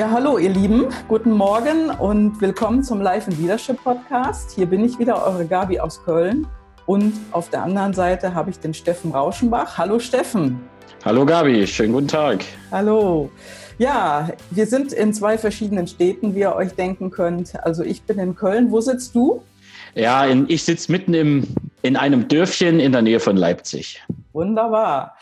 Ja, 0.00 0.10
hallo 0.10 0.38
ihr 0.38 0.48
Lieben, 0.48 0.86
guten 1.08 1.30
Morgen 1.30 1.90
und 1.90 2.40
willkommen 2.40 2.82
zum 2.82 3.02
Life 3.02 3.30
and 3.30 3.38
Leadership 3.38 3.84
Podcast. 3.84 4.50
Hier 4.52 4.64
bin 4.64 4.82
ich 4.82 4.98
wieder, 4.98 5.26
eure 5.26 5.44
Gabi 5.44 5.78
aus 5.78 6.02
Köln 6.02 6.46
und 6.86 7.12
auf 7.32 7.50
der 7.50 7.64
anderen 7.64 7.92
Seite 7.92 8.32
habe 8.32 8.48
ich 8.48 8.58
den 8.58 8.72
Steffen 8.72 9.10
Rauschenbach. 9.10 9.76
Hallo 9.76 9.98
Steffen. 9.98 10.58
Hallo 11.04 11.26
Gabi, 11.26 11.66
schönen 11.66 11.92
guten 11.92 12.08
Tag. 12.08 12.42
Hallo. 12.70 13.30
Ja, 13.76 14.30
wir 14.50 14.64
sind 14.64 14.94
in 14.94 15.12
zwei 15.12 15.36
verschiedenen 15.36 15.86
Städten, 15.86 16.34
wie 16.34 16.40
ihr 16.40 16.54
euch 16.54 16.72
denken 16.72 17.10
könnt. 17.10 17.62
Also 17.62 17.82
ich 17.82 18.02
bin 18.04 18.18
in 18.18 18.34
Köln. 18.34 18.70
Wo 18.70 18.80
sitzt 18.80 19.14
du? 19.14 19.42
Ja, 19.94 20.24
in, 20.24 20.46
ich 20.48 20.64
sitze 20.64 20.90
mitten 20.90 21.12
im, 21.12 21.46
in 21.82 21.96
einem 21.96 22.26
Dörfchen 22.26 22.80
in 22.80 22.92
der 22.92 23.02
Nähe 23.02 23.20
von 23.20 23.36
Leipzig. 23.36 24.02
Wunderbar. 24.32 25.14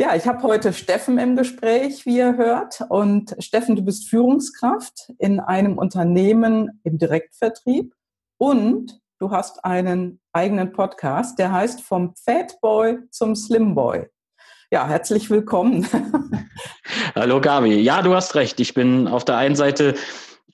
Ja, 0.00 0.16
ich 0.16 0.26
habe 0.26 0.42
heute 0.44 0.72
Steffen 0.72 1.18
im 1.18 1.36
Gespräch, 1.36 2.06
wie 2.06 2.16
ihr 2.16 2.38
hört. 2.38 2.80
Und 2.88 3.36
Steffen, 3.38 3.76
du 3.76 3.82
bist 3.82 4.08
Führungskraft 4.08 5.12
in 5.18 5.40
einem 5.40 5.76
Unternehmen 5.76 6.80
im 6.84 6.96
Direktvertrieb 6.96 7.92
und 8.38 8.98
du 9.18 9.30
hast 9.30 9.62
einen 9.62 10.18
eigenen 10.32 10.72
Podcast, 10.72 11.38
der 11.38 11.52
heißt 11.52 11.82
Vom 11.82 12.14
Fat 12.16 12.58
Boy 12.62 12.96
zum 13.10 13.36
Slim 13.36 13.74
Boy. 13.74 14.06
Ja, 14.70 14.88
herzlich 14.88 15.28
willkommen. 15.28 15.86
Hallo 17.14 17.38
Gabi. 17.42 17.74
Ja, 17.74 18.00
du 18.00 18.14
hast 18.14 18.34
recht. 18.36 18.58
Ich 18.58 18.72
bin 18.72 19.06
auf 19.06 19.26
der 19.26 19.36
einen 19.36 19.54
Seite 19.54 19.96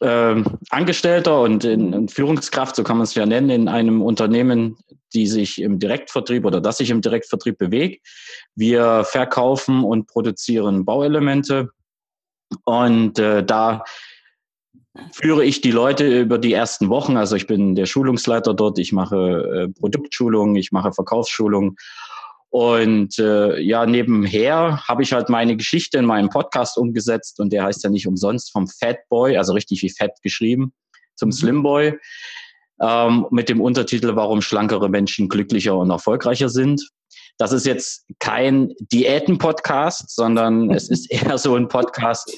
äh, 0.01 0.43
Angestellter 0.71 1.41
und 1.41 1.65
in, 1.65 1.93
in 1.93 2.09
Führungskraft, 2.09 2.77
so 2.77 2.83
kann 2.83 2.99
man 2.99 3.05
es 3.05 3.15
ja 3.15 3.27
nennen, 3.27 3.51
in 3.51 3.69
einem 3.69 4.03
Unternehmen, 4.03 4.77
die 5.15 5.27
sich 5.27 5.61
im 5.61 5.79
Direktvertrieb 5.79 6.45
oder 6.45 6.61
das 6.61 6.79
sich 6.79 6.91
im 6.91 7.01
Direktvertrieb 7.01 7.59
bewegt. 7.59 8.07
Wir 8.55 9.05
verkaufen 9.05 9.85
und 9.85 10.07
produzieren 10.07 10.85
Bauelemente 10.85 11.71
und 12.65 13.19
äh, 13.19 13.45
da 13.45 13.85
führe 15.13 15.45
ich 15.45 15.61
die 15.61 15.71
Leute 15.71 16.21
über 16.21 16.39
die 16.39 16.53
ersten 16.53 16.89
Wochen. 16.89 17.17
Also 17.17 17.37
ich 17.37 17.47
bin 17.47 17.75
der 17.75 17.87
Schulungsleiter 17.87 18.55
dort, 18.55 18.79
ich 18.79 18.93
mache 18.93 19.69
äh, 19.69 19.81
Produktschulungen, 19.81 20.57
ich 20.57 20.73
mache 20.73 20.93
Verkaufsschulungen 20.93 21.77
und 22.57 23.19
äh, 23.19 23.61
ja, 23.61 23.85
nebenher 23.85 24.83
habe 24.89 25.03
ich 25.03 25.13
halt 25.13 25.29
meine 25.29 25.59
Geschichte 25.59 25.99
in 25.99 26.07
meinem 26.07 26.31
Podcast 26.31 26.79
umgesetzt 26.79 27.39
und 27.39 27.53
der 27.53 27.65
heißt 27.65 27.85
ja 27.85 27.91
nicht 27.91 28.07
umsonst 28.07 28.51
vom 28.51 28.67
Fat 28.67 28.97
Boy, 29.11 29.37
also 29.37 29.53
richtig 29.53 29.83
wie 29.83 29.91
Fett 29.91 30.13
geschrieben, 30.23 30.73
zum 31.17 31.29
mhm. 31.29 31.33
Slim 31.33 31.63
Boy, 31.63 31.99
ähm, 32.81 33.27
mit 33.31 33.51
dem 33.51 33.61
Untertitel 33.61 34.17
Warum 34.17 34.41
schlankere 34.41 34.89
Menschen 34.89 35.29
glücklicher 35.29 35.77
und 35.77 35.91
erfolgreicher 35.91 36.49
sind. 36.49 36.81
Das 37.37 37.53
ist 37.53 37.67
jetzt 37.67 38.07
kein 38.21 38.73
Diäten-Podcast, 38.91 40.17
sondern 40.17 40.71
es 40.71 40.89
ist 40.89 41.11
eher 41.13 41.37
so 41.37 41.57
ein 41.57 41.69
Podcast, 41.69 42.35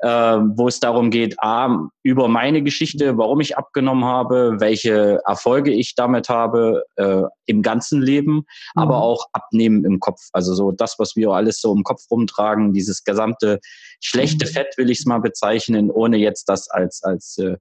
äh, 0.00 0.08
wo 0.08 0.68
es 0.68 0.80
darum 0.80 1.10
geht, 1.10 1.36
A, 1.42 1.88
über 2.02 2.28
meine 2.28 2.62
Geschichte, 2.62 3.18
warum 3.18 3.40
ich 3.40 3.56
abgenommen 3.56 4.04
habe, 4.04 4.56
welche 4.58 5.20
Erfolge 5.26 5.72
ich 5.72 5.94
damit 5.94 6.28
habe 6.28 6.84
äh, 6.96 7.22
im 7.46 7.62
ganzen 7.62 8.00
Leben, 8.00 8.34
mhm. 8.34 8.44
aber 8.74 9.02
auch 9.02 9.26
abnehmen 9.32 9.84
im 9.84 10.00
Kopf. 10.00 10.20
Also 10.32 10.54
so 10.54 10.72
das, 10.72 10.98
was 10.98 11.16
wir 11.16 11.30
alles 11.30 11.60
so 11.60 11.74
im 11.74 11.82
Kopf 11.82 12.02
rumtragen, 12.10 12.72
dieses 12.72 13.04
gesamte 13.04 13.58
schlechte 14.00 14.46
mhm. 14.46 14.50
Fett 14.50 14.78
will 14.78 14.90
ich 14.90 15.00
es 15.00 15.06
mal 15.06 15.20
bezeichnen, 15.20 15.90
ohne 15.90 16.16
jetzt 16.16 16.48
das 16.48 16.68
als, 16.70 17.02
als 17.02 17.38
äh, 17.38 17.56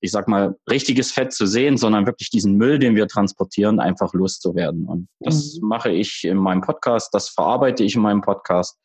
ich 0.00 0.10
sag 0.10 0.26
mal, 0.26 0.56
richtiges 0.68 1.12
Fett 1.12 1.32
zu 1.32 1.46
sehen, 1.46 1.76
sondern 1.76 2.06
wirklich 2.06 2.28
diesen 2.28 2.56
Müll, 2.56 2.80
den 2.80 2.96
wir 2.96 3.06
transportieren, 3.06 3.78
einfach 3.78 4.12
loszuwerden. 4.12 4.86
Und 4.86 5.08
das 5.20 5.58
mhm. 5.60 5.68
mache 5.68 5.90
ich 5.90 6.24
in 6.24 6.36
meinem 6.36 6.60
Podcast, 6.60 7.14
das 7.14 7.28
verarbeite 7.28 7.84
ich 7.84 7.94
in 7.94 8.02
meinem 8.02 8.20
Podcast. 8.20 8.78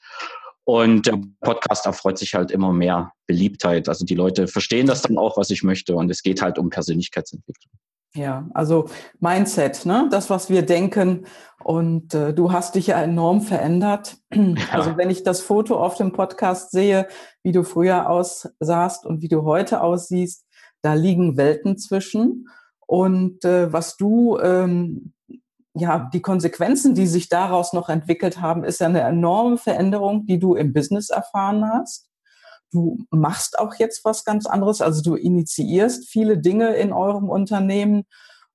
Und 0.69 1.07
der 1.07 1.17
Podcast 1.39 1.85
erfreut 1.85 2.17
sich 2.17 2.33
halt 2.33 2.51
immer 2.51 2.73
mehr 2.73 3.13
Beliebtheit. 3.25 3.87
Also 3.87 4.03
die 4.03 4.15
Leute 4.15 4.49
verstehen 4.49 4.85
das 4.85 5.01
dann 5.01 5.17
auch, 5.17 5.37
was 5.37 5.49
ich 5.49 5.63
möchte. 5.63 5.95
Und 5.95 6.11
es 6.11 6.23
geht 6.23 6.41
halt 6.41 6.59
um 6.59 6.69
Persönlichkeitsentwicklung. 6.69 7.71
Ja, 8.14 8.49
also 8.53 8.89
Mindset, 9.21 9.86
ne? 9.86 10.09
das, 10.11 10.30
was 10.30 10.49
wir 10.49 10.64
denken. 10.64 11.25
Und 11.64 12.14
äh, 12.14 12.33
du 12.33 12.52
hast 12.52 12.75
dich 12.75 12.87
ja 12.87 13.02
enorm 13.02 13.39
verändert. 13.42 14.17
Ja. 14.33 14.55
Also 14.71 14.97
wenn 14.97 15.09
ich 15.09 15.23
das 15.23 15.39
Foto 15.39 15.77
auf 15.77 15.95
dem 15.95 16.11
Podcast 16.11 16.71
sehe, 16.71 17.08
wie 17.43 17.53
du 17.53 17.63
früher 17.63 18.09
aussahst 18.09 19.05
und 19.05 19.21
wie 19.21 19.30
du 19.30 19.43
heute 19.43 19.80
aussiehst, 19.80 20.45
da 20.81 20.95
liegen 20.95 21.37
Welten 21.37 21.77
zwischen. 21.77 22.49
Und 22.86 23.45
äh, 23.45 23.71
was 23.71 23.95
du 23.95 24.37
ähm, 24.39 25.13
ja, 25.80 26.10
die 26.14 26.21
Konsequenzen, 26.21 26.93
die 26.95 27.08
sich 27.08 27.30
daraus 27.30 27.73
noch 27.73 27.89
entwickelt 27.89 28.42
haben, 28.42 28.64
ist 28.64 28.80
ja 28.80 28.88
eine 28.88 29.02
enorme 29.02 29.58
Veränderung, 29.58 30.26
die 30.26 30.39
du 30.39 30.55
im 30.55 30.73
Business 30.73 31.10
erfahren 31.10 31.65
hast. 31.65 32.08
Du 32.71 32.98
machst 33.11 33.60
auch 33.60 33.76
jetzt 33.76 34.04
was 34.04 34.26
ganz 34.26 34.45
anderes, 34.45 34.82
also 34.82 35.02
du 35.02 35.16
initiierst 35.16 36.10
viele 36.10 36.37
Dinge 36.37 36.76
in 36.76 36.92
eurem 36.92 37.30
Unternehmen. 37.30 38.04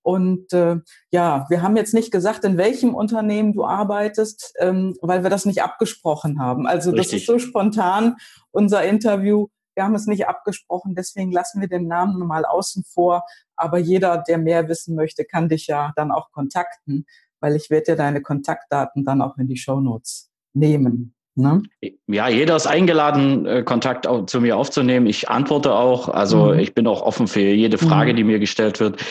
Und 0.03 0.53
äh, 0.53 0.77
ja, 1.13 1.47
wir 1.49 1.63
haben 1.63 1.77
jetzt 1.77 1.95
nicht 1.95 2.11
gesagt, 2.11 2.45
in 2.45 2.59
welchem 2.59 2.95
Unternehmen 2.95 3.53
du 3.53 3.65
arbeitest, 3.65 4.55
ähm, 4.59 4.97
weil 5.01 5.23
wir 5.23 5.31
das 5.31 5.47
nicht 5.47 5.63
abgesprochen 5.63 6.41
haben. 6.41 6.67
Also 6.67 6.91
Richtig. 6.91 7.13
das 7.13 7.21
ist 7.21 7.27
so 7.27 7.39
spontan 7.39 8.17
unser 8.51 8.85
Interview. 8.85 9.47
Wir 9.75 9.85
haben 9.85 9.95
es 9.95 10.07
nicht 10.07 10.27
abgesprochen, 10.27 10.95
deswegen 10.95 11.33
lassen 11.33 11.61
wir 11.61 11.69
den 11.69 11.87
Namen 11.87 12.27
mal 12.27 12.45
außen 12.45 12.85
vor. 12.85 13.25
Aber 13.57 13.79
jeder, 13.79 14.19
der 14.19 14.39
mehr 14.39 14.69
wissen 14.69 14.95
möchte, 14.95 15.25
kann 15.25 15.49
dich 15.49 15.67
ja 15.67 15.93
dann 15.97 16.11
auch 16.11 16.31
kontakten, 16.31 17.07
weil 17.41 17.57
ich 17.57 17.71
werde 17.71 17.93
dir 17.93 17.97
deine 17.97 18.23
Kontaktdaten 18.23 19.05
dann 19.05 19.23
auch 19.23 19.39
in 19.39 19.49
die 19.49 19.57
Show 19.57 19.81
Notes 19.81 20.31
nehmen. 20.53 21.15
Ne? 21.35 21.63
Ja, 22.07 22.29
jeder 22.29 22.57
ist 22.57 22.67
eingeladen, 22.67 23.47
äh, 23.47 23.63
Kontakt 23.63 24.07
zu 24.27 24.41
mir 24.41 24.57
aufzunehmen. 24.57 25.07
Ich 25.07 25.31
antworte 25.31 25.73
auch. 25.75 26.09
Also 26.09 26.53
mhm. 26.53 26.59
ich 26.59 26.75
bin 26.75 26.87
auch 26.87 27.01
offen 27.01 27.27
für 27.27 27.41
jede 27.41 27.79
Frage, 27.79 28.13
mhm. 28.13 28.17
die 28.17 28.25
mir 28.25 28.39
gestellt 28.39 28.81
wird. 28.81 29.03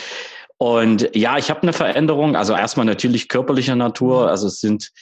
Und 0.56 1.10
ja, 1.16 1.38
ich 1.38 1.50
habe 1.50 1.62
eine 1.62 1.72
Veränderung. 1.72 2.36
Also 2.36 2.54
erstmal 2.54 2.86
natürlich 2.86 3.28
körperlicher 3.28 3.74
Natur. 3.74 4.22
Mhm. 4.22 4.28
Also 4.28 4.46
es 4.46 4.60
sind 4.60 4.92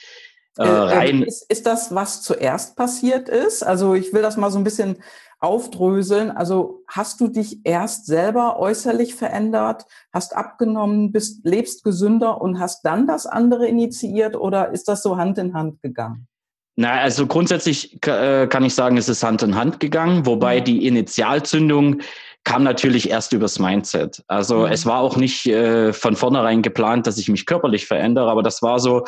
äh, 0.58 0.62
äh, 0.62 0.66
äh, 0.66 0.70
rein. 0.70 1.22
Ist, 1.22 1.50
ist 1.50 1.66
das, 1.66 1.94
was 1.94 2.22
zuerst 2.22 2.76
passiert 2.76 3.28
ist? 3.28 3.62
Also 3.62 3.94
ich 3.94 4.12
will 4.14 4.22
das 4.22 4.38
mal 4.38 4.50
so 4.50 4.58
ein 4.58 4.64
bisschen 4.64 5.02
aufdröseln. 5.40 6.30
Also 6.30 6.82
hast 6.86 7.20
du 7.20 7.28
dich 7.28 7.60
erst 7.64 8.06
selber 8.06 8.58
äußerlich 8.58 9.14
verändert, 9.14 9.86
hast 10.12 10.36
abgenommen, 10.36 11.12
bist, 11.12 11.44
lebst 11.44 11.82
gesünder 11.82 12.40
und 12.40 12.60
hast 12.60 12.84
dann 12.84 13.06
das 13.06 13.26
andere 13.26 13.66
initiiert 13.66 14.36
oder 14.36 14.70
ist 14.70 14.88
das 14.88 15.02
so 15.02 15.16
Hand 15.16 15.38
in 15.38 15.54
Hand 15.54 15.80
gegangen? 15.82 16.28
Na, 16.76 16.92
also 17.00 17.26
grundsätzlich 17.26 17.98
äh, 18.06 18.46
kann 18.46 18.64
ich 18.64 18.74
sagen, 18.74 18.96
es 18.96 19.08
ist 19.08 19.22
Hand 19.22 19.42
in 19.42 19.54
Hand 19.54 19.80
gegangen, 19.80 20.24
wobei 20.24 20.60
mhm. 20.60 20.64
die 20.64 20.86
Initialzündung 20.86 22.00
kam 22.44 22.62
natürlich 22.62 23.10
erst 23.10 23.32
übers 23.32 23.58
Mindset. 23.58 24.22
Also 24.28 24.60
mhm. 24.60 24.72
es 24.72 24.86
war 24.86 25.00
auch 25.00 25.16
nicht 25.16 25.46
äh, 25.46 25.92
von 25.92 26.16
vornherein 26.16 26.62
geplant, 26.62 27.06
dass 27.06 27.18
ich 27.18 27.28
mich 27.28 27.44
körperlich 27.44 27.86
verändere, 27.86 28.30
aber 28.30 28.42
das 28.42 28.62
war 28.62 28.78
so, 28.78 29.04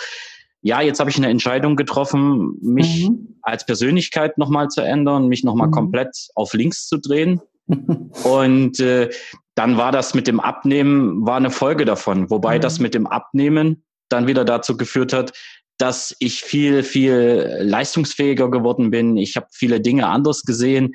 ja, 0.62 0.80
jetzt 0.80 1.00
habe 1.00 1.10
ich 1.10 1.16
eine 1.16 1.28
Entscheidung 1.28 1.76
getroffen, 1.76 2.56
mich 2.62 3.08
mhm. 3.08 3.36
als 3.42 3.66
Persönlichkeit 3.66 4.38
nochmal 4.38 4.68
zu 4.68 4.80
ändern, 4.80 5.26
mich 5.26 5.42
nochmal 5.42 5.66
mhm. 5.66 5.72
komplett 5.72 6.16
auf 6.34 6.54
links 6.54 6.86
zu 6.86 6.98
drehen. 6.98 7.40
und 8.24 8.78
äh, 8.80 9.10
dann 9.54 9.76
war 9.76 9.92
das 9.92 10.14
mit 10.14 10.26
dem 10.26 10.40
Abnehmen, 10.40 11.26
war 11.26 11.36
eine 11.36 11.50
Folge 11.50 11.84
davon. 11.84 12.30
Wobei 12.30 12.58
mhm. 12.58 12.62
das 12.62 12.78
mit 12.78 12.94
dem 12.94 13.06
Abnehmen 13.06 13.84
dann 14.08 14.26
wieder 14.28 14.44
dazu 14.44 14.76
geführt 14.76 15.12
hat, 15.12 15.32
dass 15.78 16.14
ich 16.20 16.42
viel, 16.42 16.84
viel 16.84 17.58
leistungsfähiger 17.60 18.50
geworden 18.50 18.90
bin. 18.90 19.16
Ich 19.16 19.36
habe 19.36 19.46
viele 19.50 19.80
Dinge 19.80 20.06
anders 20.06 20.42
gesehen, 20.42 20.94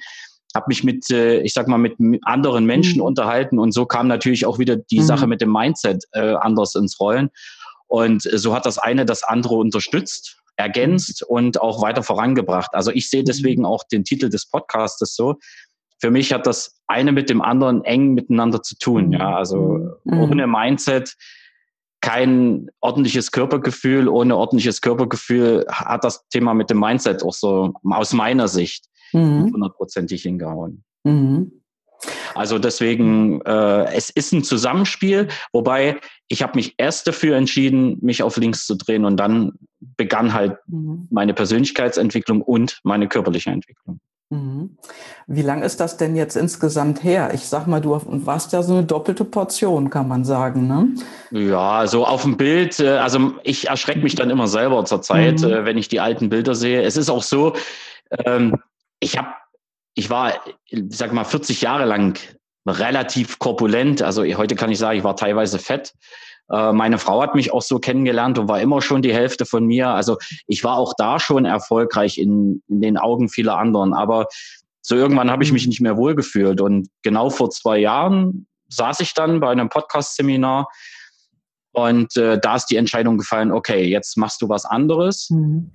habe 0.55 0.67
mich 0.69 0.85
mit, 0.85 1.09
äh, 1.11 1.41
ich 1.41 1.53
sag 1.53 1.67
mal, 1.67 1.77
mit 1.77 1.97
anderen 2.21 2.65
Menschen 2.65 2.99
mhm. 2.99 3.05
unterhalten 3.05 3.59
und 3.59 3.73
so 3.73 3.85
kam 3.85 4.07
natürlich 4.07 4.45
auch 4.45 4.59
wieder 4.59 4.77
die 4.77 5.01
mhm. 5.01 5.05
Sache 5.05 5.27
mit 5.27 5.41
dem 5.41 5.51
Mindset 5.51 6.05
äh, 6.13 6.35
anders 6.35 6.73
ins 6.75 6.99
Rollen. 7.01 7.29
Und 7.87 8.21
so 8.21 8.53
hat 8.53 8.65
das 8.65 8.77
eine 8.77 9.05
das 9.05 9.23
andere 9.23 9.55
unterstützt, 9.55 10.37
ergänzt 10.55 11.23
mhm. 11.27 11.35
und 11.35 11.61
auch 11.61 11.81
weiter 11.81 12.03
vorangebracht. 12.03 12.73
Also 12.73 12.91
ich 12.91 13.09
sehe 13.09 13.21
mhm. 13.21 13.25
deswegen 13.25 13.65
auch 13.65 13.83
den 13.83 14.03
Titel 14.03 14.29
des 14.29 14.49
Podcastes 14.49 15.15
so. 15.15 15.35
Für 15.99 16.11
mich 16.11 16.31
hat 16.31 16.45
das 16.45 16.79
eine 16.87 17.11
mit 17.11 17.29
dem 17.29 17.41
anderen 17.41 17.83
eng 17.83 18.13
miteinander 18.13 18.61
zu 18.61 18.77
tun. 18.77 19.11
Ja, 19.13 19.35
also 19.35 19.97
mhm. 20.03 20.19
ohne 20.19 20.47
Mindset 20.47 21.15
kein 22.01 22.69
ordentliches 22.79 23.31
Körpergefühl. 23.31 24.07
Ohne 24.07 24.35
ordentliches 24.35 24.81
Körpergefühl 24.81 25.65
hat 25.69 26.03
das 26.03 26.27
Thema 26.29 26.53
mit 26.53 26.69
dem 26.69 26.79
Mindset 26.79 27.23
auch 27.23 27.33
so 27.33 27.73
aus 27.83 28.13
meiner 28.13 28.47
Sicht 28.47 28.85
hundertprozentig 29.13 30.21
hingehauen. 30.21 30.83
Mhm. 31.03 31.63
Also 32.35 32.59
deswegen, 32.59 33.41
äh, 33.41 33.93
es 33.95 34.09
ist 34.09 34.33
ein 34.33 34.43
Zusammenspiel, 34.43 35.27
wobei 35.51 35.97
ich 36.27 36.43
habe 36.43 36.53
mich 36.55 36.75
erst 36.77 37.07
dafür 37.07 37.35
entschieden, 37.35 37.97
mich 38.01 38.23
auf 38.23 38.37
links 38.37 38.65
zu 38.65 38.75
drehen 38.75 39.05
und 39.05 39.17
dann 39.17 39.53
begann 39.79 40.33
halt 40.33 40.57
mhm. 40.67 41.07
meine 41.09 41.33
Persönlichkeitsentwicklung 41.33 42.41
und 42.41 42.79
meine 42.83 43.07
körperliche 43.07 43.49
Entwicklung. 43.49 43.99
Mhm. 44.29 44.77
Wie 45.27 45.41
lang 45.41 45.61
ist 45.61 45.79
das 45.79 45.95
denn 45.95 46.15
jetzt 46.17 46.35
insgesamt 46.35 47.01
her? 47.03 47.31
Ich 47.33 47.47
sag 47.47 47.65
mal, 47.65 47.79
du 47.79 48.01
warst 48.25 48.51
ja 48.51 48.61
so 48.61 48.73
eine 48.73 48.83
doppelte 48.83 49.23
Portion, 49.23 49.89
kann 49.89 50.09
man 50.09 50.25
sagen, 50.25 50.67
ne? 50.67 50.89
Ja, 51.31 51.87
so 51.87 52.05
auf 52.05 52.23
dem 52.23 52.35
Bild, 52.35 52.79
äh, 52.79 52.97
also 52.97 53.33
ich 53.43 53.69
erschrecke 53.69 54.01
mich 54.01 54.15
dann 54.15 54.29
immer 54.29 54.47
selber 54.47 54.83
zur 54.83 55.01
Zeit, 55.01 55.41
mhm. 55.41 55.47
Äh, 55.49 55.65
wenn 55.65 55.77
ich 55.77 55.87
die 55.87 56.01
alten 56.01 56.29
Bilder 56.29 56.55
sehe. 56.55 56.81
Es 56.81 56.97
ist 56.97 57.09
auch 57.09 57.23
so, 57.23 57.53
ähm, 58.25 58.57
ich 58.99 59.17
habe 59.17 59.29
ich 59.97 60.11
war, 60.11 60.35
sag 60.89 61.11
mal, 61.11 61.23
40 61.23 61.61
Jahre 61.61 61.85
lang 61.85 62.19
relativ 62.67 63.39
korpulent. 63.39 64.03
Also 64.03 64.23
heute 64.23 64.55
kann 64.55 64.71
ich 64.71 64.77
sagen, 64.77 64.99
ich 64.99 65.03
war 65.03 65.15
teilweise 65.15 65.57
fett. 65.57 65.93
Äh, 66.51 66.71
meine 66.71 66.99
Frau 66.99 67.19
hat 67.19 67.33
mich 67.33 67.51
auch 67.51 67.63
so 67.63 67.79
kennengelernt 67.79 68.37
und 68.37 68.47
war 68.47 68.61
immer 68.61 68.79
schon 68.83 69.01
die 69.01 69.13
Hälfte 69.13 69.47
von 69.47 69.65
mir. 69.65 69.89
Also 69.89 70.17
ich 70.45 70.63
war 70.63 70.77
auch 70.77 70.93
da 70.97 71.19
schon 71.19 71.45
erfolgreich 71.45 72.19
in, 72.19 72.61
in 72.67 72.81
den 72.81 72.97
Augen 72.97 73.27
vieler 73.27 73.57
anderen. 73.57 73.95
Aber 73.95 74.27
so 74.81 74.95
irgendwann 74.95 75.31
habe 75.31 75.43
ich 75.43 75.51
mich 75.51 75.65
nicht 75.65 75.81
mehr 75.81 75.97
wohlgefühlt. 75.97 76.61
Und 76.61 76.89
genau 77.01 77.31
vor 77.31 77.49
zwei 77.49 77.79
Jahren 77.79 78.45
saß 78.69 78.99
ich 78.99 79.15
dann 79.15 79.39
bei 79.39 79.49
einem 79.49 79.69
Podcast-Seminar 79.69 80.67
und 81.71 82.15
äh, 82.17 82.39
da 82.39 82.55
ist 82.55 82.67
die 82.67 82.75
Entscheidung 82.75 83.17
gefallen, 83.17 83.51
okay, 83.51 83.83
jetzt 83.83 84.15
machst 84.15 84.43
du 84.43 84.49
was 84.49 84.65
anderes. 84.65 85.31
Mhm. 85.31 85.71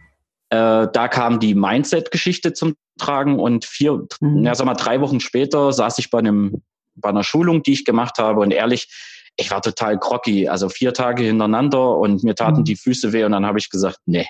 Äh, 0.51 0.87
da 0.93 1.09
kam 1.09 1.41
die 1.41 1.57
Mindset-Geschichte 1.57 2.53
zum 2.53 2.77
Tragen 2.99 3.39
und 3.39 3.65
vier, 3.65 4.07
mhm. 4.21 4.45
ja, 4.45 4.55
sag 4.55 4.67
mal, 4.67 4.75
drei 4.75 5.01
Wochen 5.01 5.21
später 5.21 5.73
saß 5.73 5.99
ich 5.99 6.11
bei 6.11 6.19
einem, 6.19 6.63
bei 6.95 7.09
einer 7.09 7.25
Schulung, 7.25 7.63
die 7.63 7.73
ich 7.73 7.85
gemacht 7.85 8.19
habe 8.19 8.41
und 8.41 8.51
ehrlich, 8.51 8.89
ich 9.37 9.51
war 9.51 9.63
total 9.63 9.99
groggy, 9.99 10.49
also 10.49 10.69
vier 10.69 10.93
Tage 10.93 11.23
hintereinander 11.23 11.97
und 11.97 12.23
mir 12.23 12.35
taten 12.35 12.61
mhm. 12.61 12.65
die 12.65 12.77
Füße 12.77 13.13
weh 13.13 13.25
und 13.25 13.33
dann 13.33 13.47
habe 13.47 13.59
ich 13.59 13.71
gesagt, 13.71 13.99
nee, 14.07 14.27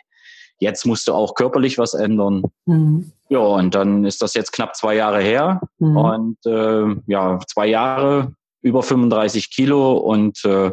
jetzt 0.59 0.87
musst 0.87 1.09
du 1.09 1.13
auch 1.13 1.35
körperlich 1.35 1.77
was 1.79 1.95
ändern. 1.95 2.45
Mhm. 2.67 3.13
Ja, 3.29 3.41
und 3.41 3.75
dann 3.75 4.05
ist 4.05 4.23
das 4.23 4.35
jetzt 4.35 4.53
knapp 4.53 4.77
zwei 4.77 4.95
Jahre 4.95 5.21
her 5.21 5.61
mhm. 5.79 5.97
und 5.97 6.47
äh, 6.47 6.95
ja, 7.07 7.41
zwei 7.47 7.67
Jahre, 7.67 8.33
über 8.63 8.83
35 8.83 9.51
Kilo 9.51 9.95
und 9.95 10.45
äh, 10.45 10.71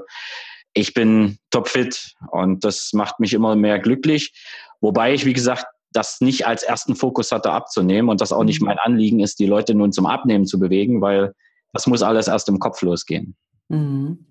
ich 0.74 0.94
bin 0.94 1.40
topfit 1.50 2.14
und 2.30 2.64
das 2.64 2.92
macht 2.94 3.20
mich 3.20 3.34
immer 3.34 3.56
mehr 3.56 3.80
glücklich. 3.80 4.32
Wobei 4.80 5.14
ich, 5.14 5.26
wie 5.26 5.34
gesagt, 5.34 5.66
das 5.92 6.22
nicht 6.22 6.46
als 6.46 6.64
ersten 6.64 6.96
Fokus 6.96 7.32
hatte 7.32 7.52
abzunehmen 7.52 8.10
und 8.10 8.22
das 8.22 8.32
auch 8.32 8.44
nicht 8.44 8.62
mhm. 8.62 8.68
mein 8.68 8.80
Anliegen 8.80 9.20
ist, 9.20 9.40
die 9.40 9.48
Leute 9.48 9.74
nun 9.74 9.92
zum 9.92 10.06
Abnehmen 10.06 10.46
zu 10.46 10.60
bewegen, 10.60 11.02
weil 11.02 11.34
das 11.74 11.88
muss 11.88 12.02
alles 12.02 12.28
erst 12.28 12.50
im 12.50 12.60
Kopf 12.60 12.82
losgehen. 12.82 13.36
Mhm. 13.70 14.26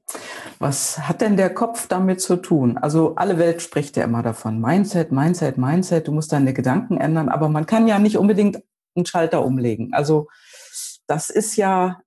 Was 0.58 0.98
hat 0.98 1.20
denn 1.20 1.36
der 1.36 1.54
Kopf 1.54 1.86
damit 1.86 2.20
zu 2.20 2.36
tun? 2.36 2.76
Also 2.76 3.14
alle 3.14 3.38
Welt 3.38 3.62
spricht 3.62 3.96
ja 3.96 4.04
immer 4.04 4.22
davon. 4.22 4.60
Mindset, 4.60 5.12
Mindset, 5.12 5.58
Mindset, 5.58 6.08
du 6.08 6.12
musst 6.12 6.32
deine 6.32 6.52
Gedanken 6.52 6.98
ändern, 6.98 7.28
aber 7.28 7.48
man 7.48 7.66
kann 7.66 7.86
ja 7.86 7.98
nicht 7.98 8.18
unbedingt 8.18 8.62
einen 8.96 9.06
Schalter 9.06 9.44
umlegen. 9.44 9.92
Also 9.92 10.26
das 11.06 11.30
ist 11.30 11.56
ja 11.56 12.00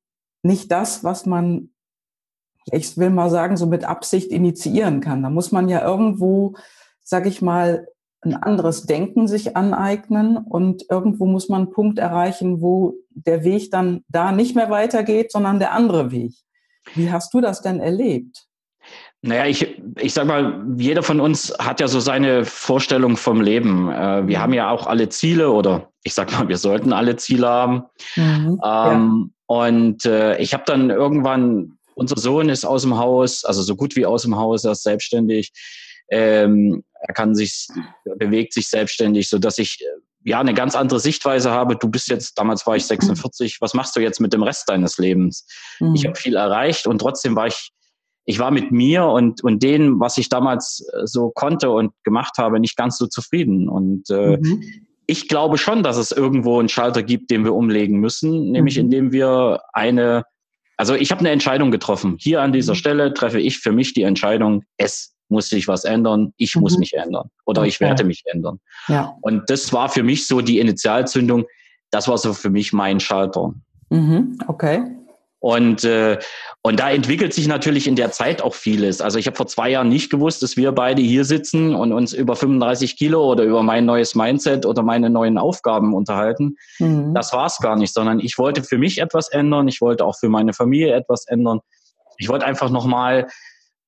nicht 0.44 0.72
das, 0.72 1.04
was 1.04 1.26
man, 1.26 1.70
ich 2.66 2.98
will 2.98 3.10
mal 3.10 3.30
sagen, 3.30 3.56
so 3.56 3.66
mit 3.66 3.86
Absicht 3.86 4.32
initiieren 4.32 5.00
kann. 5.00 5.24
Da 5.24 5.30
muss 5.30 5.52
man 5.54 5.70
ja 5.70 5.82
irgendwo, 5.82 6.56
sag 7.02 7.26
ich 7.26 7.42
mal, 7.42 7.88
ein 8.22 8.36
anderes 8.36 8.84
Denken 8.86 9.28
sich 9.28 9.58
aneignen 9.58 10.38
und 10.38 10.84
irgendwo 10.90 11.26
muss 11.26 11.50
man 11.50 11.64
einen 11.64 11.72
Punkt 11.72 11.98
erreichen, 11.98 12.62
wo 12.62 12.94
der 13.10 13.44
Weg 13.44 13.72
dann 13.72 14.04
da 14.10 14.32
nicht 14.32 14.56
mehr 14.56 14.70
weitergeht, 14.70 15.32
sondern 15.32 15.60
der 15.60 15.74
andere 15.74 16.12
Weg. 16.12 16.34
Wie 16.94 17.12
hast 17.12 17.34
du 17.34 17.42
das 17.42 17.62
denn 17.62 17.80
erlebt? 17.80 18.46
Naja, 19.24 19.46
ich, 19.46 19.80
ich 20.00 20.14
sag 20.14 20.26
mal, 20.26 20.66
jeder 20.78 21.04
von 21.04 21.20
uns 21.20 21.54
hat 21.60 21.80
ja 21.80 21.88
so 21.88 22.00
seine 22.00 22.44
Vorstellung 22.44 23.18
vom 23.18 23.42
Leben. 23.42 23.92
Äh, 23.92 24.28
wir 24.28 24.42
haben 24.42 24.54
ja 24.54 24.72
auch 24.72 24.88
alle 24.88 25.10
Ziele 25.10 25.52
oder 25.52 25.92
ich 26.04 26.16
sag 26.16 26.32
mal, 26.32 26.48
wir 26.48 26.58
sollten 26.58 26.92
alle 26.92 27.16
Ziele 27.18 27.48
haben. 27.48 27.84
Mhm, 28.16 28.24
ähm, 28.26 28.60
ja. 28.64 29.26
Und 29.46 30.06
äh, 30.06 30.38
ich 30.40 30.54
habe 30.54 30.64
dann 30.66 30.90
irgendwann, 30.90 31.74
unser 31.94 32.18
Sohn 32.18 32.50
ist 32.50 32.66
aus 32.66 32.82
dem 32.82 32.98
Haus, 32.98 33.46
also 33.46 33.62
so 33.62 33.76
gut 33.76 33.96
wie 33.96 34.08
aus 34.08 34.24
dem 34.24 34.36
Haus, 34.36 34.64
er 34.64 34.72
ist 34.72 34.84
selbstständig. 34.84 35.52
Ähm, 36.12 36.84
er 37.02 37.14
kann 37.14 37.34
sich, 37.34 37.68
bewegt 38.18 38.54
sich 38.54 38.68
selbstständig, 38.70 39.30
so 39.30 39.40
dass 39.40 39.58
ich 39.58 39.80
äh, 39.82 40.30
ja 40.30 40.40
eine 40.40 40.54
ganz 40.54 40.76
andere 40.76 41.00
Sichtweise 41.00 41.52
habe. 41.52 41.76
Du 41.76 41.90
bist 41.90 42.10
jetzt, 42.10 42.38
damals 42.38 42.66
war 42.68 42.76
ich 42.76 42.86
46, 42.86 43.58
was 43.60 43.74
machst 43.74 43.96
du 43.96 44.00
jetzt 44.00 44.20
mit 44.20 44.34
dem 44.34 44.44
Rest 44.44 44.70
deines 44.70 44.98
Lebens? 44.98 45.48
Mhm. 45.80 45.96
Ich 45.96 46.06
habe 46.06 46.16
viel 46.16 46.36
erreicht 46.36 46.88
und 46.88 47.00
trotzdem 47.00 47.36
war 47.36 47.48
ich, 47.48 47.72
ich 48.26 48.38
war 48.38 48.52
mit 48.52 48.72
mir 48.72 49.06
und, 49.06 49.44
und 49.44 49.64
dem, 49.64 50.00
was 50.00 50.18
ich 50.18 50.30
damals 50.30 50.88
äh, 50.94 51.08
so 51.08 51.32
konnte 51.32 51.72
und 51.72 51.92
gemacht 52.04 52.38
habe, 52.38 52.60
nicht 52.60 52.78
ganz 52.78 52.98
so 52.98 53.08
zufrieden. 53.08 53.68
Und 53.68 54.10
äh, 54.12 54.38
mhm. 54.38 54.64
ich 55.08 55.28
glaube 55.28 55.58
schon, 55.58 55.82
dass 55.82 55.98
es 55.98 56.12
irgendwo 56.12 56.60
einen 56.60 56.70
Schalter 56.70 57.02
gibt, 57.02 57.32
den 57.32 57.46
wir 57.46 57.56
umlegen 57.56 58.00
müssen, 58.00 58.52
nämlich 58.52 58.78
mhm. 58.78 58.84
indem 58.84 59.12
wir 59.12 59.62
eine, 59.74 60.26
also 60.78 60.94
ich 60.94 61.12
habe 61.12 61.22
eine 61.22 61.32
Entscheidung 61.32 61.72
getroffen. 61.72 62.18
Hier 62.20 62.42
an 62.42 62.54
dieser 62.54 62.74
mhm. 62.74 62.78
Stelle 62.78 63.14
treffe 63.16 63.40
ich 63.40 63.58
für 63.58 63.72
mich 63.72 63.94
die 63.94 64.04
Entscheidung, 64.04 64.64
es 64.78 65.16
muss 65.32 65.50
sich 65.50 65.68
was 65.68 65.84
ändern, 65.86 66.34
ich 66.38 66.56
mhm. 66.56 66.62
muss 66.62 66.78
mich 66.78 66.94
ändern 66.94 67.30
oder 67.46 67.62
okay. 67.62 67.70
ich 67.70 67.80
werde 67.80 68.04
mich 68.04 68.24
ändern. 68.26 68.60
Ja. 68.88 69.16
Und 69.22 69.50
das 69.50 69.74
war 69.74 69.90
für 69.90 70.04
mich 70.04 70.28
so 70.28 70.42
die 70.42 70.60
Initialzündung, 70.60 71.46
das 71.90 72.08
war 72.08 72.18
so 72.18 72.34
für 72.34 72.50
mich 72.50 72.74
mein 72.74 73.00
Schalter. 73.00 73.54
Mhm. 73.90 74.38
Okay. 74.48 74.84
Und, 75.44 75.84
äh, 75.86 76.20
und 76.62 76.80
da 76.80 76.92
entwickelt 76.92 77.34
sich 77.34 77.48
natürlich 77.48 77.88
in 77.88 77.96
der 77.96 78.12
Zeit 78.12 78.44
auch 78.44 78.54
vieles. 78.54 79.02
Also 79.02 79.18
ich 79.18 79.26
habe 79.26 79.36
vor 79.36 79.48
zwei 79.48 79.72
Jahren 79.72 79.90
nicht 79.90 80.12
gewusst, 80.12 80.44
dass 80.44 80.56
wir 80.56 80.72
beide 80.72 81.02
hier 81.02 81.26
sitzen 81.26 81.74
und 81.74 81.92
uns 81.94 82.14
über 82.14 82.36
35 82.36 82.96
Kilo 82.96 83.26
oder 83.26 83.44
über 83.44 83.64
mein 83.64 83.86
neues 83.86 84.14
Mindset 84.14 84.68
oder 84.68 84.84
meine 84.84 85.10
neuen 85.10 85.40
Aufgaben 85.40 85.96
unterhalten. 85.96 86.58
Mhm. 86.78 87.16
Das 87.16 87.34
war 87.34 87.48
es 87.48 87.58
gar 87.58 87.76
nicht, 87.76 87.92
sondern 87.92 88.20
ich 88.20 88.38
wollte 88.38 88.64
für 88.64 88.78
mich 88.78 89.00
etwas 89.02 89.30
ändern. 89.30 89.68
Ich 89.68 89.82
wollte 89.82 90.06
auch 90.06 90.16
für 90.16 90.30
meine 90.30 90.54
Familie 90.54 90.94
etwas 90.94 91.26
ändern. 91.26 91.62
Ich 92.20 92.30
wollte 92.30 92.46
einfach 92.46 92.70
nochmal 92.70 93.28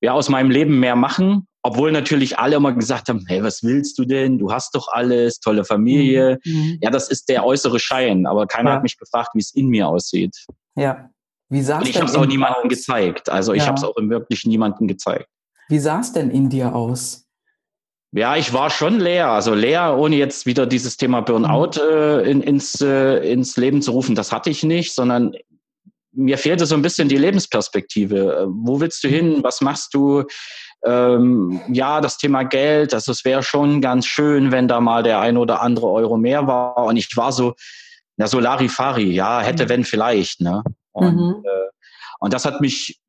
ja, 0.04 0.12
aus 0.12 0.28
meinem 0.28 0.52
Leben 0.52 0.82
mehr 0.82 0.98
machen, 0.98 1.48
obwohl 1.62 1.94
natürlich 1.94 2.38
alle 2.38 2.58
immer 2.58 2.74
gesagt 2.74 3.08
haben, 3.08 3.24
hey, 3.26 3.42
was 3.42 3.64
willst 3.64 3.98
du 3.98 4.04
denn? 4.04 4.38
Du 4.38 4.52
hast 4.52 4.76
doch 4.76 4.90
alles, 4.92 5.40
tolle 5.40 5.64
Familie. 5.64 6.40
Mhm. 6.44 6.52
mhm. 6.52 6.78
Ja, 6.82 6.90
das 6.92 7.08
ist 7.10 7.30
der 7.30 7.46
äußere 7.46 7.80
Schein, 7.80 8.26
aber 8.26 8.46
keiner 8.46 8.72
ja. 8.72 8.76
hat 8.76 8.84
mich 8.84 8.98
gefragt, 8.98 9.30
wie 9.34 9.40
es 9.40 9.56
in 9.56 9.70
mir 9.70 9.88
aussieht. 9.88 10.46
Ja. 10.76 11.10
Wie 11.48 11.62
sah 11.62 11.82
es 11.82 11.88
Ich 11.88 11.96
habe 11.96 12.08
es 12.08 12.16
auch 12.16 12.26
niemandem 12.26 12.64
aus? 12.66 12.70
gezeigt. 12.70 13.30
Also 13.30 13.54
ich 13.54 13.62
ja. 13.62 13.68
habe 13.68 13.78
es 13.78 13.84
auch 13.86 13.96
wirklich 13.96 14.46
niemandem 14.46 14.88
gezeigt. 14.90 15.28
Wie 15.70 15.80
sah 15.80 16.02
es 16.02 16.12
denn 16.12 16.30
in 16.32 16.50
dir 16.50 16.76
aus? 16.76 17.26
Ja, 18.12 18.36
ich 18.36 18.52
war 18.52 18.70
schon 18.70 19.00
leer. 19.00 19.30
Also 19.30 19.54
leer, 19.54 19.98
ohne 19.98 20.18
jetzt 20.18 20.46
wieder 20.46 20.66
dieses 20.66 20.98
Thema 20.98 21.22
Burnout 21.22 21.80
mhm. 21.82 21.94
äh, 21.94 22.22
in, 22.30 22.42
ins, 22.42 22.82
äh, 22.82 23.20
ins 23.32 23.56
Leben 23.56 23.82
zu 23.82 23.92
rufen, 23.92 24.16
das 24.16 24.34
hatte 24.34 24.50
ich 24.50 24.64
nicht, 24.64 24.94
sondern 24.94 25.34
mir 26.14 26.38
fehlte 26.38 26.66
so 26.66 26.76
ein 26.76 26.82
bisschen 26.82 27.10
die 27.10 27.18
Lebensperspektive. 27.18 28.18
Äh, 28.18 28.46
wo 28.48 28.80
willst 28.80 29.04
du 29.04 29.08
hin? 29.08 29.44
Was 29.44 29.62
machst 29.62 29.94
du? 29.94 30.24
Ähm, 30.86 31.62
ja, 31.70 32.02
das 32.02 32.18
Thema 32.18 32.44
Geld, 32.44 32.94
also 32.94 33.12
es 33.12 33.24
wäre 33.24 33.42
schon 33.42 33.80
ganz 33.80 34.06
schön, 34.06 34.52
wenn 34.52 34.68
da 34.68 34.82
mal 34.82 35.02
der 35.02 35.22
ein 35.22 35.38
oder 35.38 35.62
andere 35.62 35.90
Euro 35.90 36.18
mehr 36.18 36.46
war. 36.46 36.86
Und 36.86 36.98
ich 36.98 37.16
war 37.16 37.32
so, 37.32 37.54
na, 38.18 38.28
so 38.28 38.40
Larifari, 38.40 39.12
ja, 39.12 39.42
hätte, 39.42 39.66
mhm. 39.66 39.70
wenn, 39.70 39.84
vielleicht, 39.86 40.42
ne? 40.42 40.62
Und, 40.92 41.16
mhm. 41.16 41.44
äh, 41.46 41.70
und 42.20 42.34
das 42.34 42.46
hat 42.46 42.62
mich, 42.62 43.02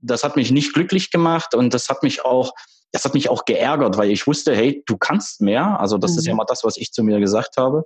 das 0.00 0.22
hat 0.22 0.36
mich 0.36 0.50
nicht 0.50 0.74
glücklich 0.74 1.10
gemacht 1.10 1.54
und 1.54 1.74
das 1.74 1.88
hat 1.88 2.02
mich 2.02 2.24
auch, 2.24 2.52
das 2.92 3.04
hat 3.04 3.14
mich 3.14 3.28
auch 3.28 3.44
geärgert, 3.44 3.96
weil 3.96 4.10
ich 4.10 4.26
wusste, 4.26 4.54
hey, 4.54 4.82
du 4.86 4.96
kannst 4.96 5.40
mehr. 5.40 5.80
Also 5.80 5.98
das 5.98 6.12
mhm. 6.12 6.18
ist 6.18 6.26
ja 6.26 6.34
mal 6.34 6.44
das, 6.46 6.62
was 6.62 6.76
ich 6.76 6.92
zu 6.92 7.02
mir 7.02 7.18
gesagt 7.18 7.56
habe. 7.56 7.84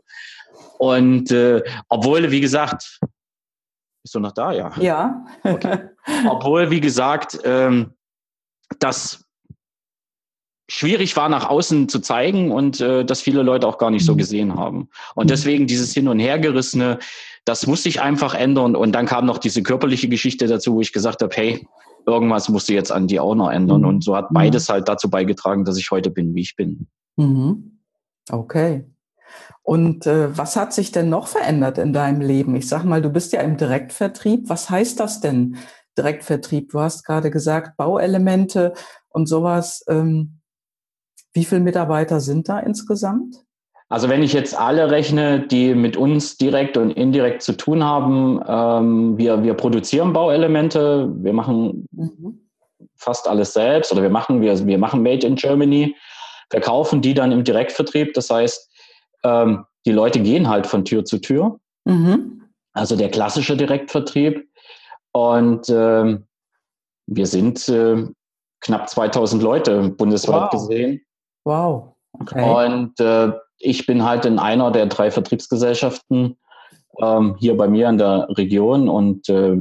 Und 0.79 1.31
äh, 1.31 1.63
obwohl, 1.89 2.31
wie 2.31 2.41
gesagt, 2.41 2.99
bist 4.03 4.15
du 4.15 4.21
noch 4.21 4.33
da? 4.33 4.53
Ja. 4.53 4.73
Ja. 4.79 5.25
Okay. 5.43 5.79
Obwohl, 6.29 6.71
wie 6.71 6.81
gesagt, 6.81 7.39
ähm, 7.45 7.95
das 8.79 9.25
schwierig 10.71 11.17
war, 11.17 11.29
nach 11.29 11.49
außen 11.49 11.89
zu 11.89 12.01
zeigen 12.01 12.53
und 12.53 12.81
äh, 12.81 13.05
das 13.05 13.23
viele 13.23 13.43
Leute 13.43 13.67
auch 13.67 13.79
gar 13.79 13.91
nicht 13.91 14.05
so 14.05 14.13
mhm. 14.13 14.19
gesehen 14.19 14.55
haben. 14.55 14.89
Und 15.15 15.27
mhm. 15.27 15.29
deswegen 15.29 15.67
dieses 15.67 15.93
Hin- 15.95 16.09
und 16.09 16.19
Hergerissene, 16.19 16.99
das 17.45 17.67
musste 17.67 17.89
ich 17.89 18.01
einfach 18.03 18.35
ändern. 18.35 18.77
Und 18.77 18.93
dann 18.93 19.07
kam 19.07 19.25
noch 19.25 19.39
diese 19.39 19.63
körperliche 19.63 20.09
Geschichte 20.09 20.47
dazu, 20.47 20.75
wo 20.75 20.81
ich 20.81 20.93
gesagt 20.93 21.23
habe, 21.23 21.35
hey, 21.35 21.67
irgendwas 22.07 22.49
musst 22.49 22.69
du 22.69 22.75
jetzt 22.75 22.93
an 22.93 23.07
die 23.07 23.19
auch 23.19 23.35
noch 23.35 23.51
ändern. 23.51 23.85
Und 23.85 24.05
so 24.05 24.15
hat 24.15 24.29
beides 24.31 24.69
halt 24.69 24.89
dazu 24.89 25.09
beigetragen, 25.09 25.65
dass 25.65 25.79
ich 25.79 25.91
heute 25.91 26.11
bin, 26.11 26.35
wie 26.35 26.43
ich 26.43 26.55
bin. 26.57 26.87
Okay. 28.31 28.85
Und 29.63 30.07
äh, 30.07 30.37
was 30.37 30.57
hat 30.57 30.73
sich 30.73 30.93
denn 30.93 31.09
noch 31.09 31.27
verändert 31.29 31.79
in 31.79 31.93
deinem 31.93 32.21
Leben? 32.21 32.57
Ich 32.57 32.69
sag 32.69 32.85
mal, 32.85 33.03
du 33.03 33.11
bist 33.11 33.33
ja 33.33 33.41
im 33.41 33.57
Direktvertrieb. 33.57 34.49
Was 34.49 34.71
heißt 34.71 34.99
das 34.99 35.21
denn, 35.21 35.57
Direktvertrieb? 35.97 36.71
Du 36.71 36.81
hast 36.81 37.05
gerade 37.05 37.31
gesagt, 37.31 37.77
Bauelemente 37.77 38.73
und 39.09 39.29
sowas. 39.29 39.85
Ähm, 39.89 40.41
wie 41.33 41.45
viele 41.45 41.61
Mitarbeiter 41.61 42.21
sind 42.21 42.49
da 42.49 42.59
insgesamt? 42.59 43.45
Also 43.91 44.09
wenn 44.11 44.23
ich 44.23 44.35
jetzt 44.35 44.59
alle 44.59 44.91
rechne, 44.91 45.47
die 45.47 45.75
mit 45.75 45.97
uns 45.97 46.37
direkt 46.37 46.77
und 46.77 46.91
indirekt 46.91 47.43
zu 47.43 47.57
tun 47.57 47.83
haben, 47.83 48.41
ähm, 48.47 49.17
wir, 49.17 49.43
wir 49.43 49.55
produzieren 49.55 50.13
Bauelemente, 50.13 51.11
wir 51.17 51.33
machen 51.33 51.87
mhm. 51.93 52.49
fast 52.97 53.27
alles 53.27 53.55
selbst 53.55 53.91
oder 53.91 54.03
wir 54.03 54.11
machen, 54.11 54.43
wir, 54.43 54.67
wir 54.67 54.79
machen 54.79 55.03
Made 55.03 55.27
in 55.27 55.37
Germany, 55.37 55.97
verkaufen 56.51 57.01
die 57.01 57.15
dann 57.15 57.33
im 57.33 57.45
Direktvertrieb. 57.45 58.13
Das 58.13 58.29
heißt, 58.29 58.68
ähm, 59.25 59.65
die 59.87 59.93
Leute 59.93 60.21
gehen 60.21 60.49
halt 60.49 60.67
von 60.67 60.85
Tür 60.85 61.05
zu 61.05 61.19
Tür. 61.19 61.59
Mhm. 61.85 62.43
Also 62.73 62.97
der 62.97 63.11
klassische 63.11 63.57
Direktvertrieb. 63.57 64.49
Und 65.13 65.69
äh, 65.69 66.19
wir 67.07 67.27
sind 67.27 67.69
äh, 67.69 68.07
knapp 68.61 68.89
2000 68.89 69.43
Leute 69.43 69.89
bundesweit 69.91 70.43
wow. 70.43 70.51
gesehen. 70.51 71.01
Wow. 71.45 71.97
Okay. 72.13 72.77
Und 72.77 73.01
äh, 73.01 73.33
ich 73.59 73.87
bin 73.87 74.05
halt 74.05 74.25
in 74.25 74.39
einer 74.39 74.71
der 74.71 74.87
drei 74.87 75.11
Vertriebsgesellschaften 75.11 76.37
ähm, 77.01 77.37
hier 77.39 77.57
bei 77.57 77.69
mir 77.69 77.89
in 77.89 77.99
der 77.99 78.29
Region 78.31 78.89
und 78.89 79.29
äh, 79.29 79.57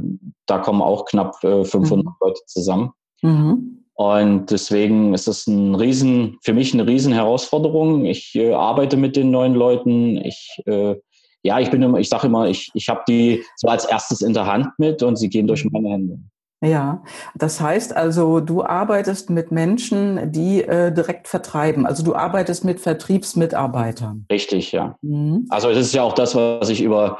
da 0.46 0.58
kommen 0.58 0.82
auch 0.82 1.04
knapp 1.06 1.42
äh, 1.44 1.64
500 1.64 2.04
mhm. 2.04 2.12
Leute 2.20 2.40
zusammen. 2.46 2.92
Mhm. 3.22 3.77
Und 4.00 4.52
deswegen 4.52 5.12
ist 5.12 5.26
es 5.26 5.48
ein 5.48 5.74
riesen, 5.74 6.38
für 6.44 6.52
mich 6.52 6.72
eine 6.72 6.86
riesen 6.86 7.12
Herausforderung. 7.12 8.04
Ich 8.04 8.32
äh, 8.36 8.52
arbeite 8.52 8.96
mit 8.96 9.16
den 9.16 9.32
neuen 9.32 9.54
Leuten. 9.54 10.16
Ich, 10.24 10.62
äh, 10.66 10.94
ja, 11.42 11.58
ich 11.58 11.68
bin 11.72 11.82
immer, 11.82 11.98
ich 11.98 12.08
sage 12.08 12.28
immer, 12.28 12.46
ich, 12.46 12.70
ich 12.74 12.88
habe 12.88 13.00
die 13.08 13.42
so 13.56 13.66
als 13.66 13.86
erstes 13.86 14.22
in 14.22 14.34
der 14.34 14.46
Hand 14.46 14.68
mit 14.78 15.02
und 15.02 15.16
sie 15.16 15.28
gehen 15.28 15.48
durch 15.48 15.64
mhm. 15.64 15.70
meine 15.72 15.88
Hände. 15.88 16.18
Ja, 16.64 17.02
das 17.34 17.60
heißt 17.60 17.96
also, 17.96 18.38
du 18.38 18.64
arbeitest 18.64 19.30
mit 19.30 19.50
Menschen, 19.50 20.30
die 20.30 20.62
äh, 20.62 20.92
direkt 20.92 21.26
vertreiben. 21.26 21.84
Also 21.84 22.04
du 22.04 22.14
arbeitest 22.14 22.64
mit 22.64 22.78
Vertriebsmitarbeitern. 22.78 24.26
Richtig, 24.30 24.70
ja. 24.70 24.96
Mhm. 25.02 25.46
Also 25.50 25.70
es 25.70 25.78
ist 25.78 25.94
ja 25.94 26.04
auch 26.04 26.14
das, 26.14 26.36
was 26.36 26.68
ich 26.68 26.82
über 26.82 27.18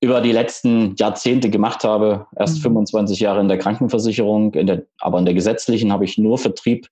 über 0.00 0.20
die 0.20 0.32
letzten 0.32 0.94
Jahrzehnte 0.96 1.50
gemacht 1.50 1.84
habe. 1.84 2.26
Erst 2.36 2.58
mhm. 2.58 2.62
25 2.62 3.20
Jahre 3.20 3.40
in 3.40 3.48
der 3.48 3.58
Krankenversicherung, 3.58 4.54
in 4.54 4.66
der, 4.66 4.84
aber 4.98 5.18
in 5.18 5.24
der 5.24 5.34
gesetzlichen 5.34 5.92
habe 5.92 6.04
ich 6.04 6.18
nur 6.18 6.38
Vertrieb 6.38 6.88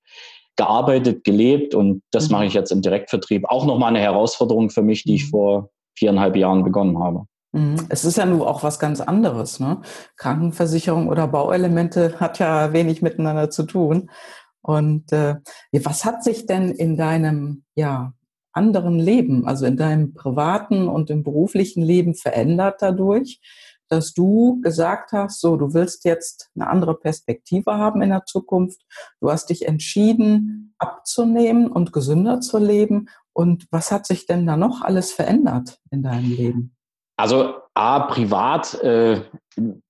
gearbeitet, 0.56 1.24
gelebt 1.24 1.74
und 1.74 2.02
das 2.10 2.28
mhm. 2.28 2.32
mache 2.32 2.46
ich 2.46 2.54
jetzt 2.54 2.72
im 2.72 2.82
Direktvertrieb. 2.82 3.44
Auch 3.48 3.66
nochmal 3.66 3.90
eine 3.90 4.00
Herausforderung 4.00 4.70
für 4.70 4.82
mich, 4.82 5.04
die 5.04 5.16
ich 5.16 5.26
mhm. 5.26 5.30
vor 5.30 5.70
viereinhalb 5.94 6.36
Jahren 6.36 6.64
begonnen 6.64 6.98
habe. 6.98 7.26
Mhm. 7.52 7.86
Es 7.88 8.04
ist 8.04 8.16
ja 8.16 8.26
nur 8.26 8.48
auch 8.48 8.62
was 8.62 8.78
ganz 8.78 9.00
anderes. 9.00 9.60
Ne? 9.60 9.80
Krankenversicherung 10.16 11.08
oder 11.08 11.28
Bauelemente 11.28 12.18
hat 12.18 12.38
ja 12.38 12.72
wenig 12.72 13.02
miteinander 13.02 13.50
zu 13.50 13.64
tun. 13.64 14.10
Und 14.62 15.12
äh, 15.12 15.36
was 15.72 16.04
hat 16.04 16.24
sich 16.24 16.46
denn 16.46 16.72
in 16.72 16.96
deinem 16.96 17.62
ja, 17.76 18.12
anderen 18.56 18.98
Leben, 18.98 19.46
also 19.46 19.66
in 19.66 19.76
deinem 19.76 20.14
privaten 20.14 20.88
und 20.88 21.10
im 21.10 21.22
beruflichen 21.22 21.82
Leben 21.82 22.14
verändert 22.14 22.76
dadurch, 22.80 23.40
dass 23.88 24.14
du 24.14 24.60
gesagt 24.62 25.12
hast, 25.12 25.40
so, 25.40 25.56
du 25.56 25.74
willst 25.74 26.04
jetzt 26.04 26.50
eine 26.56 26.68
andere 26.68 26.94
Perspektive 26.94 27.74
haben 27.74 28.02
in 28.02 28.10
der 28.10 28.24
Zukunft. 28.24 28.80
Du 29.20 29.30
hast 29.30 29.50
dich 29.50 29.66
entschieden, 29.66 30.74
abzunehmen 30.78 31.70
und 31.70 31.92
gesünder 31.92 32.40
zu 32.40 32.58
leben. 32.58 33.08
Und 33.32 33.66
was 33.70 33.92
hat 33.92 34.06
sich 34.06 34.26
denn 34.26 34.46
da 34.46 34.56
noch 34.56 34.82
alles 34.82 35.12
verändert 35.12 35.78
in 35.90 36.02
deinem 36.02 36.32
Leben? 36.32 36.76
Also 37.18 37.54
A, 37.74 38.00
privat, 38.00 38.74
äh, 38.82 39.22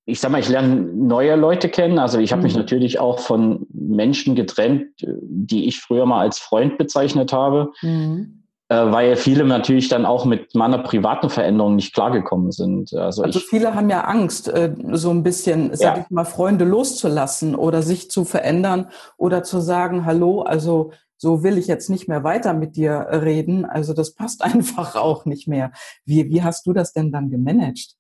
ich 0.05 0.21
sag 0.21 0.31
mal, 0.31 0.41
ich 0.41 0.49
lerne 0.49 0.77
neue 0.77 1.35
Leute 1.35 1.69
kennen. 1.69 1.99
Also 1.99 2.19
ich 2.19 2.33
habe 2.33 2.41
mhm. 2.41 2.45
mich 2.45 2.57
natürlich 2.57 3.01
auch 3.01 3.19
von 3.19 3.67
Menschen 3.73 4.35
getrennt, 4.35 4.91
die 5.01 5.67
ich 5.67 5.81
früher 5.81 6.07
mal 6.07 6.21
als 6.21 6.39
Freund 6.39 6.79
bezeichnet 6.79 7.33
habe. 7.33 7.73
Mhm 7.81 8.46
weil 8.75 9.17
viele 9.17 9.45
natürlich 9.45 9.89
dann 9.89 10.07
auch 10.07 10.25
mit 10.25 10.55
meiner 10.55 10.79
privaten 10.79 11.31
Veränderung 11.31 11.77
nicht 11.77 11.95
klargekommen 11.95 12.51
sind. 12.51 12.93
Also, 12.95 13.23
also 13.23 13.39
viele 13.39 13.75
haben 13.75 13.91
ja 13.91 14.03
Angst, 14.03 14.49
äh, 14.49 14.75
so 14.93 15.11
ein 15.11 15.23
bisschen, 15.23 15.75
sag 15.75 15.97
ja. 15.97 16.03
ich 16.03 16.11
mal, 16.11 16.25
Freunde 16.25 16.65
loszulassen 16.65 17.55
oder 17.55 17.83
sich 17.83 18.11
zu 18.11 18.25
verändern 18.25 18.89
oder 19.17 19.43
zu 19.43 19.61
sagen, 19.61 20.05
hallo, 20.05 20.43
also 20.43 20.91
so 21.19 21.43
will 21.43 21.59
ich 21.59 21.67
jetzt 21.67 21.91
nicht 21.91 22.09
mehr 22.09 22.25
weiter 22.25 22.55
mit 22.55 22.77
dir 22.77 23.07
reden. 23.11 23.65
Also 23.65 23.93
das 23.93 24.15
passt 24.15 24.43
einfach 24.43 24.97
auch 24.97 25.25
nicht 25.25 25.49
mehr. 25.49 25.73
Wie, 26.05 26.29
wie 26.29 26.43
hast 26.43 26.67
du 26.67 26.73
das 26.73 26.93
denn 26.93 27.13
dann 27.13 27.31
gemanagt? 27.31 27.96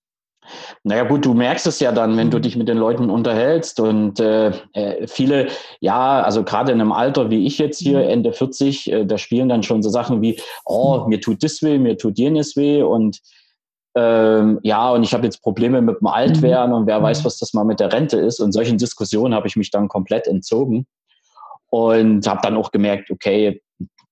Naja 0.84 1.04
gut, 1.04 1.24
du 1.24 1.34
merkst 1.34 1.66
es 1.66 1.80
ja 1.80 1.92
dann, 1.92 2.16
wenn 2.16 2.30
du 2.30 2.38
mhm. 2.38 2.42
dich 2.42 2.56
mit 2.56 2.68
den 2.68 2.78
Leuten 2.78 3.10
unterhältst 3.10 3.80
und 3.80 4.20
äh, 4.20 4.52
äh, 4.72 5.06
viele, 5.06 5.48
ja, 5.80 6.22
also 6.22 6.44
gerade 6.44 6.72
in 6.72 6.80
einem 6.80 6.92
Alter 6.92 7.30
wie 7.30 7.46
ich 7.46 7.58
jetzt 7.58 7.78
hier, 7.78 7.98
mhm. 7.98 8.08
Ende 8.08 8.32
40, 8.32 8.92
äh, 8.92 9.04
da 9.04 9.18
spielen 9.18 9.48
dann 9.48 9.62
schon 9.62 9.82
so 9.82 9.90
Sachen 9.90 10.22
wie, 10.22 10.40
oh, 10.64 11.00
mhm. 11.00 11.08
mir 11.08 11.20
tut 11.20 11.42
das 11.42 11.62
weh, 11.62 11.78
mir 11.78 11.96
tut 11.96 12.18
jenes 12.18 12.56
weh 12.56 12.82
und 12.82 13.20
ähm, 13.96 14.60
ja, 14.62 14.90
und 14.90 15.02
ich 15.04 15.14
habe 15.14 15.24
jetzt 15.24 15.42
Probleme 15.42 15.80
mit 15.80 16.00
dem 16.00 16.06
Altwerden 16.06 16.74
und 16.74 16.86
wer 16.86 17.02
weiß, 17.02 17.24
was 17.24 17.38
das 17.38 17.54
mal 17.54 17.64
mit 17.64 17.80
der 17.80 17.90
Rente 17.94 18.18
ist. 18.18 18.40
Und 18.40 18.52
solchen 18.52 18.76
Diskussionen 18.76 19.34
habe 19.34 19.48
ich 19.48 19.56
mich 19.56 19.70
dann 19.70 19.88
komplett 19.88 20.26
entzogen 20.26 20.86
und 21.70 22.26
habe 22.26 22.40
dann 22.42 22.58
auch 22.58 22.72
gemerkt, 22.72 23.10
okay, 23.10 23.62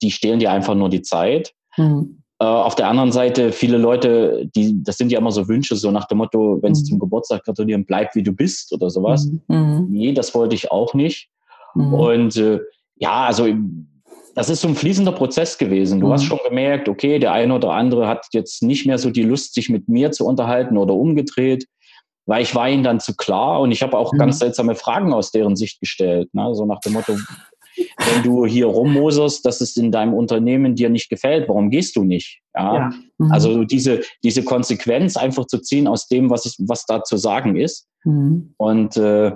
die 0.00 0.10
stehlen 0.10 0.38
dir 0.38 0.50
einfach 0.50 0.74
nur 0.74 0.88
die 0.88 1.02
Zeit. 1.02 1.52
Mhm. 1.76 2.23
Äh, 2.40 2.44
auf 2.44 2.74
der 2.74 2.88
anderen 2.88 3.12
Seite, 3.12 3.52
viele 3.52 3.78
Leute, 3.78 4.50
die, 4.56 4.82
das 4.82 4.98
sind 4.98 5.12
ja 5.12 5.18
immer 5.18 5.30
so 5.30 5.46
Wünsche, 5.48 5.76
so 5.76 5.90
nach 5.90 6.06
dem 6.06 6.18
Motto, 6.18 6.58
wenn 6.62 6.74
sie 6.74 6.82
mhm. 6.82 6.86
zum 6.86 6.98
Geburtstag 6.98 7.44
gratulieren, 7.44 7.84
bleib 7.84 8.14
wie 8.14 8.22
du 8.22 8.32
bist 8.32 8.72
oder 8.72 8.90
sowas. 8.90 9.26
Mhm. 9.26 9.42
mhm. 9.48 9.86
Nee, 9.90 10.12
das 10.12 10.34
wollte 10.34 10.54
ich 10.54 10.70
auch 10.72 10.94
nicht. 10.94 11.28
Mhm. 11.74 11.94
Und 11.94 12.36
äh, 12.36 12.60
ja, 12.96 13.24
also 13.26 13.46
das 14.34 14.50
ist 14.50 14.62
so 14.62 14.68
ein 14.68 14.74
fließender 14.74 15.12
Prozess 15.12 15.58
gewesen. 15.58 16.00
Du 16.00 16.08
mhm. 16.08 16.12
hast 16.12 16.24
schon 16.24 16.40
gemerkt, 16.46 16.88
okay, 16.88 17.20
der 17.20 17.32
eine 17.32 17.54
oder 17.54 17.70
andere 17.70 18.08
hat 18.08 18.26
jetzt 18.32 18.62
nicht 18.62 18.84
mehr 18.84 18.98
so 18.98 19.10
die 19.10 19.22
Lust, 19.22 19.54
sich 19.54 19.70
mit 19.70 19.88
mir 19.88 20.10
zu 20.10 20.26
unterhalten 20.26 20.76
oder 20.76 20.94
umgedreht, 20.94 21.66
weil 22.26 22.42
ich 22.42 22.54
war 22.54 22.68
ihnen 22.68 22.82
dann 22.82 22.98
zu 22.98 23.14
klar 23.14 23.60
und 23.60 23.70
ich 23.70 23.82
habe 23.82 23.96
auch 23.96 24.12
ganz 24.12 24.40
seltsame 24.40 24.74
Fragen 24.74 25.12
aus 25.12 25.30
deren 25.30 25.54
Sicht 25.56 25.78
gestellt. 25.78 26.32
Ne? 26.34 26.52
So 26.54 26.64
nach 26.64 26.80
dem 26.80 26.94
Motto, 26.94 27.16
wenn 27.98 28.22
du 28.22 28.46
hier 28.46 28.66
rummoserst, 28.66 29.44
dass 29.44 29.60
es 29.60 29.76
in 29.76 29.92
deinem 29.92 30.14
Unternehmen 30.14 30.74
dir 30.74 30.90
nicht 30.90 31.08
gefällt, 31.08 31.48
warum 31.48 31.70
gehst 31.70 31.96
du 31.96 32.04
nicht? 32.04 32.40
Ja. 32.54 32.74
ja. 32.74 32.90
Mhm. 33.18 33.32
Also 33.32 33.64
diese, 33.64 34.00
diese 34.22 34.44
Konsequenz 34.44 35.16
einfach 35.16 35.46
zu 35.46 35.58
ziehen 35.58 35.86
aus 35.86 36.08
dem, 36.08 36.30
was, 36.30 36.46
ich, 36.46 36.56
was 36.58 36.86
da 36.86 37.02
zu 37.02 37.16
sagen 37.16 37.56
ist. 37.56 37.86
Mhm. 38.04 38.54
Und 38.56 38.96
äh, 38.96 39.32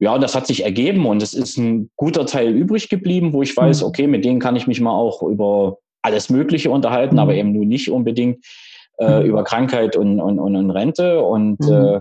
ja, 0.00 0.18
das 0.18 0.34
hat 0.34 0.46
sich 0.46 0.64
ergeben 0.64 1.06
und 1.06 1.22
es 1.22 1.34
ist 1.34 1.56
ein 1.56 1.90
guter 1.96 2.26
Teil 2.26 2.54
übrig 2.54 2.88
geblieben, 2.88 3.32
wo 3.32 3.42
ich 3.42 3.56
weiß, 3.56 3.80
mhm. 3.82 3.86
okay, 3.88 4.06
mit 4.06 4.24
denen 4.24 4.40
kann 4.40 4.56
ich 4.56 4.66
mich 4.66 4.80
mal 4.80 4.92
auch 4.92 5.22
über 5.22 5.78
alles 6.02 6.30
Mögliche 6.30 6.70
unterhalten, 6.70 7.16
mhm. 7.16 7.20
aber 7.20 7.34
eben 7.34 7.52
nur 7.52 7.64
nicht 7.64 7.90
unbedingt 7.90 8.44
äh, 8.98 9.20
mhm. 9.20 9.26
über 9.26 9.44
Krankheit 9.44 9.96
und, 9.96 10.20
und, 10.20 10.38
und, 10.38 10.56
und 10.56 10.70
Rente. 10.70 11.22
Und 11.22 11.60
mhm. 11.60 11.72
äh, 11.72 12.00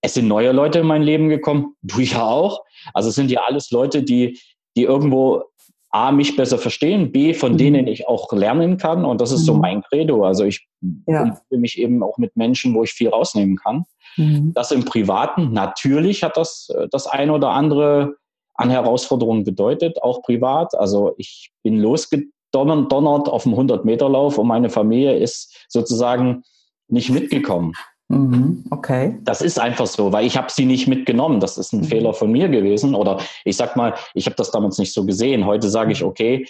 es 0.00 0.14
sind 0.14 0.28
neue 0.28 0.52
Leute 0.52 0.80
in 0.80 0.86
mein 0.86 1.02
Leben 1.02 1.28
gekommen, 1.28 1.74
du 1.82 2.00
ja 2.00 2.24
auch. 2.24 2.62
Also 2.94 3.08
es 3.08 3.14
sind 3.14 3.30
ja 3.30 3.42
alles 3.46 3.70
Leute, 3.70 4.02
die, 4.02 4.38
die 4.76 4.84
irgendwo 4.84 5.44
A, 5.90 6.12
mich 6.12 6.36
besser 6.36 6.58
verstehen, 6.58 7.12
B, 7.12 7.32
von 7.32 7.52
mhm. 7.52 7.58
denen 7.58 7.86
ich 7.86 8.06
auch 8.08 8.30
lernen 8.32 8.76
kann. 8.76 9.04
Und 9.04 9.20
das 9.20 9.32
ist 9.32 9.42
mhm. 9.42 9.46
so 9.46 9.54
mein 9.54 9.82
Credo. 9.82 10.24
Also 10.24 10.44
ich 10.44 10.68
ja. 11.06 11.38
mich 11.50 11.78
eben 11.78 12.02
auch 12.02 12.18
mit 12.18 12.36
Menschen, 12.36 12.74
wo 12.74 12.82
ich 12.82 12.92
viel 12.92 13.08
rausnehmen 13.08 13.56
kann. 13.56 13.84
Mhm. 14.16 14.52
Das 14.54 14.70
im 14.70 14.84
Privaten, 14.84 15.52
natürlich 15.52 16.22
hat 16.22 16.36
das 16.36 16.68
äh, 16.76 16.88
das 16.90 17.06
eine 17.06 17.32
oder 17.32 17.50
andere 17.50 18.16
an 18.54 18.70
Herausforderungen 18.70 19.44
bedeutet, 19.44 20.02
auch 20.02 20.22
privat. 20.22 20.74
Also 20.74 21.14
ich 21.16 21.52
bin 21.62 21.78
losgedonnert 21.78 23.28
auf 23.28 23.44
dem 23.44 23.54
100-Meter-Lauf 23.54 24.36
und 24.36 24.48
meine 24.48 24.68
Familie 24.68 25.16
ist 25.16 25.64
sozusagen 25.68 26.42
nicht 26.88 27.10
mitgekommen. 27.10 27.72
Mhm, 28.08 28.64
okay. 28.70 29.18
Das 29.22 29.42
ist 29.42 29.60
einfach 29.60 29.86
so, 29.86 30.12
weil 30.12 30.26
ich 30.26 30.36
habe 30.36 30.50
sie 30.50 30.64
nicht 30.64 30.88
mitgenommen. 30.88 31.40
Das 31.40 31.58
ist 31.58 31.72
ein 31.72 31.80
mhm. 31.80 31.84
Fehler 31.84 32.14
von 32.14 32.32
mir 32.32 32.48
gewesen. 32.48 32.94
Oder 32.94 33.20
ich 33.44 33.56
sag 33.56 33.76
mal, 33.76 33.94
ich 34.14 34.26
habe 34.26 34.36
das 34.36 34.50
damals 34.50 34.78
nicht 34.78 34.94
so 34.94 35.04
gesehen. 35.04 35.44
Heute 35.44 35.68
sage 35.68 35.92
ich, 35.92 36.02
mhm. 36.02 36.08
okay, 36.08 36.46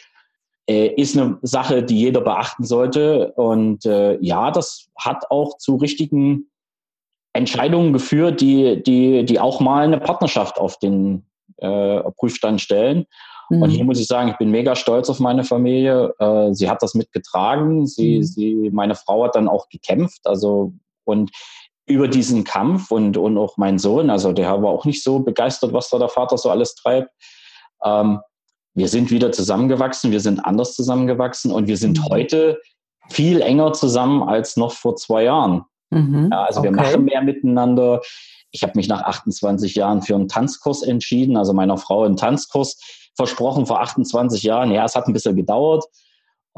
äh, 0.68 0.88
ist 0.94 1.18
eine 1.18 1.38
Sache, 1.42 1.82
die 1.82 1.98
jeder 1.98 2.20
beachten 2.20 2.64
sollte. 2.64 3.32
Und 3.32 3.84
äh, 3.86 4.18
ja, 4.20 4.52
das 4.52 4.88
hat 4.96 5.30
auch 5.30 5.58
zu 5.58 5.76
richtigen 5.76 6.48
Entscheidungen 7.32 7.92
geführt, 7.92 8.40
die, 8.40 8.82
die, 8.82 9.24
die 9.24 9.40
auch 9.40 9.60
mal 9.60 9.84
eine 9.84 9.98
Partnerschaft 9.98 10.58
auf 10.58 10.78
den 10.78 11.26
äh, 11.56 12.00
Prüfstand 12.16 12.60
stellen. 12.60 13.06
Mhm. 13.50 13.62
Und 13.62 13.70
hier 13.70 13.84
muss 13.84 13.98
ich 13.98 14.06
sagen, 14.06 14.28
ich 14.28 14.36
bin 14.36 14.52
mega 14.52 14.76
stolz 14.76 15.10
auf 15.10 15.18
meine 15.18 15.42
Familie. 15.42 16.14
Äh, 16.20 16.52
sie 16.52 16.70
hat 16.70 16.82
das 16.82 16.94
mitgetragen. 16.94 17.86
Sie, 17.86 18.18
mhm. 18.18 18.22
sie, 18.22 18.70
meine 18.72 18.94
Frau 18.94 19.24
hat 19.24 19.34
dann 19.34 19.48
auch 19.48 19.68
gekämpft. 19.68 20.20
Also 20.24 20.72
und 21.08 21.30
über 21.86 22.06
diesen 22.06 22.44
Kampf 22.44 22.90
und, 22.90 23.16
und 23.16 23.38
auch 23.38 23.56
mein 23.56 23.78
Sohn, 23.78 24.10
also 24.10 24.32
der 24.32 24.62
war 24.62 24.70
auch 24.70 24.84
nicht 24.84 25.02
so 25.02 25.20
begeistert, 25.20 25.72
was 25.72 25.88
da 25.88 25.98
der 25.98 26.08
Vater 26.08 26.36
so 26.36 26.50
alles 26.50 26.74
treibt. 26.74 27.10
Ähm, 27.82 28.20
wir 28.74 28.88
sind 28.88 29.10
wieder 29.10 29.32
zusammengewachsen, 29.32 30.12
wir 30.12 30.20
sind 30.20 30.40
anders 30.40 30.74
zusammengewachsen 30.74 31.50
und 31.50 31.66
wir 31.66 31.76
sind 31.76 31.98
mhm. 31.98 32.04
heute 32.10 32.60
viel 33.08 33.40
enger 33.40 33.72
zusammen 33.72 34.22
als 34.22 34.56
noch 34.56 34.72
vor 34.72 34.96
zwei 34.96 35.24
Jahren. 35.24 35.64
Mhm, 35.90 36.28
ja, 36.30 36.44
also 36.44 36.60
okay. 36.60 36.68
wir 36.68 36.76
machen 36.76 37.04
mehr 37.04 37.22
miteinander. 37.22 38.02
Ich 38.50 38.62
habe 38.62 38.74
mich 38.76 38.88
nach 38.88 39.02
28 39.02 39.74
Jahren 39.74 40.02
für 40.02 40.14
einen 40.14 40.28
Tanzkurs 40.28 40.82
entschieden, 40.82 41.36
also 41.36 41.54
meiner 41.54 41.78
Frau 41.78 42.04
einen 42.04 42.16
Tanzkurs 42.16 42.78
versprochen 43.16 43.66
vor 43.66 43.80
28 43.80 44.42
Jahren. 44.42 44.70
Ja, 44.70 44.84
es 44.84 44.94
hat 44.94 45.06
ein 45.06 45.12
bisschen 45.12 45.36
gedauert. 45.36 45.84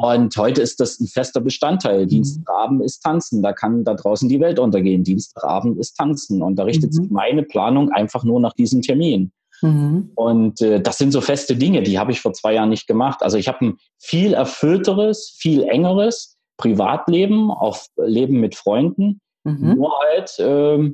Und 0.02 0.34
heute 0.38 0.62
ist 0.62 0.80
das 0.80 0.98
ein 0.98 1.08
fester 1.08 1.42
Bestandteil. 1.42 2.04
Mhm. 2.04 2.08
Dienstagabend 2.08 2.82
ist 2.82 3.00
Tanzen. 3.00 3.42
Da 3.42 3.52
kann 3.52 3.84
da 3.84 3.92
draußen 3.92 4.30
die 4.30 4.40
Welt 4.40 4.58
untergehen. 4.58 5.04
Dienstagabend 5.04 5.78
ist 5.78 5.92
Tanzen. 5.94 6.40
Und 6.40 6.56
da 6.56 6.62
richtet 6.64 6.92
mhm. 6.92 6.96
sich 6.96 7.10
meine 7.10 7.42
Planung 7.42 7.90
einfach 7.90 8.24
nur 8.24 8.40
nach 8.40 8.54
diesem 8.54 8.80
Termin. 8.80 9.30
Mhm. 9.60 10.12
Und 10.14 10.62
äh, 10.62 10.80
das 10.80 10.96
sind 10.96 11.12
so 11.12 11.20
feste 11.20 11.54
Dinge, 11.54 11.82
die 11.82 11.98
habe 11.98 12.12
ich 12.12 12.22
vor 12.22 12.32
zwei 12.32 12.54
Jahren 12.54 12.70
nicht 12.70 12.86
gemacht. 12.86 13.22
Also 13.22 13.36
ich 13.36 13.46
habe 13.46 13.62
ein 13.62 13.76
viel 13.98 14.32
erfüllteres, 14.32 15.36
viel 15.36 15.64
engeres 15.64 16.38
Privatleben, 16.56 17.50
auch 17.50 17.76
Leben 17.98 18.40
mit 18.40 18.54
Freunden. 18.54 19.20
Mhm. 19.44 19.74
Nur 19.74 19.92
halt, 20.00 20.38
äh, 20.38 20.92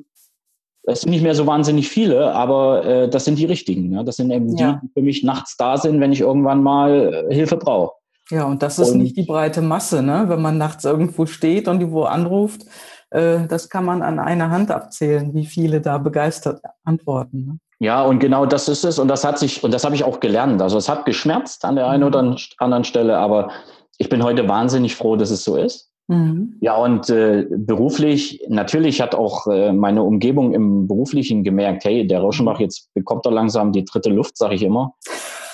es 0.83 1.03
sind 1.03 1.11
nicht 1.11 1.23
mehr 1.23 1.37
so 1.37 1.47
wahnsinnig 1.47 1.89
viele, 1.89 2.33
aber 2.33 2.85
äh, 2.85 3.09
das 3.09 3.25
sind 3.25 3.39
die 3.39 3.45
richtigen. 3.45 3.93
Ja? 3.93 4.03
Das 4.03 4.17
sind 4.17 4.33
eben 4.33 4.57
ja. 4.57 4.81
die, 4.83 4.89
die 4.89 4.93
für 4.95 5.03
mich 5.03 5.23
nachts 5.23 5.57
da 5.57 5.77
sind, 5.77 6.01
wenn 6.01 6.11
ich 6.11 6.23
irgendwann 6.23 6.65
mal 6.65 7.29
äh, 7.31 7.33
Hilfe 7.33 7.57
brauche. 7.57 7.96
Ja, 8.31 8.45
und 8.45 8.63
das 8.63 8.79
ist 8.79 8.91
und, 8.91 8.99
nicht 8.99 9.17
die 9.17 9.23
breite 9.23 9.63
Masse, 9.63 10.03
ne? 10.03 10.25
Wenn 10.27 10.43
man 10.43 10.59
nachts 10.59 10.85
irgendwo 10.85 11.27
steht 11.27 11.69
und 11.69 11.79
die 11.79 11.91
wo 11.91 12.05
anruft, 12.05 12.63
äh, 13.11 13.47
das 13.47 13.69
kann 13.69 13.85
man 13.85 14.03
an 14.03 14.19
einer 14.19 14.51
Hand 14.51 14.71
abzählen, 14.71 15.33
wie 15.35 15.47
viele 15.47 15.81
da 15.81 15.99
begeistert 15.99 16.61
antworten. 16.85 17.47
Ne? 17.47 17.59
Ja, 17.79 18.03
und 18.03 18.19
genau 18.19 18.47
das 18.47 18.69
ist 18.69 18.85
es. 18.85 18.99
Und 18.99 19.09
das 19.09 19.25
hat 19.25 19.39
sich, 19.39 19.63
und 19.63 19.73
das 19.73 19.85
habe 19.85 19.95
ich 19.95 20.05
auch 20.05 20.21
gelernt. 20.21 20.61
Also 20.63 20.79
es 20.79 20.89
hat 20.89 21.05
geschmerzt 21.05 21.65
an 21.65 21.77
der 21.77 21.89
einen 21.89 22.03
mhm. 22.03 22.09
oder 22.09 22.37
anderen 22.59 22.85
Stelle, 22.85 23.19
aber 23.19 23.51
ich 23.99 24.09
bin 24.09 24.23
heute 24.23 24.49
wahnsinnig 24.49 24.97
froh, 24.97 25.17
dass 25.17 25.31
es 25.31 25.45
so 25.45 25.57
ist. 25.57 25.91
Mhm. 26.09 26.57
Ja, 26.61 26.77
und 26.77 27.11
äh, 27.11 27.47
beruflich, 27.51 28.45
natürlich 28.49 29.01
hat 29.01 29.15
auch 29.15 29.47
äh, 29.49 29.73
meine 29.73 30.03
Umgebung 30.03 30.55
im 30.55 30.87
Beruflichen 30.87 31.43
gemerkt, 31.43 31.85
hey, 31.85 32.07
der 32.07 32.21
Rauschenbach, 32.21 32.61
jetzt 32.61 32.93
bekommt 32.95 33.27
er 33.27 33.33
langsam 33.33 33.73
die 33.73 33.85
dritte 33.85 34.11
Luft, 34.11 34.37
sage 34.37 34.55
ich 34.55 34.63
immer. 34.63 34.95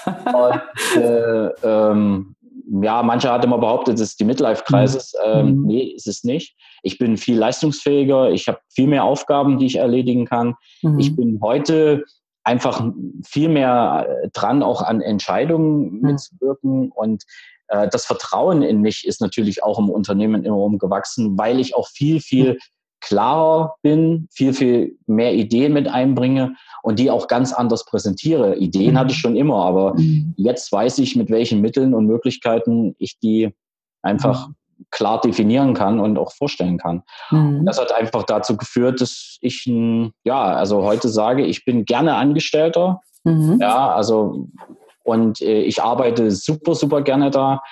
und, 0.06 1.02
äh, 1.02 1.48
ähm, 1.62 2.34
ja, 2.80 3.02
manche 3.02 3.30
hat 3.30 3.44
immer 3.44 3.58
behauptet, 3.58 3.96
es 3.96 4.00
ist 4.10 4.20
die 4.20 4.24
Midlife-Crisis. 4.24 5.14
Mhm. 5.14 5.30
Ähm, 5.30 5.56
mhm. 5.56 5.66
nee, 5.66 5.82
ist 5.82 6.06
es 6.06 6.24
nicht. 6.24 6.56
Ich 6.82 6.98
bin 6.98 7.16
viel 7.16 7.36
leistungsfähiger, 7.36 8.30
ich 8.30 8.48
habe 8.48 8.60
viel 8.68 8.86
mehr 8.86 9.04
Aufgaben, 9.04 9.58
die 9.58 9.66
ich 9.66 9.76
erledigen 9.76 10.24
kann. 10.24 10.54
Mhm. 10.80 10.98
Ich 10.98 11.14
bin 11.14 11.38
heute 11.42 12.04
einfach 12.44 12.82
viel 13.24 13.48
mehr 13.48 14.06
äh, 14.08 14.28
dran, 14.32 14.62
auch 14.62 14.80
an 14.82 15.02
Entscheidungen 15.02 15.96
mhm. 15.96 16.00
mitzuwirken. 16.00 16.90
Und 16.90 17.24
äh, 17.68 17.88
das 17.88 18.06
Vertrauen 18.06 18.62
in 18.62 18.80
mich 18.80 19.06
ist 19.06 19.20
natürlich 19.20 19.62
auch 19.62 19.78
im 19.78 19.90
Unternehmen 19.90 20.44
enorm 20.44 20.78
gewachsen, 20.78 21.36
weil 21.36 21.60
ich 21.60 21.76
auch 21.76 21.88
viel, 21.88 22.20
viel 22.20 22.58
klarer 23.02 23.74
bin, 23.82 24.28
viel, 24.32 24.54
viel 24.54 24.96
mehr 25.06 25.34
Ideen 25.34 25.72
mit 25.72 25.88
einbringe 25.88 26.54
und 26.82 26.98
die 26.98 27.10
auch 27.10 27.28
ganz 27.28 27.52
anders 27.52 27.84
präsentiere. 27.84 28.56
Ideen 28.56 28.94
mhm. 28.94 28.98
hatte 28.98 29.12
ich 29.12 29.18
schon 29.18 29.36
immer, 29.36 29.64
aber 29.64 29.94
mhm. 29.94 30.34
jetzt 30.36 30.72
weiß 30.72 30.98
ich, 30.98 31.16
mit 31.16 31.30
welchen 31.30 31.60
Mitteln 31.60 31.92
und 31.94 32.06
Möglichkeiten 32.06 32.94
ich 32.98 33.18
die 33.18 33.54
einfach 34.02 34.48
mhm. 34.48 34.54
klar 34.90 35.20
definieren 35.20 35.74
kann 35.74 36.00
und 36.00 36.18
auch 36.18 36.32
vorstellen 36.32 36.78
kann. 36.78 37.02
Mhm. 37.30 37.66
Das 37.66 37.80
hat 37.80 37.92
einfach 37.92 38.22
dazu 38.22 38.56
geführt, 38.56 39.00
dass 39.00 39.36
ich, 39.40 39.66
ja, 40.24 40.42
also 40.42 40.82
heute 40.82 41.08
sage, 41.08 41.44
ich 41.44 41.64
bin 41.64 41.84
gerne 41.84 42.14
Angestellter. 42.14 43.00
Mhm. 43.24 43.58
Ja, 43.60 43.92
also 43.94 44.48
und 45.04 45.40
äh, 45.42 45.62
ich 45.62 45.82
arbeite 45.82 46.30
super, 46.30 46.74
super 46.74 47.02
gerne 47.02 47.30
da. 47.30 47.62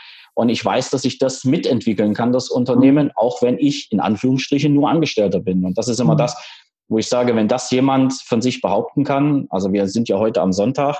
Und 0.40 0.49
ich 0.49 0.64
weiß, 0.64 0.88
dass 0.88 1.04
ich 1.04 1.18
das 1.18 1.44
mitentwickeln 1.44 2.14
kann, 2.14 2.32
das 2.32 2.49
Unternehmen, 2.49 3.09
mhm. 3.09 3.12
auch 3.14 3.42
wenn 3.42 3.59
ich 3.59 3.92
in 3.92 4.00
Anführungsstrichen 4.00 4.73
nur 4.73 4.88
Angestellter 4.88 5.38
bin. 5.38 5.66
Und 5.66 5.76
das 5.76 5.87
ist 5.87 6.00
immer 6.00 6.14
mhm. 6.14 6.18
das, 6.18 6.35
wo 6.88 6.97
ich 6.97 7.09
sage, 7.09 7.37
wenn 7.37 7.47
das 7.47 7.70
jemand 7.70 8.14
von 8.14 8.40
sich 8.40 8.62
behaupten 8.62 9.04
kann, 9.04 9.47
also 9.50 9.70
wir 9.75 9.87
sind 9.87 10.09
ja 10.09 10.18
heute 10.18 10.40
am 10.40 10.54
Sonntag, 10.54 10.97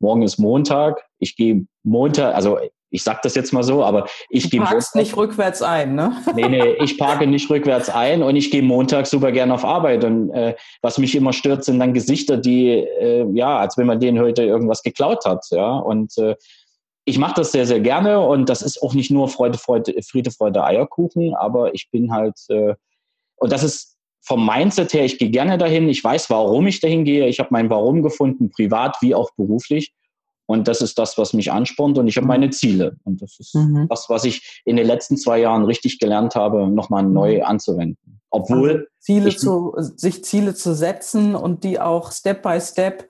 morgen 0.00 0.20
ist 0.20 0.36
Montag, 0.36 1.02
ich 1.18 1.34
gehe 1.34 1.64
Montag, 1.82 2.34
also 2.34 2.58
ich 2.90 3.02
sage 3.02 3.20
das 3.22 3.34
jetzt 3.34 3.54
mal 3.54 3.62
so, 3.62 3.82
aber 3.82 4.06
ich 4.28 4.50
gehe. 4.50 4.60
Du 4.60 4.66
parkst 4.66 4.94
nicht 4.96 5.16
rückwärts 5.16 5.62
ein, 5.62 5.94
ne? 5.94 6.14
Nee, 6.34 6.50
nee, 6.50 6.76
ich 6.84 6.98
parke 6.98 7.26
nicht 7.26 7.48
rückwärts 7.48 7.88
ein 7.88 8.22
und 8.22 8.36
ich 8.36 8.50
gehe 8.50 8.62
Montag 8.62 9.06
super 9.06 9.32
gerne 9.32 9.54
auf 9.54 9.64
Arbeit. 9.64 10.04
Und 10.04 10.30
äh, 10.30 10.56
was 10.82 10.98
mich 10.98 11.16
immer 11.16 11.32
stört, 11.32 11.64
sind 11.64 11.80
dann 11.80 11.94
Gesichter, 11.94 12.36
die, 12.36 12.68
äh, 12.68 13.26
ja, 13.32 13.58
als 13.60 13.78
wenn 13.78 13.86
man 13.86 13.98
denen 13.98 14.20
heute 14.20 14.42
irgendwas 14.42 14.82
geklaut 14.82 15.24
hat, 15.24 15.46
ja. 15.52 15.78
Und 15.78 16.18
äh, 16.18 16.36
ich 17.04 17.18
mache 17.18 17.34
das 17.36 17.52
sehr, 17.52 17.66
sehr 17.66 17.80
gerne 17.80 18.20
und 18.20 18.48
das 18.48 18.62
ist 18.62 18.82
auch 18.82 18.94
nicht 18.94 19.10
nur 19.10 19.28
Freude, 19.28 19.58
Freude, 19.58 19.94
Friede, 20.02 20.30
Freude, 20.30 20.64
Eierkuchen, 20.64 21.34
aber 21.34 21.74
ich 21.74 21.90
bin 21.90 22.12
halt, 22.12 22.38
äh, 22.48 22.74
und 23.36 23.52
das 23.52 23.62
ist 23.62 23.96
vom 24.22 24.46
Mindset 24.46 24.94
her, 24.94 25.04
ich 25.04 25.18
gehe 25.18 25.30
gerne 25.30 25.58
dahin, 25.58 25.88
ich 25.88 26.02
weiß, 26.02 26.30
warum 26.30 26.66
ich 26.66 26.80
dahin 26.80 27.04
gehe, 27.04 27.28
ich 27.28 27.40
habe 27.40 27.50
mein 27.52 27.68
Warum 27.68 28.02
gefunden, 28.02 28.50
privat 28.50 28.96
wie 29.02 29.14
auch 29.14 29.30
beruflich. 29.36 29.92
Und 30.46 30.68
das 30.68 30.82
ist 30.82 30.98
das, 30.98 31.16
was 31.16 31.32
mich 31.32 31.52
anspornt 31.52 31.96
und 31.96 32.06
ich 32.06 32.16
habe 32.16 32.26
meine 32.26 32.50
Ziele. 32.50 32.96
Und 33.04 33.22
das 33.22 33.38
ist 33.38 33.54
mhm. 33.54 33.86
das, 33.88 34.10
was 34.10 34.24
ich 34.24 34.62
in 34.66 34.76
den 34.76 34.86
letzten 34.86 35.16
zwei 35.16 35.38
Jahren 35.40 35.64
richtig 35.64 35.98
gelernt 35.98 36.34
habe, 36.34 36.68
nochmal 36.68 37.02
neu 37.02 37.36
mhm. 37.36 37.44
anzuwenden. 37.44 38.20
Obwohl 38.30 38.70
also 38.70 38.84
Ziele 38.98 39.36
zu, 39.36 39.74
sich 39.78 40.24
Ziele 40.24 40.54
zu 40.54 40.74
setzen 40.74 41.34
und 41.34 41.64
die 41.64 41.80
auch 41.80 42.12
Step 42.12 42.42
by 42.42 42.60
Step 42.60 43.08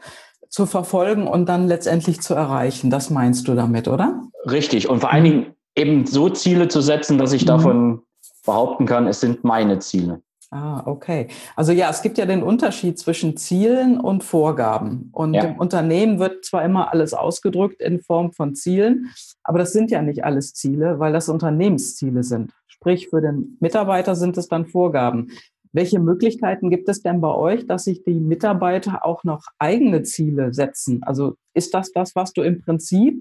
zu 0.55 0.67
verfolgen 0.67 1.27
und 1.27 1.49
dann 1.49 1.67
letztendlich 1.67 2.21
zu 2.21 2.33
erreichen. 2.33 2.89
Das 2.89 3.11
meinst 3.11 3.49
du 3.49 3.55
damit, 3.55 3.89
oder? 3.89 4.23
Richtig. 4.49 4.89
Und 4.89 5.01
vor 5.01 5.13
allen 5.13 5.25
Dingen 5.25 5.47
eben 5.75 6.07
so 6.07 6.29
Ziele 6.29 6.69
zu 6.69 6.81
setzen, 6.81 7.19
dass 7.19 7.33
ich 7.33 7.43
mhm. 7.43 7.47
davon 7.49 8.03
behaupten 8.47 8.87
kann, 8.87 9.09
es 9.09 9.19
sind 9.19 9.43
meine 9.43 9.81
Ziele. 9.81 10.23
Ah, 10.53 10.85
okay. 10.87 11.27
Also 11.57 11.73
ja, 11.73 11.91
es 11.91 12.03
gibt 12.03 12.19
ja 12.19 12.27
den 12.27 12.45
Unterschied 12.45 13.01
zwischen 13.01 13.37
Zielen 13.37 13.99
und 13.99 14.23
Vorgaben. 14.23 15.09
Und 15.11 15.35
ja. 15.35 15.43
im 15.43 15.57
Unternehmen 15.59 16.21
wird 16.21 16.45
zwar 16.45 16.65
immer 16.65 16.93
alles 16.93 17.15
ausgedrückt 17.15 17.81
in 17.81 18.01
Form 18.01 18.31
von 18.31 18.55
Zielen, 18.55 19.11
aber 19.43 19.59
das 19.59 19.73
sind 19.73 19.91
ja 19.91 20.03
nicht 20.03 20.25
alles 20.25 20.55
Ziele, 20.55 21.01
weil 21.01 21.13
das 21.13 21.29
Unternehmensziele 21.29 22.23
sind. 22.23 22.53
Sprich, 22.69 23.09
für 23.09 23.21
den 23.21 23.57
Mitarbeiter 23.59 24.15
sind 24.15 24.37
es 24.37 24.47
dann 24.47 24.67
Vorgaben. 24.67 25.33
Welche 25.75 25.99
Möglichkeiten 25.99 26.71
gibt 26.71 26.89
es 26.89 27.03
denn 27.03 27.21
bei 27.21 27.35
euch, 27.35 27.67
dass 27.67 27.85
sich 27.85 28.05
die 28.05 28.15
Mitarbeiter 28.15 29.05
auch 29.05 29.25
noch 29.25 29.43
eigene 29.59 30.05
Ziele 30.05 30.55
setzen? 30.55 31.03
Also 31.03 31.35
ist 31.53 31.75
das 31.75 31.91
das, 31.91 32.15
was 32.15 32.33
du 32.33 32.43
im 32.43 32.61
Prinzip 32.61 33.21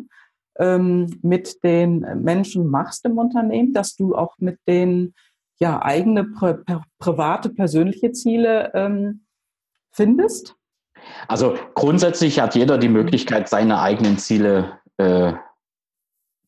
ähm, 0.60 1.20
mit 1.24 1.63
den 1.63 2.06
Menschen 2.22 2.68
machst 2.68 3.06
im 3.06 3.18
Unternehmen, 3.18 3.74
dass 3.74 3.96
du 3.96 4.16
auch 4.16 4.36
mit 4.38 4.60
den 4.68 5.16
ja, 5.60 5.82
eigene 5.82 6.26
pri 6.26 6.58
private, 7.00 7.50
persönliche 7.50 8.12
Ziele 8.12 8.72
ähm, 8.76 9.22
findest? 9.92 10.56
Also 11.28 11.56
grundsätzlich 11.74 12.39
hat 12.39 12.54
jeder 12.54 12.78
die 12.78 12.88
Möglichkeit, 12.88 13.50
seine 13.50 13.82
eigenen 13.82 14.20
Ziele 14.20 14.80
äh, 14.98 15.34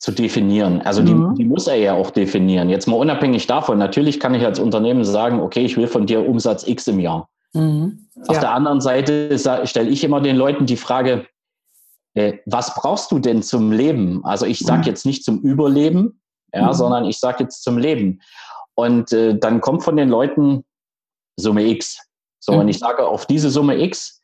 zu 0.05 0.11
definieren. 0.11 0.83
Also 0.83 1.01
die, 1.01 1.15
mhm. 1.15 1.33
die, 1.33 1.45
muss 1.45 1.65
er 1.65 1.77
ja 1.77 1.95
auch 1.95 2.11
definieren. 2.11 2.69
Jetzt 2.69 2.85
mal 2.85 2.95
unabhängig 2.95 3.47
davon, 3.47 3.79
natürlich 3.79 4.19
kann 4.19 4.35
ich 4.35 4.45
als 4.45 4.59
Unternehmen 4.59 5.03
sagen, 5.03 5.39
okay, 5.39 5.65
ich 5.65 5.77
will 5.77 5.87
von 5.87 6.05
dir 6.05 6.29
Umsatz 6.29 6.67
X 6.67 6.85
im 6.85 6.99
Jahr. 6.99 7.27
Mhm. 7.53 8.07
Auf 8.27 8.35
ja. 8.35 8.41
der 8.41 8.51
anderen 8.51 8.81
Seite 8.81 9.35
stelle 9.65 9.89
ich 9.89 10.03
immer 10.03 10.21
den 10.21 10.35
Leuten 10.35 10.67
die 10.67 10.77
Frage, 10.77 11.25
äh, 12.13 12.33
was 12.45 12.75
brauchst 12.75 13.11
du 13.11 13.17
denn 13.17 13.41
zum 13.41 13.71
Leben? 13.71 14.23
Also 14.23 14.45
ich 14.45 14.59
sage 14.59 14.81
mhm. 14.81 14.85
jetzt 14.85 15.07
nicht 15.07 15.23
zum 15.23 15.39
Überleben, 15.39 16.21
ja, 16.53 16.67
mhm. 16.67 16.73
sondern 16.73 17.05
ich 17.05 17.19
sage 17.19 17.43
jetzt 17.43 17.63
zum 17.63 17.79
Leben. 17.79 18.21
Und 18.75 19.11
äh, 19.11 19.35
dann 19.35 19.59
kommt 19.59 19.83
von 19.83 19.97
den 19.97 20.09
Leuten 20.09 20.63
Summe 21.35 21.65
X. 21.65 21.97
So, 22.39 22.53
mhm. 22.53 22.59
und 22.59 22.67
ich 22.67 22.77
sage, 22.77 23.07
auf 23.07 23.25
diese 23.25 23.49
Summe 23.49 23.81
X 23.81 24.21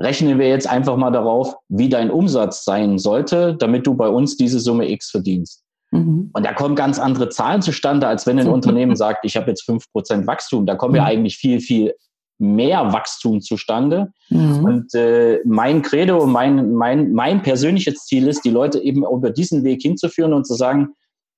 rechnen 0.00 0.38
wir 0.38 0.48
jetzt 0.48 0.68
einfach 0.68 0.96
mal 0.96 1.10
darauf, 1.10 1.54
wie 1.68 1.88
dein 1.88 2.10
Umsatz 2.10 2.64
sein 2.64 2.98
sollte, 2.98 3.54
damit 3.56 3.86
du 3.86 3.94
bei 3.94 4.08
uns 4.08 4.36
diese 4.36 4.60
Summe 4.60 4.90
X 4.90 5.10
verdienst. 5.10 5.62
Mhm. 5.90 6.30
Und 6.32 6.46
da 6.46 6.52
kommen 6.52 6.74
ganz 6.74 6.98
andere 6.98 7.28
Zahlen 7.28 7.62
zustande, 7.62 8.06
als 8.08 8.26
wenn 8.26 8.38
ein 8.38 8.46
mhm. 8.46 8.52
Unternehmen 8.54 8.96
sagt, 8.96 9.24
ich 9.24 9.36
habe 9.36 9.50
jetzt 9.50 9.64
fünf 9.64 9.90
Prozent 9.92 10.26
Wachstum. 10.26 10.66
Da 10.66 10.74
kommen 10.74 10.94
ja 10.94 11.02
mhm. 11.02 11.08
eigentlich 11.08 11.36
viel, 11.36 11.60
viel 11.60 11.94
mehr 12.38 12.92
Wachstum 12.92 13.40
zustande. 13.40 14.12
Mhm. 14.30 14.64
Und 14.64 14.94
äh, 14.94 15.40
mein 15.44 15.82
Credo 15.82 16.18
und 16.18 16.32
mein, 16.32 16.72
mein, 16.72 17.12
mein 17.12 17.42
persönliches 17.42 18.06
Ziel 18.06 18.26
ist, 18.26 18.44
die 18.44 18.50
Leute 18.50 18.80
eben 18.80 19.04
über 19.04 19.30
diesen 19.30 19.62
Weg 19.64 19.82
hinzuführen 19.82 20.32
und 20.32 20.46
zu 20.46 20.54
sagen, 20.54 20.88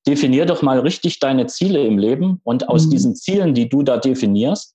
definier 0.06 0.46
doch 0.46 0.62
mal 0.62 0.78
richtig 0.80 1.18
deine 1.18 1.46
Ziele 1.46 1.84
im 1.84 1.98
Leben 1.98 2.40
und 2.44 2.68
aus 2.68 2.86
mhm. 2.86 2.90
diesen 2.90 3.16
Zielen, 3.16 3.54
die 3.54 3.68
du 3.68 3.82
da 3.82 3.98
definierst, 3.98 4.74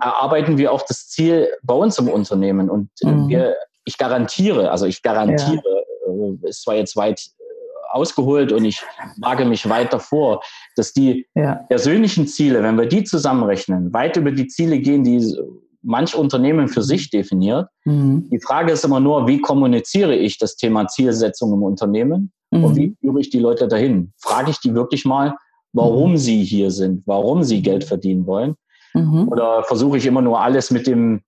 erarbeiten 0.00 0.58
wir 0.58 0.72
auch 0.72 0.82
das 0.82 1.08
Ziel 1.08 1.48
bei 1.62 1.74
uns 1.74 1.98
im 1.98 2.08
Unternehmen. 2.08 2.70
Und 2.70 2.90
äh, 3.02 3.06
mhm. 3.06 3.28
wir, 3.28 3.56
ich 3.84 3.98
garantiere, 3.98 4.70
also 4.70 4.86
ich 4.86 5.02
garantiere, 5.02 5.62
ja. 6.06 6.12
Äh, 6.12 6.48
ist 6.48 6.62
zwar 6.62 6.76
jetzt 6.76 6.96
weit 6.96 7.20
äh, 7.20 7.42
ausgeholt 7.92 8.52
und 8.52 8.64
ich 8.64 8.82
wage 9.20 9.44
mich 9.44 9.68
weit 9.68 9.92
davor, 9.92 10.42
dass 10.76 10.92
die 10.92 11.26
ja. 11.34 11.56
persönlichen 11.68 12.26
Ziele, 12.26 12.62
wenn 12.62 12.78
wir 12.78 12.86
die 12.86 13.04
zusammenrechnen, 13.04 13.92
weit 13.92 14.16
über 14.16 14.32
die 14.32 14.46
Ziele 14.46 14.78
gehen, 14.78 15.04
die 15.04 15.36
manch 15.82 16.14
Unternehmen 16.14 16.68
für 16.68 16.82
sich 16.82 17.10
definiert. 17.10 17.68
Mhm. 17.84 18.28
Die 18.30 18.40
Frage 18.40 18.72
ist 18.72 18.84
immer 18.84 19.00
nur, 19.00 19.26
wie 19.26 19.40
kommuniziere 19.40 20.14
ich 20.14 20.38
das 20.38 20.56
Thema 20.56 20.86
Zielsetzung 20.88 21.52
im 21.52 21.62
Unternehmen? 21.62 22.32
Mhm. 22.50 22.64
Und 22.64 22.76
wie 22.76 22.96
führe 23.00 23.20
ich 23.20 23.30
die 23.30 23.38
Leute 23.38 23.68
dahin? 23.68 24.12
Frage 24.18 24.50
ich 24.50 24.60
die 24.60 24.74
wirklich 24.74 25.04
mal, 25.04 25.36
warum 25.72 26.12
mhm. 26.12 26.16
sie 26.16 26.42
hier 26.42 26.70
sind, 26.70 27.02
warum 27.06 27.42
sie 27.42 27.62
Geld 27.62 27.84
verdienen 27.84 28.26
wollen? 28.26 28.56
Mhm. 28.94 29.28
Oder 29.28 29.64
versuche 29.64 29.98
ich 29.98 30.06
immer 30.06 30.22
nur 30.22 30.40
alles 30.40 30.70
mit 30.70 30.86
dem 30.86 31.22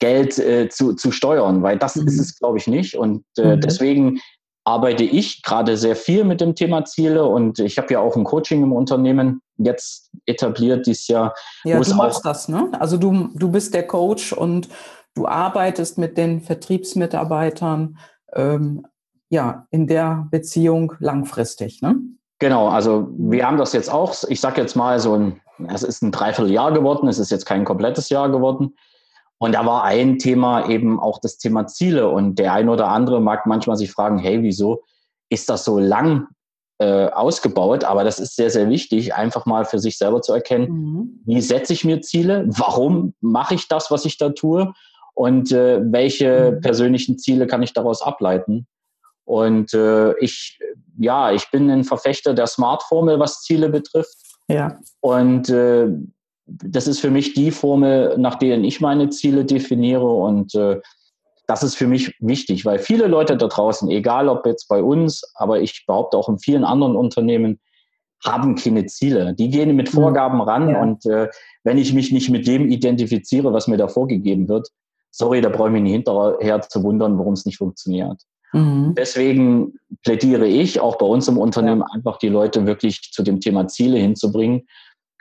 Geld 0.00 0.38
äh, 0.38 0.68
zu, 0.68 0.94
zu 0.94 1.10
steuern? 1.10 1.62
Weil 1.62 1.78
das 1.78 1.96
ist 1.96 2.14
mhm. 2.14 2.20
es, 2.20 2.38
glaube 2.38 2.58
ich, 2.58 2.66
nicht. 2.66 2.96
Und 2.96 3.24
äh, 3.38 3.56
mhm. 3.56 3.60
deswegen 3.60 4.20
arbeite 4.64 5.04
ich 5.04 5.42
gerade 5.42 5.76
sehr 5.76 5.94
viel 5.96 6.24
mit 6.24 6.40
dem 6.40 6.54
Thema 6.54 6.84
Ziele 6.84 7.26
und 7.26 7.58
ich 7.58 7.76
habe 7.76 7.92
ja 7.92 8.00
auch 8.00 8.16
ein 8.16 8.24
Coaching 8.24 8.62
im 8.62 8.72
Unternehmen 8.72 9.42
jetzt 9.58 10.10
etabliert 10.24 10.86
dieses 10.86 11.06
Jahr. 11.06 11.34
Ja, 11.64 11.78
du 11.78 11.94
machst 11.94 12.24
das, 12.24 12.48
ne? 12.48 12.70
Also 12.80 12.96
du, 12.96 13.28
du 13.34 13.50
bist 13.50 13.74
der 13.74 13.86
Coach 13.86 14.32
und 14.32 14.68
du 15.14 15.26
arbeitest 15.26 15.98
mit 15.98 16.16
den 16.16 16.40
Vertriebsmitarbeitern 16.40 17.98
ähm, 18.32 18.86
ja, 19.28 19.66
in 19.70 19.86
der 19.86 20.28
Beziehung 20.30 20.94
langfristig. 20.98 21.82
Ne? 21.82 21.96
Genau, 22.38 22.68
also 22.68 23.08
wir 23.16 23.46
haben 23.46 23.58
das 23.58 23.72
jetzt 23.72 23.90
auch, 23.90 24.14
ich 24.28 24.40
sage 24.40 24.60
jetzt 24.60 24.76
mal 24.76 24.98
so 24.98 25.14
ein, 25.14 25.40
es 25.68 25.82
ist 25.82 26.02
ein 26.02 26.12
Dreivierteljahr 26.12 26.72
geworden, 26.72 27.08
es 27.08 27.18
ist 27.18 27.30
jetzt 27.30 27.46
kein 27.46 27.64
komplettes 27.64 28.08
Jahr 28.08 28.30
geworden. 28.30 28.74
Und 29.38 29.52
da 29.52 29.66
war 29.66 29.84
ein 29.84 30.18
Thema 30.18 30.68
eben 30.68 31.00
auch 31.00 31.18
das 31.20 31.38
Thema 31.38 31.66
Ziele. 31.66 32.08
Und 32.08 32.38
der 32.38 32.52
ein 32.52 32.68
oder 32.68 32.88
andere 32.88 33.20
mag 33.20 33.46
manchmal 33.46 33.76
sich 33.76 33.90
fragen, 33.90 34.18
hey, 34.18 34.42
wieso 34.42 34.82
ist 35.28 35.50
das 35.50 35.64
so 35.64 35.78
lang 35.78 36.28
äh, 36.78 37.08
ausgebaut, 37.08 37.84
aber 37.84 38.04
das 38.04 38.18
ist 38.18 38.36
sehr, 38.36 38.50
sehr 38.50 38.68
wichtig, 38.68 39.14
einfach 39.14 39.46
mal 39.46 39.64
für 39.64 39.78
sich 39.78 39.96
selber 39.96 40.22
zu 40.22 40.32
erkennen, 40.32 40.68
mhm. 40.70 41.20
wie 41.24 41.40
setze 41.40 41.72
ich 41.72 41.84
mir 41.84 42.00
Ziele, 42.00 42.46
warum 42.48 43.14
mache 43.20 43.54
ich 43.54 43.68
das, 43.68 43.90
was 43.90 44.04
ich 44.04 44.18
da 44.18 44.30
tue 44.30 44.72
und 45.14 45.52
äh, 45.52 45.80
welche 45.84 46.52
mhm. 46.52 46.60
persönlichen 46.60 47.18
Ziele 47.18 47.46
kann 47.46 47.62
ich 47.62 47.72
daraus 47.72 48.02
ableiten. 48.02 48.66
Und 49.24 49.72
äh, 49.72 50.18
ich, 50.18 50.58
ja, 50.98 51.32
ich 51.32 51.50
bin 51.50 51.70
ein 51.70 51.84
Verfechter 51.84 52.34
der 52.34 52.46
Smart-Formel, 52.46 53.18
was 53.18 53.42
Ziele 53.42 53.68
betrifft. 53.68 54.16
Ja. 54.48 54.78
Und 55.00 55.48
äh, 55.48 55.88
das 56.46 56.86
ist 56.86 57.00
für 57.00 57.10
mich 57.10 57.34
die 57.34 57.50
Formel, 57.50 58.16
nach 58.18 58.36
der 58.36 58.58
ich 58.58 58.80
meine 58.80 59.08
Ziele 59.10 59.44
definiere. 59.44 60.06
Und 60.06 60.54
äh, 60.54 60.80
das 61.46 61.62
ist 61.62 61.74
für 61.74 61.86
mich 61.86 62.14
wichtig, 62.20 62.64
weil 62.64 62.78
viele 62.78 63.06
Leute 63.06 63.36
da 63.36 63.46
draußen, 63.46 63.90
egal 63.90 64.28
ob 64.28 64.46
jetzt 64.46 64.68
bei 64.68 64.82
uns, 64.82 65.22
aber 65.34 65.60
ich 65.60 65.84
behaupte 65.86 66.16
auch 66.16 66.28
in 66.28 66.38
vielen 66.38 66.64
anderen 66.64 66.96
Unternehmen, 66.96 67.60
haben 68.24 68.54
keine 68.54 68.86
Ziele. 68.86 69.34
Die 69.34 69.50
gehen 69.50 69.76
mit 69.76 69.92
mhm. 69.92 69.98
Vorgaben 69.98 70.40
ran 70.40 70.70
ja. 70.70 70.82
und 70.82 71.04
äh, 71.06 71.28
wenn 71.62 71.78
ich 71.78 71.92
mich 71.92 72.12
nicht 72.12 72.30
mit 72.30 72.46
dem 72.46 72.70
identifiziere, 72.70 73.52
was 73.52 73.68
mir 73.68 73.76
da 73.76 73.88
vorgegeben 73.88 74.48
wird, 74.48 74.68
sorry, 75.10 75.40
da 75.40 75.48
brauche 75.50 75.68
ich 75.68 75.74
mich 75.74 75.82
nicht 75.82 75.92
hinterher 75.92 76.60
zu 76.62 76.82
wundern, 76.82 77.18
warum 77.18 77.34
es 77.34 77.44
nicht 77.44 77.58
funktioniert. 77.58 78.22
Mhm. 78.54 78.94
Deswegen 78.96 79.74
plädiere 80.02 80.46
ich 80.46 80.80
auch 80.80 80.96
bei 80.96 81.06
uns 81.06 81.28
im 81.28 81.38
Unternehmen 81.38 81.80
ja. 81.80 81.86
einfach 81.94 82.18
die 82.18 82.28
Leute 82.28 82.66
wirklich 82.66 83.12
zu 83.12 83.22
dem 83.22 83.40
Thema 83.40 83.66
Ziele 83.66 83.98
hinzubringen 83.98 84.66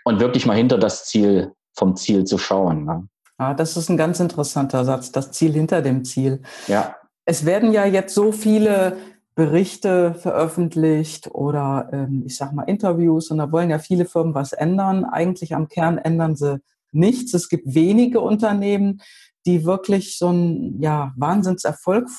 und 0.06 0.20
wirklich 0.20 0.46
mal 0.46 0.56
hinter 0.56 0.78
das 0.78 1.06
Ziel 1.06 1.54
vom 1.76 1.96
Ziel 1.96 2.26
zu 2.26 2.38
schauen. 2.38 2.86
Ne? 2.86 3.08
Ah, 3.38 3.54
das 3.54 3.76
ist 3.76 3.90
ein 3.90 3.98
ganz 3.98 4.20
interessanter 4.20 4.86
Satz, 4.86 5.12
das 5.12 5.32
Ziel 5.32 5.54
hinter 5.54 5.82
dem 5.82 6.06
Ziel. 6.06 6.42
Ja. 6.68 6.96
Es 7.26 7.46
werden 7.46 7.74
ja 7.74 7.86
jetzt 7.86 8.14
so 8.14 8.32
viele 8.32 8.98
Berichte 9.36 10.14
veröffentlicht 10.14 11.32
oder 11.34 11.90
ähm, 11.92 12.24
ich 12.28 12.38
sag 12.38 12.54
mal 12.54 12.64
Interviews 12.64 13.32
und 13.32 13.40
da 13.40 13.52
wollen 13.52 13.72
ja 13.72 13.80
viele 13.80 14.06
Firmen 14.06 14.36
was 14.36 14.54
ändern. 14.54 15.06
Eigentlich 15.06 15.56
am 15.56 15.68
Kern 15.68 15.98
ändern 15.98 16.36
sie 16.36 16.62
nichts. 16.92 17.34
Es 17.34 17.50
gibt 17.50 17.74
wenige 17.74 18.20
Unternehmen, 18.20 19.02
die 19.46 19.66
wirklich 19.66 20.18
so 20.18 20.28
einen 20.28 20.82
ja, 20.82 21.14
Wahnsinnserfolg 21.18 22.10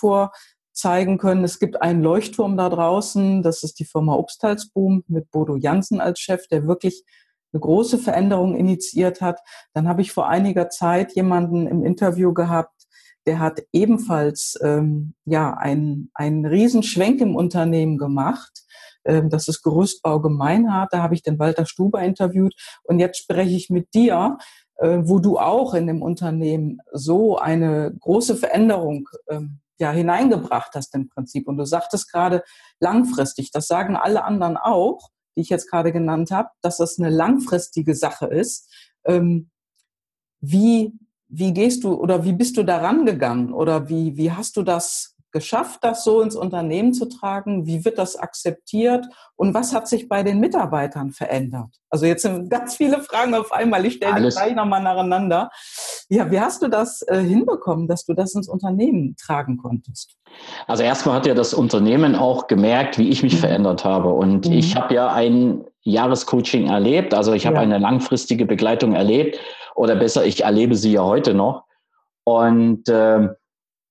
vorzeigen 0.74 1.18
können. 1.18 1.44
Es 1.44 1.60
gibt 1.60 1.80
einen 1.80 2.02
Leuchtturm 2.02 2.56
da 2.56 2.68
draußen, 2.68 3.42
das 3.42 3.62
ist 3.62 3.78
die 3.78 3.84
Firma 3.84 4.14
Obstalsboom 4.14 5.04
mit 5.06 5.30
Bodo 5.30 5.56
Jansen 5.56 6.00
als 6.00 6.18
Chef, 6.18 6.48
der 6.48 6.66
wirklich 6.66 7.04
eine 7.52 7.60
große 7.60 7.98
Veränderung 7.98 8.56
initiiert 8.56 9.20
hat. 9.20 9.38
Dann 9.72 9.88
habe 9.88 10.02
ich 10.02 10.10
vor 10.10 10.28
einiger 10.28 10.68
Zeit 10.70 11.14
jemanden 11.14 11.68
im 11.68 11.84
Interview 11.84 12.34
gehabt, 12.34 12.72
der 13.26 13.38
hat 13.38 13.62
ebenfalls 13.72 14.58
ähm, 14.62 15.14
ja 15.24 15.54
einen, 15.54 16.10
einen 16.12 16.44
Riesenschwenk 16.44 17.20
im 17.20 17.36
Unternehmen 17.36 17.96
gemacht. 17.96 18.64
Ähm, 19.04 19.30
das 19.30 19.48
ist 19.48 19.62
Gerüstbau 19.62 20.20
Gemeinhart. 20.20 20.92
Da 20.92 21.02
habe 21.02 21.14
ich 21.14 21.22
den 21.22 21.38
Walter 21.38 21.64
Stuber 21.64 22.02
interviewt. 22.02 22.54
Und 22.82 22.98
jetzt 22.98 23.18
spreche 23.18 23.56
ich 23.56 23.70
mit 23.70 23.94
dir, 23.94 24.36
äh, 24.76 24.98
wo 25.04 25.20
du 25.20 25.38
auch 25.38 25.72
in 25.72 25.86
dem 25.86 26.02
Unternehmen 26.02 26.80
so 26.92 27.38
eine 27.38 27.94
große 28.00 28.36
Veränderung 28.36 29.08
ähm, 29.30 29.60
ja 29.78 29.90
hineingebracht 29.90 30.74
hast 30.74 30.94
im 30.94 31.08
Prinzip. 31.08 31.48
Und 31.48 31.56
du 31.56 31.64
sagtest 31.64 32.10
gerade 32.10 32.42
langfristig. 32.80 33.50
Das 33.50 33.66
sagen 33.66 33.96
alle 33.96 34.24
anderen 34.24 34.56
auch 34.56 35.10
die 35.36 35.40
ich 35.40 35.48
jetzt 35.48 35.70
gerade 35.70 35.92
genannt 35.92 36.30
habe, 36.30 36.50
dass 36.62 36.78
das 36.78 36.98
eine 36.98 37.10
langfristige 37.10 37.94
Sache 37.94 38.26
ist. 38.26 38.70
Ähm, 39.04 39.50
wie, 40.40 40.92
wie 41.28 41.52
gehst 41.52 41.84
du 41.84 41.94
oder 41.94 42.24
wie 42.24 42.32
bist 42.32 42.56
du 42.56 42.62
daran 42.62 43.06
gegangen 43.06 43.52
oder 43.52 43.88
wie, 43.88 44.16
wie 44.16 44.32
hast 44.32 44.56
du 44.56 44.62
das 44.62 45.13
geschafft, 45.34 45.80
das 45.82 46.04
so 46.04 46.22
ins 46.22 46.36
Unternehmen 46.36 46.94
zu 46.94 47.06
tragen? 47.06 47.66
Wie 47.66 47.84
wird 47.84 47.98
das 47.98 48.16
akzeptiert? 48.16 49.04
Und 49.36 49.52
was 49.52 49.74
hat 49.74 49.88
sich 49.88 50.08
bei 50.08 50.22
den 50.22 50.38
Mitarbeitern 50.38 51.10
verändert? 51.10 51.68
Also 51.90 52.06
jetzt 52.06 52.22
sind 52.22 52.48
ganz 52.48 52.76
viele 52.76 53.02
Fragen 53.02 53.34
auf 53.34 53.52
einmal. 53.52 53.84
Ich 53.84 53.94
stelle 53.94 54.22
die 54.22 54.28
gleich 54.28 54.54
nochmal 54.54 54.82
nacheinander. 54.82 55.50
Ja, 56.08 56.30
wie 56.30 56.40
hast 56.40 56.62
du 56.62 56.68
das 56.68 57.02
äh, 57.02 57.18
hinbekommen, 57.18 57.88
dass 57.88 58.06
du 58.06 58.14
das 58.14 58.34
ins 58.34 58.48
Unternehmen 58.48 59.16
tragen 59.20 59.58
konntest? 59.58 60.16
Also 60.66 60.84
erstmal 60.84 61.16
hat 61.16 61.26
ja 61.26 61.34
das 61.34 61.52
Unternehmen 61.52 62.14
auch 62.14 62.46
gemerkt, 62.46 62.96
wie 62.96 63.10
ich 63.10 63.22
mich 63.22 63.34
mhm. 63.34 63.38
verändert 63.38 63.84
habe. 63.84 64.10
Und 64.10 64.46
mhm. 64.46 64.54
ich 64.54 64.76
habe 64.76 64.94
ja 64.94 65.12
ein 65.12 65.64
Jahrescoaching 65.82 66.68
erlebt. 66.68 67.12
Also 67.12 67.32
ich 67.32 67.44
habe 67.46 67.56
ja. 67.56 67.62
eine 67.62 67.78
langfristige 67.78 68.46
Begleitung 68.46 68.94
erlebt. 68.94 69.38
Oder 69.74 69.96
besser, 69.96 70.24
ich 70.24 70.44
erlebe 70.44 70.76
sie 70.76 70.92
ja 70.92 71.02
heute 71.02 71.34
noch. 71.34 71.64
Und 72.22 72.88
äh, 72.88 73.28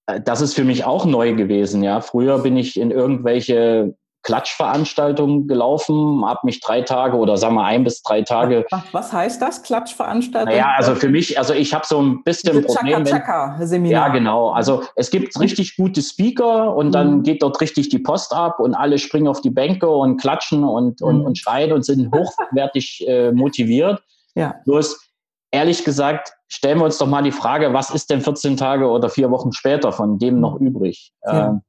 das 0.05 0.41
ist 0.41 0.53
für 0.53 0.63
mich 0.63 0.85
auch 0.85 1.05
neu 1.05 1.33
gewesen. 1.33 1.83
Ja, 1.83 2.01
früher 2.01 2.39
bin 2.39 2.57
ich 2.57 2.79
in 2.79 2.91
irgendwelche 2.91 3.95
Klatschveranstaltungen 4.23 5.47
gelaufen, 5.47 6.25
habe 6.25 6.39
mich 6.43 6.61
drei 6.61 6.81
Tage 6.81 7.17
oder 7.17 7.35
sagen 7.35 7.55
wir 7.55 7.65
ein 7.65 7.83
bis 7.83 8.01
drei 8.03 8.21
Tage. 8.21 8.65
Was 8.93 9.11
heißt 9.11 9.41
das, 9.41 9.63
Klatschveranstaltung? 9.63 10.55
Ja, 10.55 10.73
also 10.77 10.95
für 10.95 11.09
mich, 11.09 11.37
also 11.37 11.53
ich 11.53 11.73
habe 11.73 11.85
so 11.85 12.01
ein 12.01 12.23
bisschen 12.23 12.53
Diese 12.53 12.65
Problem. 12.65 13.03
Chaka 13.03 13.57
-Chaka 13.57 13.65
Seminar. 13.65 14.07
Ja, 14.07 14.13
genau. 14.13 14.51
Also 14.51 14.83
es 14.95 15.11
gibt 15.11 15.35
mhm. 15.35 15.41
richtig 15.41 15.75
gute 15.75 16.01
Speaker 16.01 16.73
und 16.73 16.93
dann 16.93 17.17
mhm. 17.17 17.23
geht 17.23 17.43
dort 17.43 17.59
richtig 17.59 17.89
die 17.89 17.99
Post 17.99 18.33
ab 18.33 18.61
und 18.61 18.75
alle 18.75 18.97
springen 18.97 19.27
auf 19.27 19.41
die 19.41 19.49
Bänke 19.49 19.89
und 19.89 20.17
klatschen 20.21 20.63
und, 20.63 21.01
und, 21.01 21.19
mhm. 21.19 21.25
und 21.25 21.37
schreien 21.37 21.73
und 21.73 21.83
sind 21.85 22.13
hochwertig 22.15 23.05
äh, 23.05 23.33
motiviert. 23.33 24.01
Ja. 24.35 24.55
Bloß 24.63 25.11
ehrlich 25.51 25.83
gesagt, 25.83 26.33
stellen 26.53 26.77
wir 26.77 26.85
uns 26.85 26.99
doch 26.99 27.07
mal 27.07 27.23
die 27.23 27.31
Frage, 27.31 27.73
was 27.73 27.89
ist 27.89 28.09
denn 28.11 28.21
14 28.21 28.57
Tage 28.57 28.87
oder 28.87 29.09
vier 29.09 29.31
Wochen 29.31 29.51
später 29.51 29.91
von 29.91 30.19
dem 30.19 30.39
noch 30.39 30.59
übrig? 30.59 31.11
Ja. 31.25 31.49
Ähm, 31.49 31.61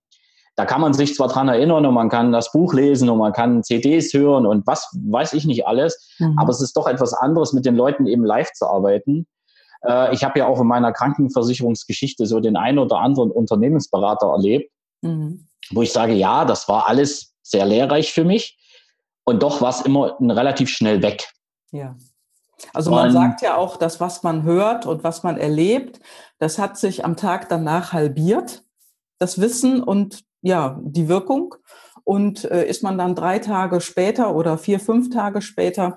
da 0.57 0.67
kann 0.67 0.81
man 0.81 0.93
sich 0.93 1.15
zwar 1.15 1.29
dran 1.29 1.49
erinnern 1.49 1.85
und 1.87 1.95
man 1.95 2.11
kann 2.11 2.31
das 2.31 2.53
Buch 2.53 2.75
lesen 2.75 3.09
und 3.09 3.19
man 3.19 3.33
kann 3.33 3.65
CDs 3.65 4.13
hören 4.13 4.47
und 4.47 4.67
was 4.67 4.89
weiß 5.09 5.33
ich 5.33 5.47
nicht 5.47 5.67
alles, 5.67 6.15
mhm. 6.19 6.39
aber 6.39 6.51
es 6.51 6.61
ist 6.61 6.77
doch 6.77 6.87
etwas 6.87 7.13
anderes, 7.15 7.53
mit 7.53 7.65
den 7.65 7.75
Leuten 7.75 8.07
eben 8.07 8.25
live 8.25 8.53
zu 8.53 8.67
arbeiten. 8.67 9.27
Äh, 9.85 10.15
ich 10.15 10.23
habe 10.23 10.39
ja 10.39 10.47
auch 10.47 10.61
in 10.61 10.67
meiner 10.67 10.93
Krankenversicherungsgeschichte 10.93 12.27
so 12.27 12.39
den 12.39 12.57
einen 12.57 12.79
oder 12.79 12.99
anderen 12.99 13.31
Unternehmensberater 13.31 14.29
erlebt, 14.29 14.71
mhm. 15.01 15.49
wo 15.71 15.83
ich 15.83 15.93
sage, 15.93 16.13
ja, 16.13 16.45
das 16.45 16.69
war 16.69 16.89
alles 16.89 17.35
sehr 17.43 17.65
lehrreich 17.65 18.13
für 18.13 18.25
mich 18.25 18.59
und 19.25 19.43
doch 19.43 19.61
war 19.61 19.71
es 19.71 19.81
immer 19.81 20.17
relativ 20.21 20.69
schnell 20.69 21.03
weg. 21.03 21.33
Ja. 21.73 21.97
Also 22.73 22.91
man, 22.91 23.13
sagt 23.13 23.43
ja 23.43 23.57
auch, 23.57 23.77
dass 23.77 24.01
was 24.01 24.23
man 24.23 24.43
hört 24.43 24.87
und 24.87 25.05
was 25.05 25.23
man 25.23 25.37
erlebt, 25.37 26.01
das 26.39 26.59
hat 26.59 26.79
sich 26.79 27.05
am 27.05 27.17
Tag 27.17 27.49
danach 27.49 27.93
halbiert, 27.93 28.65
das 29.19 29.41
Wissen 29.41 29.83
und 29.83 30.25
ja, 30.43 30.79
die 30.83 31.09
Wirkung. 31.09 31.55
Und 32.05 32.45
äh, 32.45 32.67
ist 32.67 32.83
man 32.83 32.99
dann 32.99 33.15
drei 33.15 33.39
Tage 33.39 33.81
später 33.81 34.35
oder 34.35 34.59
vier, 34.59 34.79
fünf 34.79 35.09
Tage 35.09 35.41
später, 35.41 35.97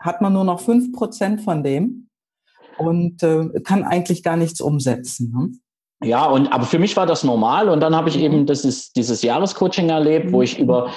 hat 0.00 0.20
man 0.20 0.32
nur 0.32 0.44
noch 0.44 0.60
fünf 0.60 0.92
Prozent 0.92 1.42
von 1.42 1.62
dem 1.62 2.08
und 2.76 3.22
äh, 3.22 3.60
kann 3.62 3.84
eigentlich 3.84 4.24
gar 4.24 4.36
nichts 4.36 4.60
umsetzen. 4.60 5.32
Ne? 5.32 5.52
Ja, 6.08 6.26
und 6.26 6.48
aber 6.48 6.64
für 6.64 6.80
mich 6.80 6.96
war 6.96 7.06
das 7.06 7.22
normal 7.22 7.68
und 7.68 7.80
dann 7.80 7.94
habe 7.94 8.08
ich 8.08 8.16
mhm. 8.16 8.22
eben 8.22 8.46
dieses, 8.46 8.92
dieses 8.92 9.22
Jahrescoaching 9.22 9.88
erlebt, 9.88 10.32
wo 10.32 10.38
mhm. 10.38 10.42
ich 10.42 10.58
über 10.58 10.90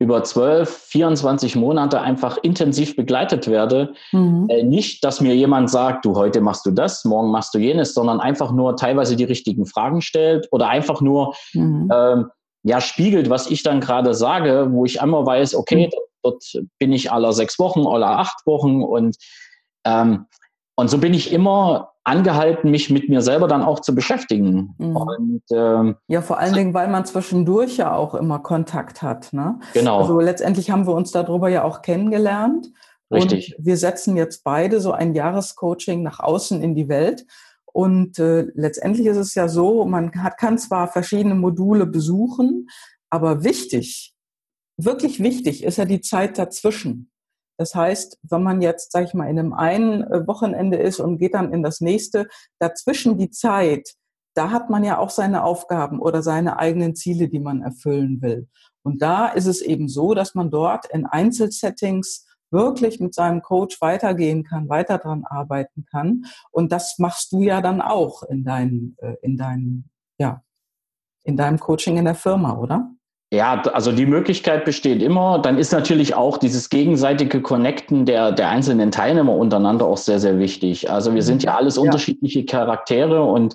über 0.00 0.24
12, 0.24 0.68
24 0.68 1.56
Monate 1.56 2.00
einfach 2.00 2.38
intensiv 2.42 2.96
begleitet 2.96 3.48
werde. 3.48 3.92
Mhm. 4.12 4.46
Äh, 4.48 4.62
nicht, 4.62 5.04
dass 5.04 5.20
mir 5.20 5.36
jemand 5.36 5.70
sagt, 5.70 6.06
du 6.06 6.16
heute 6.16 6.40
machst 6.40 6.64
du 6.64 6.70
das, 6.70 7.04
morgen 7.04 7.30
machst 7.30 7.54
du 7.54 7.58
jenes, 7.58 7.92
sondern 7.92 8.18
einfach 8.18 8.50
nur 8.50 8.76
teilweise 8.76 9.14
die 9.14 9.24
richtigen 9.24 9.66
Fragen 9.66 10.00
stellt 10.00 10.48
oder 10.52 10.68
einfach 10.68 11.02
nur 11.02 11.34
mhm. 11.52 11.90
ähm, 11.94 12.30
ja 12.62 12.80
spiegelt, 12.80 13.28
was 13.28 13.50
ich 13.50 13.62
dann 13.62 13.80
gerade 13.80 14.14
sage, 14.14 14.68
wo 14.70 14.86
ich 14.86 15.02
einmal 15.02 15.26
weiß, 15.26 15.54
okay, 15.54 15.86
mhm. 15.86 15.90
dort, 16.22 16.44
dort, 16.54 16.64
bin 16.78 16.92
ich 16.94 17.12
aller 17.12 17.34
sechs 17.34 17.58
Wochen, 17.58 17.86
aller 17.86 18.18
acht 18.18 18.46
Wochen 18.46 18.82
und 18.82 19.16
ähm, 19.84 20.26
und 20.76 20.88
so 20.88 20.96
bin 20.96 21.12
ich 21.12 21.30
immer 21.30 21.92
angehalten, 22.10 22.70
mich 22.70 22.90
mit 22.90 23.08
mir 23.08 23.22
selber 23.22 23.48
dann 23.48 23.62
auch 23.62 23.80
zu 23.80 23.94
beschäftigen. 23.94 24.74
Mhm. 24.78 24.96
Und, 24.96 25.42
ähm, 25.52 25.96
ja, 26.08 26.20
vor 26.20 26.38
allen 26.38 26.54
Dingen, 26.54 26.74
weil 26.74 26.88
man 26.88 27.06
zwischendurch 27.06 27.76
ja 27.76 27.94
auch 27.94 28.14
immer 28.14 28.40
Kontakt 28.40 29.00
hat. 29.00 29.32
Ne? 29.32 29.60
Genau. 29.72 30.00
Also 30.00 30.20
letztendlich 30.20 30.70
haben 30.70 30.86
wir 30.86 30.94
uns 30.94 31.12
darüber 31.12 31.48
ja 31.48 31.64
auch 31.64 31.82
kennengelernt. 31.82 32.68
Richtig. 33.12 33.56
Und 33.56 33.66
wir 33.66 33.76
setzen 33.76 34.16
jetzt 34.16 34.44
beide 34.44 34.80
so 34.80 34.92
ein 34.92 35.14
Jahrescoaching 35.14 36.02
nach 36.02 36.20
außen 36.20 36.62
in 36.62 36.74
die 36.74 36.88
Welt. 36.88 37.26
Und 37.72 38.18
äh, 38.18 38.46
letztendlich 38.54 39.06
ist 39.06 39.16
es 39.16 39.34
ja 39.34 39.48
so, 39.48 39.84
man 39.84 40.10
hat, 40.22 40.38
kann 40.38 40.58
zwar 40.58 40.88
verschiedene 40.88 41.36
Module 41.36 41.86
besuchen, 41.86 42.68
aber 43.10 43.44
wichtig, 43.44 44.14
wirklich 44.76 45.22
wichtig 45.22 45.64
ist 45.64 45.78
ja 45.78 45.84
die 45.84 46.00
Zeit 46.00 46.38
dazwischen. 46.38 47.09
Das 47.60 47.74
heißt, 47.74 48.18
wenn 48.22 48.42
man 48.42 48.62
jetzt, 48.62 48.90
sag 48.90 49.04
ich 49.04 49.12
mal, 49.12 49.28
in 49.28 49.38
einem 49.38 49.52
einen 49.52 50.02
äh, 50.04 50.26
Wochenende 50.26 50.78
ist 50.78 50.98
und 50.98 51.18
geht 51.18 51.34
dann 51.34 51.52
in 51.52 51.62
das 51.62 51.82
nächste, 51.82 52.26
dazwischen 52.58 53.18
die 53.18 53.28
Zeit, 53.28 53.96
da 54.34 54.50
hat 54.50 54.70
man 54.70 54.82
ja 54.82 54.96
auch 54.96 55.10
seine 55.10 55.44
Aufgaben 55.44 56.00
oder 56.00 56.22
seine 56.22 56.58
eigenen 56.58 56.96
Ziele, 56.96 57.28
die 57.28 57.38
man 57.38 57.60
erfüllen 57.60 58.22
will. 58.22 58.48
Und 58.82 59.02
da 59.02 59.28
ist 59.28 59.44
es 59.44 59.60
eben 59.60 59.88
so, 59.88 60.14
dass 60.14 60.34
man 60.34 60.50
dort 60.50 60.86
in 60.86 61.04
Einzelsettings 61.04 62.26
wirklich 62.50 62.98
mit 62.98 63.12
seinem 63.12 63.42
Coach 63.42 63.78
weitergehen 63.82 64.42
kann, 64.42 64.70
weiter 64.70 64.96
dran 64.96 65.26
arbeiten 65.26 65.84
kann. 65.84 66.24
Und 66.52 66.72
das 66.72 66.98
machst 66.98 67.30
du 67.30 67.42
ja 67.42 67.60
dann 67.60 67.82
auch 67.82 68.22
in 68.22 68.42
deinem, 68.42 68.96
äh, 69.02 69.16
in 69.20 69.36
deinem, 69.36 69.84
ja, 70.16 70.42
in 71.24 71.36
deinem 71.36 71.60
Coaching 71.60 71.98
in 71.98 72.06
der 72.06 72.14
Firma, 72.14 72.56
oder? 72.56 72.90
Ja, 73.32 73.62
also 73.72 73.92
die 73.92 74.06
Möglichkeit 74.06 74.64
besteht 74.64 75.02
immer. 75.02 75.38
Dann 75.38 75.56
ist 75.56 75.72
natürlich 75.72 76.14
auch 76.14 76.36
dieses 76.36 76.68
gegenseitige 76.68 77.40
Connecten 77.40 78.04
der, 78.04 78.32
der 78.32 78.48
einzelnen 78.48 78.90
Teilnehmer 78.90 79.36
untereinander 79.36 79.86
auch 79.86 79.98
sehr, 79.98 80.18
sehr 80.18 80.38
wichtig. 80.40 80.90
Also 80.90 81.14
wir 81.14 81.22
sind 81.22 81.44
ja 81.44 81.56
alles 81.56 81.76
ja. 81.76 81.82
unterschiedliche 81.82 82.44
Charaktere 82.44 83.22
und 83.22 83.54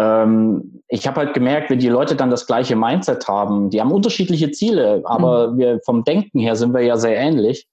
ähm, 0.00 0.82
ich 0.88 1.06
habe 1.06 1.20
halt 1.20 1.34
gemerkt, 1.34 1.70
wenn 1.70 1.78
die 1.78 1.88
Leute 1.88 2.16
dann 2.16 2.30
das 2.30 2.46
gleiche 2.46 2.74
Mindset 2.74 3.28
haben, 3.28 3.70
die 3.70 3.80
haben 3.80 3.92
unterschiedliche 3.92 4.50
Ziele, 4.50 5.02
aber 5.04 5.52
mhm. 5.52 5.58
wir 5.58 5.80
vom 5.84 6.02
Denken 6.02 6.40
her 6.40 6.56
sind 6.56 6.74
wir 6.74 6.82
ja 6.82 6.96
sehr 6.96 7.16
ähnlich, 7.16 7.68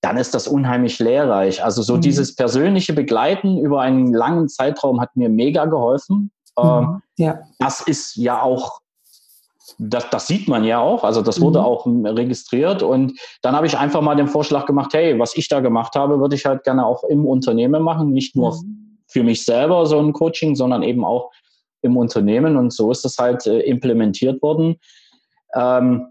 dann 0.00 0.16
ist 0.16 0.34
das 0.34 0.48
unheimlich 0.48 0.98
lehrreich. 0.98 1.62
Also 1.62 1.82
so 1.82 1.96
mhm. 1.96 2.00
dieses 2.00 2.34
persönliche 2.34 2.92
Begleiten 2.92 3.58
über 3.58 3.82
einen 3.82 4.12
langen 4.12 4.48
Zeitraum 4.48 5.00
hat 5.00 5.14
mir 5.14 5.28
mega 5.28 5.64
geholfen. 5.66 6.32
Ähm, 6.58 6.66
mhm. 6.66 7.02
Ja. 7.18 7.38
Das 7.60 7.82
ist 7.82 8.16
ja 8.16 8.42
auch 8.42 8.80
das, 9.78 10.08
das 10.10 10.26
sieht 10.26 10.48
man 10.48 10.64
ja 10.64 10.78
auch, 10.78 11.04
also 11.04 11.22
das 11.22 11.40
wurde 11.40 11.60
mhm. 11.60 11.64
auch 11.64 11.86
registriert 11.86 12.82
und 12.82 13.18
dann 13.42 13.54
habe 13.54 13.66
ich 13.66 13.76
einfach 13.76 14.00
mal 14.00 14.14
den 14.14 14.28
Vorschlag 14.28 14.66
gemacht, 14.66 14.92
hey, 14.94 15.18
was 15.18 15.36
ich 15.36 15.48
da 15.48 15.60
gemacht 15.60 15.94
habe, 15.94 16.20
würde 16.20 16.36
ich 16.36 16.46
halt 16.46 16.64
gerne 16.64 16.86
auch 16.86 17.04
im 17.04 17.26
Unternehmen 17.26 17.82
machen, 17.82 18.12
nicht 18.12 18.36
nur 18.36 18.54
mhm. 18.54 18.98
für 19.06 19.22
mich 19.22 19.44
selber 19.44 19.86
so 19.86 19.98
ein 19.98 20.12
Coaching, 20.12 20.54
sondern 20.54 20.82
eben 20.82 21.04
auch 21.04 21.30
im 21.82 21.96
Unternehmen 21.96 22.56
und 22.56 22.72
so 22.72 22.90
ist 22.90 23.04
das 23.04 23.18
halt 23.18 23.46
äh, 23.46 23.60
implementiert 23.60 24.42
worden. 24.42 24.76
Ähm, 25.54 26.08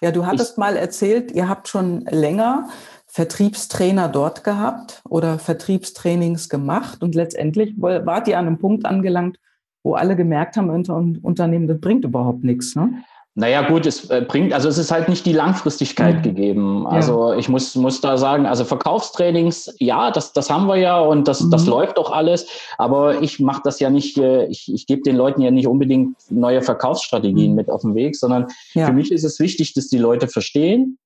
ja, 0.00 0.10
du 0.10 0.26
hattest 0.26 0.52
ich, 0.52 0.58
mal 0.58 0.76
erzählt, 0.76 1.30
ihr 1.32 1.48
habt 1.48 1.68
schon 1.68 2.04
länger 2.10 2.68
Vertriebstrainer 3.06 4.08
dort 4.08 4.42
gehabt 4.42 5.02
oder 5.08 5.38
Vertriebstrainings 5.38 6.48
gemacht 6.48 7.02
und 7.02 7.14
letztendlich 7.14 7.74
wart 7.76 8.26
ihr 8.26 8.38
an 8.38 8.46
einem 8.46 8.58
Punkt 8.58 8.86
angelangt, 8.86 9.38
wo 9.82 9.94
alle 9.94 10.16
gemerkt 10.16 10.56
haben, 10.56 10.70
unter 10.70 10.96
Unternehmen, 11.22 11.66
das 11.66 11.80
bringt 11.80 12.04
überhaupt 12.04 12.44
nichts. 12.44 12.76
Ne? 12.76 13.02
Naja, 13.34 13.66
gut, 13.66 13.86
es 13.86 14.10
äh, 14.10 14.22
bringt, 14.28 14.52
also 14.52 14.68
es 14.68 14.76
ist 14.76 14.90
halt 14.90 15.08
nicht 15.08 15.24
die 15.24 15.32
Langfristigkeit 15.32 16.16
mhm. 16.16 16.22
gegeben. 16.22 16.86
Also 16.86 17.32
ja. 17.32 17.38
ich 17.38 17.48
muss, 17.48 17.74
muss 17.76 18.02
da 18.02 18.18
sagen, 18.18 18.44
also 18.44 18.64
Verkaufstrainings, 18.64 19.74
ja, 19.78 20.10
das, 20.10 20.34
das 20.34 20.50
haben 20.50 20.66
wir 20.66 20.76
ja 20.76 21.00
und 21.00 21.26
das, 21.28 21.40
mhm. 21.40 21.50
das 21.50 21.66
läuft 21.66 21.96
doch 21.96 22.12
alles. 22.12 22.46
Aber 22.76 23.22
ich 23.22 23.40
mache 23.40 23.62
das 23.64 23.80
ja 23.80 23.88
nicht, 23.88 24.18
äh, 24.18 24.44
ich, 24.48 24.70
ich 24.72 24.86
gebe 24.86 25.00
den 25.00 25.16
Leuten 25.16 25.40
ja 25.40 25.50
nicht 25.50 25.66
unbedingt 25.66 26.16
neue 26.28 26.60
Verkaufsstrategien 26.60 27.52
mhm. 27.52 27.56
mit 27.56 27.70
auf 27.70 27.80
den 27.80 27.94
Weg, 27.94 28.16
sondern 28.16 28.48
ja. 28.74 28.86
für 28.86 28.92
mich 28.92 29.10
ist 29.10 29.24
es 29.24 29.40
wichtig, 29.40 29.72
dass 29.72 29.88
die 29.88 29.98
Leute 29.98 30.28
verstehen, 30.28 30.98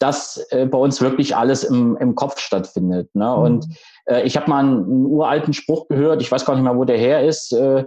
dass 0.00 0.44
äh, 0.50 0.66
bei 0.66 0.78
uns 0.78 1.00
wirklich 1.00 1.36
alles 1.36 1.62
im, 1.62 1.96
im 1.98 2.16
Kopf 2.16 2.40
stattfindet. 2.40 3.14
Ne? 3.14 3.26
Mhm. 3.26 3.42
Und 3.42 3.66
äh, 4.06 4.22
ich 4.22 4.36
habe 4.36 4.50
mal 4.50 4.58
einen, 4.58 4.84
einen, 4.84 5.06
uralten 5.06 5.52
Spruch 5.52 5.86
gehört, 5.88 6.22
ich 6.22 6.32
weiß 6.32 6.44
gar 6.44 6.54
nicht 6.54 6.64
mehr, 6.64 6.76
wo 6.76 6.84
der 6.84 6.98
her 6.98 7.24
ist. 7.24 7.52
Äh, 7.52 7.84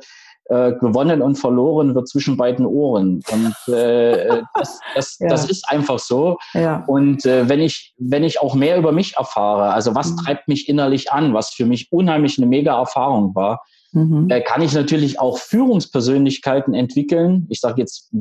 äh, 0.49 0.73
gewonnen 0.73 1.21
und 1.21 1.35
verloren 1.35 1.95
wird 1.95 2.09
zwischen 2.09 2.35
beiden 2.35 2.65
Ohren. 2.65 3.21
Und 3.31 3.73
äh, 3.73 4.41
das, 4.55 4.79
das, 4.93 5.17
ja. 5.19 5.29
das 5.29 5.49
ist 5.49 5.69
einfach 5.69 5.99
so. 5.99 6.37
Ja. 6.53 6.83
Und 6.85 7.25
äh, 7.25 7.47
wenn 7.47 7.61
ich, 7.61 7.93
wenn 7.97 8.25
ich 8.25 8.41
auch 8.41 8.53
mehr 8.53 8.77
über 8.77 8.91
mich 8.91 9.15
erfahre, 9.15 9.71
also 9.73 9.95
was 9.95 10.11
mhm. 10.11 10.17
treibt 10.17 10.49
mich 10.49 10.67
innerlich 10.67 11.13
an, 11.13 11.33
was 11.33 11.51
für 11.51 11.65
mich 11.65 11.93
unheimlich 11.93 12.37
eine 12.37 12.47
mega 12.47 12.77
Erfahrung 12.77 13.33
war, 13.35 13.63
mhm. 13.93 14.29
äh, 14.29 14.41
kann 14.41 14.61
ich 14.61 14.73
natürlich 14.73 15.17
auch 15.17 15.37
Führungspersönlichkeiten 15.37 16.73
entwickeln. 16.73 17.47
Ich 17.49 17.61
sage 17.61 17.79
jetzt 17.79 18.11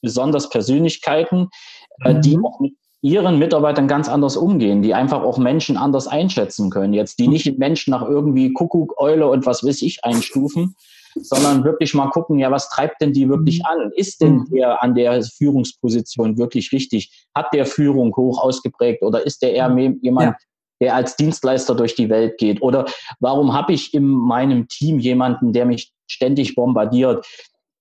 besonders 0.00 0.48
Persönlichkeiten, 0.48 1.50
äh, 2.02 2.14
mhm. 2.14 2.22
die 2.22 2.38
auch 2.42 2.60
mit 2.60 2.72
ihren 3.02 3.38
Mitarbeitern 3.40 3.88
ganz 3.88 4.08
anders 4.08 4.36
umgehen, 4.36 4.80
die 4.80 4.94
einfach 4.94 5.22
auch 5.22 5.36
Menschen 5.36 5.76
anders 5.76 6.06
einschätzen 6.06 6.70
können. 6.70 6.94
Jetzt, 6.94 7.18
die 7.18 7.26
mhm. 7.26 7.32
nicht 7.32 7.58
Menschen 7.58 7.90
nach 7.90 8.02
irgendwie 8.02 8.52
Kuckuck, 8.52 8.98
Eule 9.00 9.26
und 9.28 9.44
was 9.44 9.64
weiß 9.64 9.82
ich 9.82 10.04
einstufen, 10.04 10.76
sondern 11.16 11.64
wirklich 11.64 11.94
mal 11.94 12.08
gucken, 12.10 12.38
ja, 12.38 12.50
was 12.50 12.70
treibt 12.70 13.00
denn 13.02 13.12
die 13.12 13.28
wirklich 13.28 13.58
mhm. 13.58 13.66
an? 13.66 13.90
Ist 13.96 14.22
denn 14.22 14.34
mhm. 14.36 14.46
der 14.52 14.82
an 14.82 14.94
der 14.94 15.20
Führungsposition 15.22 16.38
wirklich 16.38 16.72
richtig? 16.72 17.26
Hat 17.34 17.52
der 17.52 17.66
Führung 17.66 18.14
hoch 18.16 18.40
ausgeprägt 18.40 19.02
oder 19.02 19.26
ist 19.26 19.42
der 19.42 19.52
eher 19.52 19.76
jemand, 20.00 20.26
ja. 20.26 20.36
der 20.80 20.94
als 20.94 21.16
Dienstleister 21.16 21.74
durch 21.74 21.96
die 21.96 22.08
Welt 22.08 22.38
geht? 22.38 22.62
Oder 22.62 22.86
warum 23.18 23.52
habe 23.52 23.72
ich 23.72 23.92
in 23.94 24.06
meinem 24.06 24.68
Team 24.68 25.00
jemanden, 25.00 25.52
der 25.52 25.66
mich 25.66 25.92
ständig 26.06 26.54
bombardiert? 26.54 27.26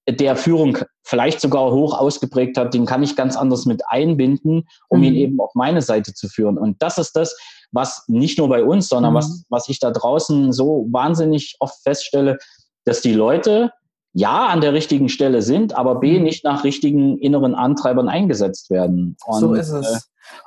Der 0.09 0.35
Führung 0.35 0.77
vielleicht 1.03 1.41
sogar 1.41 1.71
hoch 1.71 1.97
ausgeprägt 1.97 2.57
hat, 2.57 2.73
den 2.73 2.85
kann 2.85 3.03
ich 3.03 3.15
ganz 3.15 3.35
anders 3.35 3.65
mit 3.65 3.83
einbinden, 3.87 4.67
um 4.89 4.99
mhm. 4.99 5.05
ihn 5.05 5.15
eben 5.15 5.39
auf 5.39 5.53
meine 5.53 5.81
Seite 5.81 6.13
zu 6.13 6.27
führen. 6.27 6.57
Und 6.57 6.81
das 6.81 6.97
ist 6.97 7.15
das, 7.15 7.37
was 7.71 8.03
nicht 8.07 8.37
nur 8.37 8.49
bei 8.49 8.63
uns, 8.63 8.89
sondern 8.89 9.13
mhm. 9.13 9.17
was, 9.17 9.45
was 9.49 9.69
ich 9.69 9.79
da 9.79 9.91
draußen 9.91 10.51
so 10.51 10.87
wahnsinnig 10.89 11.55
oft 11.59 11.81
feststelle, 11.83 12.37
dass 12.85 13.01
die 13.01 13.13
Leute 13.13 13.71
ja 14.13 14.47
an 14.47 14.61
der 14.61 14.73
richtigen 14.73 15.07
Stelle 15.07 15.41
sind, 15.41 15.75
aber 15.75 15.95
B 15.95 16.17
mhm. 16.17 16.23
nicht 16.23 16.43
nach 16.43 16.63
richtigen 16.63 17.17
inneren 17.19 17.55
Antreibern 17.55 18.09
eingesetzt 18.09 18.69
werden. 18.69 19.15
Und, 19.25 19.39
so 19.39 19.53
ist 19.53 19.69
es. 19.69 19.87
Äh, 19.87 19.99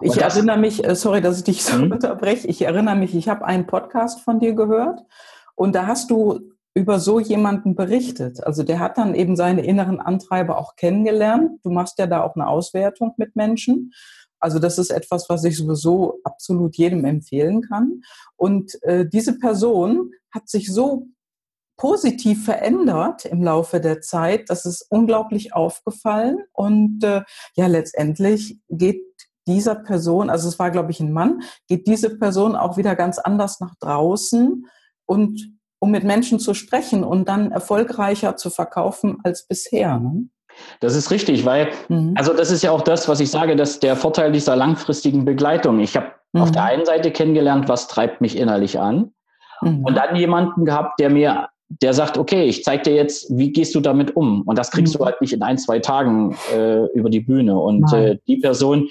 ich 0.03 0.17
erinnere 0.17 0.59
mich, 0.59 0.85
äh, 0.85 0.95
sorry, 0.95 1.21
dass 1.21 1.39
ich 1.39 1.45
dich 1.45 1.65
so 1.65 1.77
mhm. 1.77 1.93
unterbreche, 1.93 2.47
ich 2.47 2.63
erinnere 2.63 2.97
mich, 2.97 3.15
ich 3.15 3.29
habe 3.29 3.45
einen 3.45 3.67
Podcast 3.67 4.21
von 4.21 4.41
dir 4.41 4.55
gehört 4.55 5.01
und 5.55 5.75
da 5.75 5.87
hast 5.87 6.11
du 6.11 6.41
über 6.75 6.99
so 6.99 7.21
jemanden 7.21 7.77
berichtet. 7.77 8.45
Also 8.45 8.65
der 8.65 8.81
hat 8.81 8.99
dann 8.99 9.15
eben 9.15 9.37
seine 9.37 9.65
inneren 9.65 10.01
Antreiber 10.01 10.59
auch 10.59 10.75
kennengelernt. 10.75 11.61
Du 11.63 11.71
machst 11.71 11.99
ja 11.99 12.07
da 12.07 12.23
auch 12.23 12.35
eine 12.35 12.49
Auswertung 12.49 13.15
mit 13.17 13.37
Menschen. 13.37 13.93
Also 14.41 14.59
das 14.59 14.79
ist 14.79 14.91
etwas, 14.91 15.29
was 15.29 15.45
ich 15.45 15.57
sowieso 15.57 16.19
absolut 16.25 16.77
jedem 16.77 17.05
empfehlen 17.05 17.63
kann. 17.63 18.03
Und 18.37 18.77
äh, 18.83 19.09
diese 19.09 19.39
Person 19.39 20.11
hat 20.33 20.49
sich 20.49 20.73
so 20.73 21.07
positiv 21.77 22.45
verändert 22.45 23.25
im 23.25 23.43
Laufe 23.43 23.81
der 23.81 24.01
Zeit. 24.01 24.51
Das 24.51 24.65
ist 24.65 24.85
unglaublich 24.91 25.55
aufgefallen. 25.55 26.39
Und 26.53 27.03
äh, 27.05 27.23
ja, 27.57 27.69
letztendlich 27.69 28.59
geht 28.69 29.03
dieser 29.47 29.77
Person, 29.77 30.31
also 30.31 30.49
es 30.49 30.59
war, 30.59 30.71
glaube 30.71 30.91
ich, 30.91 31.01
ein 31.01 31.13
Mann, 31.13 31.43
geht 31.69 31.87
diese 31.87 32.17
Person 32.17 32.57
auch 32.57 32.77
wieder 32.77 32.97
ganz 32.97 33.19
anders 33.19 33.61
nach 33.61 33.75
draußen 33.81 34.67
und 35.07 35.54
um 35.85 35.91
mit 35.91 36.03
Menschen 36.03 36.39
zu 36.39 36.55
sprechen 36.55 37.05
und 37.05 37.29
dann 37.29 37.53
erfolgreicher 37.53 38.37
zu 38.37 38.49
verkaufen 38.49 39.19
als 39.23 39.47
bisher. 39.47 39.99
Ne? 39.99 40.31
Das 40.81 40.97
ist 40.97 41.11
richtig, 41.11 41.45
weil, 41.45 41.69
mhm. 41.91 42.15
also 42.17 42.33
das 42.33 42.51
ist 42.51 42.63
ja 42.63 42.71
auch 42.71 42.81
das, 42.81 43.07
was 43.07 43.21
ich 43.21 43.31
sage, 43.31 43.55
dass 43.55 43.81
der 43.81 43.95
Vorteil 43.95 44.33
dieser 44.33 44.57
langfristigen 44.57 45.27
Begleitung. 45.27 45.81
Ich 45.81 45.95
habe 45.95 46.13
mhm. 46.33 46.41
auf 46.41 46.53
der 46.53 46.65
einen 46.65 46.87
Seite 46.87 47.11
kennengelernt, 47.11 47.69
was 47.69 47.87
treibt 47.87 48.23
mich 48.23 48.39
innerlich 48.39 48.81
an. 48.81 49.13
Mhm. 49.61 49.85
Und 49.85 49.95
dann 49.95 50.17
jemanden 50.17 50.65
gehabt, 50.65 50.99
der 51.01 51.11
mir 51.11 51.49
der 51.69 51.93
sagt, 51.93 52.17
okay, 52.17 52.45
ich 52.45 52.63
zeige 52.63 52.85
dir 52.85 52.95
jetzt, 52.95 53.27
wie 53.37 53.53
gehst 53.53 53.75
du 53.75 53.81
damit 53.81 54.17
um? 54.17 54.43
Und 54.43 54.57
das 54.57 54.71
kriegst 54.71 54.95
mhm. 54.95 54.99
du 54.99 55.05
halt 55.05 55.21
nicht 55.21 55.35
in 55.35 55.43
ein, 55.43 55.59
zwei 55.59 55.81
Tagen 55.81 56.35
äh, 56.55 56.87
über 56.95 57.11
die 57.11 57.21
Bühne. 57.21 57.59
Und 57.59 57.93
äh, 57.93 58.19
die 58.27 58.37
Person, 58.37 58.89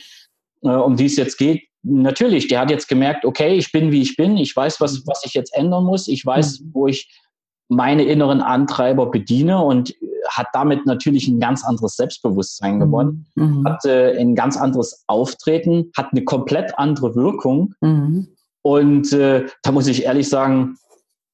äh, 0.62 0.69
um 0.69 0.95
die 0.95 1.06
es 1.06 1.15
jetzt 1.15 1.38
geht, 1.38 1.63
natürlich, 1.83 2.47
der 2.47 2.61
hat 2.61 2.71
jetzt 2.71 2.87
gemerkt, 2.87 3.25
okay, 3.25 3.55
ich 3.55 3.71
bin, 3.71 3.91
wie 3.91 4.01
ich 4.01 4.15
bin, 4.15 4.37
ich 4.37 4.55
weiß, 4.55 4.81
was, 4.81 4.99
mhm. 4.99 5.03
was 5.05 5.23
ich 5.25 5.33
jetzt 5.33 5.55
ändern 5.55 5.83
muss, 5.83 6.07
ich 6.07 6.25
weiß, 6.25 6.61
mhm. 6.61 6.69
wo 6.73 6.87
ich 6.87 7.09
meine 7.69 8.03
inneren 8.03 8.41
Antreiber 8.41 9.09
bediene 9.09 9.63
und 9.63 9.91
äh, 9.91 10.07
hat 10.29 10.47
damit 10.53 10.85
natürlich 10.85 11.27
ein 11.27 11.39
ganz 11.39 11.63
anderes 11.63 11.95
Selbstbewusstsein 11.95 12.79
gewonnen, 12.79 13.25
mhm. 13.35 13.65
hat 13.67 13.85
äh, 13.85 14.17
ein 14.17 14.35
ganz 14.35 14.57
anderes 14.57 15.03
Auftreten, 15.07 15.91
hat 15.97 16.09
eine 16.11 16.23
komplett 16.23 16.77
andere 16.77 17.15
Wirkung. 17.15 17.73
Mhm. 17.81 18.27
Und 18.61 19.11
äh, 19.11 19.45
da 19.61 19.71
muss 19.71 19.87
ich 19.87 20.03
ehrlich 20.03 20.29
sagen, 20.29 20.77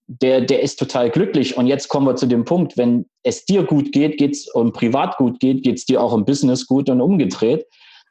der, 0.07 0.41
der 0.41 0.63
ist 0.63 0.79
total 0.79 1.11
glücklich. 1.11 1.55
Und 1.55 1.67
jetzt 1.67 1.87
kommen 1.87 2.07
wir 2.07 2.15
zu 2.15 2.25
dem 2.25 2.43
Punkt, 2.43 2.77
wenn 2.77 3.05
es 3.21 3.45
dir 3.45 3.63
gut 3.63 3.91
geht, 3.91 4.17
geht's 4.17 4.51
und 4.51 4.73
privat 4.73 5.17
gut 5.17 5.39
geht, 5.39 5.63
geht's 5.63 5.85
dir 5.85 6.01
auch 6.01 6.13
im 6.13 6.25
Business 6.25 6.65
gut 6.65 6.89
und 6.89 6.99
umgedreht. 6.99 7.65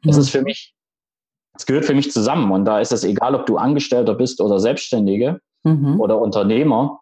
Das 0.05 0.15
mhm. 0.15 0.23
ist 0.23 0.31
für 0.31 0.43
mich, 0.43 0.75
es 1.59 1.67
gehört 1.67 1.85
für 1.85 1.95
mich 1.95 2.13
zusammen. 2.13 2.51
Und 2.53 2.65
da 2.65 2.81
ist 2.81 2.93
es 2.93 3.05
egal, 3.05 3.35
ob 3.35 3.47
du 3.47 3.57
Angestellter 3.57 4.15
bist 4.15 4.41
oder 4.41 4.59
Selbstständige 4.61 5.41
mhm. 5.65 6.01
oder 6.01 6.21
Unternehmer. 6.21 7.01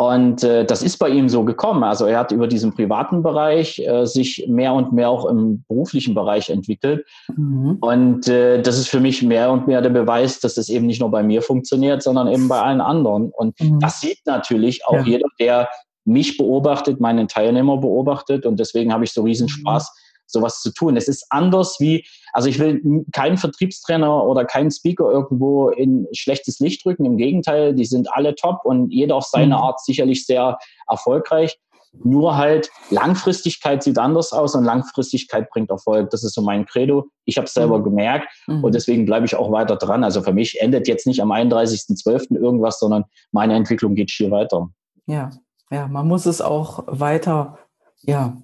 Und 0.00 0.44
äh, 0.44 0.64
das 0.64 0.82
ist 0.84 0.98
bei 0.98 1.08
ihm 1.08 1.28
so 1.28 1.42
gekommen. 1.44 1.82
Also 1.82 2.06
er 2.06 2.20
hat 2.20 2.30
über 2.30 2.46
diesen 2.46 2.72
privaten 2.72 3.24
Bereich 3.24 3.80
äh, 3.80 4.06
sich 4.06 4.46
mehr 4.48 4.72
und 4.72 4.92
mehr 4.92 5.10
auch 5.10 5.26
im 5.26 5.64
beruflichen 5.68 6.14
Bereich 6.14 6.50
entwickelt. 6.50 7.04
Mhm. 7.36 7.78
Und 7.80 8.28
äh, 8.28 8.62
das 8.62 8.78
ist 8.78 8.88
für 8.88 9.00
mich 9.00 9.24
mehr 9.24 9.50
und 9.50 9.66
mehr 9.66 9.82
der 9.82 9.90
Beweis, 9.90 10.38
dass 10.38 10.56
es 10.56 10.68
eben 10.68 10.86
nicht 10.86 11.00
nur 11.00 11.10
bei 11.10 11.24
mir 11.24 11.42
funktioniert, 11.42 12.02
sondern 12.04 12.28
eben 12.28 12.46
bei 12.46 12.60
allen 12.60 12.80
anderen. 12.80 13.30
Und 13.30 13.60
mhm. 13.60 13.80
das 13.80 14.00
sieht 14.00 14.20
natürlich 14.24 14.86
auch 14.86 14.94
ja. 14.94 15.02
jeder, 15.02 15.28
der 15.40 15.68
mich 16.04 16.38
beobachtet, 16.38 17.00
meinen 17.00 17.26
Teilnehmer 17.26 17.78
beobachtet. 17.78 18.46
Und 18.46 18.60
deswegen 18.60 18.92
habe 18.92 19.02
ich 19.02 19.12
so 19.12 19.22
riesen 19.22 19.46
mhm. 19.46 19.60
Spaß, 19.60 19.92
sowas 20.30 20.60
zu 20.60 20.72
tun. 20.72 20.96
Es 20.96 21.08
ist 21.08 21.26
anders 21.30 21.76
wie, 21.80 22.04
also 22.32 22.48
ich 22.48 22.58
will 22.58 23.04
keinen 23.12 23.36
Vertriebstrainer 23.36 24.24
oder 24.24 24.44
keinen 24.44 24.70
Speaker 24.70 25.10
irgendwo 25.10 25.70
in 25.70 26.06
schlechtes 26.12 26.60
Licht 26.60 26.84
drücken. 26.84 27.04
Im 27.04 27.16
Gegenteil, 27.16 27.74
die 27.74 27.84
sind 27.84 28.08
alle 28.12 28.34
top 28.34 28.60
und 28.64 28.90
jeder 28.90 29.16
auf 29.16 29.24
seine 29.24 29.56
mhm. 29.56 29.62
Art 29.62 29.80
sicherlich 29.80 30.26
sehr 30.26 30.58
erfolgreich. 30.88 31.58
Nur 32.04 32.36
halt 32.36 32.70
Langfristigkeit 32.90 33.82
sieht 33.82 33.98
anders 33.98 34.32
aus 34.32 34.54
und 34.54 34.64
Langfristigkeit 34.64 35.48
bringt 35.50 35.70
Erfolg. 35.70 36.10
Das 36.10 36.22
ist 36.22 36.34
so 36.34 36.42
mein 36.42 36.66
Credo. 36.66 37.06
Ich 37.24 37.38
habe 37.38 37.46
es 37.46 37.54
selber 37.54 37.78
mhm. 37.78 37.84
gemerkt 37.84 38.28
mhm. 38.46 38.62
und 38.62 38.74
deswegen 38.74 39.06
bleibe 39.06 39.26
ich 39.26 39.34
auch 39.34 39.50
weiter 39.50 39.76
dran. 39.76 40.04
Also 40.04 40.22
für 40.22 40.32
mich 40.32 40.60
endet 40.60 40.86
jetzt 40.86 41.06
nicht 41.06 41.22
am 41.22 41.32
31.12. 41.32 42.36
irgendwas, 42.36 42.78
sondern 42.78 43.04
meine 43.32 43.54
Entwicklung 43.54 43.94
geht 43.94 44.10
schier 44.10 44.30
weiter. 44.30 44.68
Ja, 45.06 45.30
ja, 45.70 45.88
man 45.88 46.06
muss 46.06 46.26
es 46.26 46.40
auch 46.40 46.84
weiter 46.86 47.58
Ja, 48.02 48.36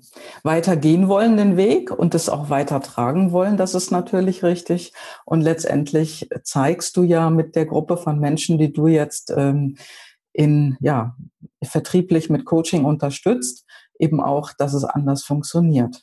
weitergehen 0.42 1.08
wollen 1.08 1.36
den 1.36 1.56
Weg 1.56 1.90
und 1.90 2.14
es 2.14 2.28
auch 2.28 2.50
weitertragen 2.50 3.30
wollen, 3.30 3.56
das 3.56 3.74
ist 3.74 3.92
natürlich 3.92 4.42
richtig. 4.42 4.92
Und 5.24 5.42
letztendlich 5.42 6.28
zeigst 6.42 6.96
du 6.96 7.04
ja 7.04 7.30
mit 7.30 7.54
der 7.54 7.64
Gruppe 7.64 7.96
von 7.96 8.18
Menschen, 8.18 8.58
die 8.58 8.72
du 8.72 8.88
jetzt 8.88 9.32
ähm, 9.34 9.76
in, 10.32 10.76
ja, 10.80 11.14
vertrieblich 11.62 12.30
mit 12.30 12.44
Coaching 12.44 12.84
unterstützt, 12.84 13.64
eben 13.98 14.20
auch, 14.20 14.52
dass 14.52 14.74
es 14.74 14.84
anders 14.84 15.22
funktioniert. 15.22 16.02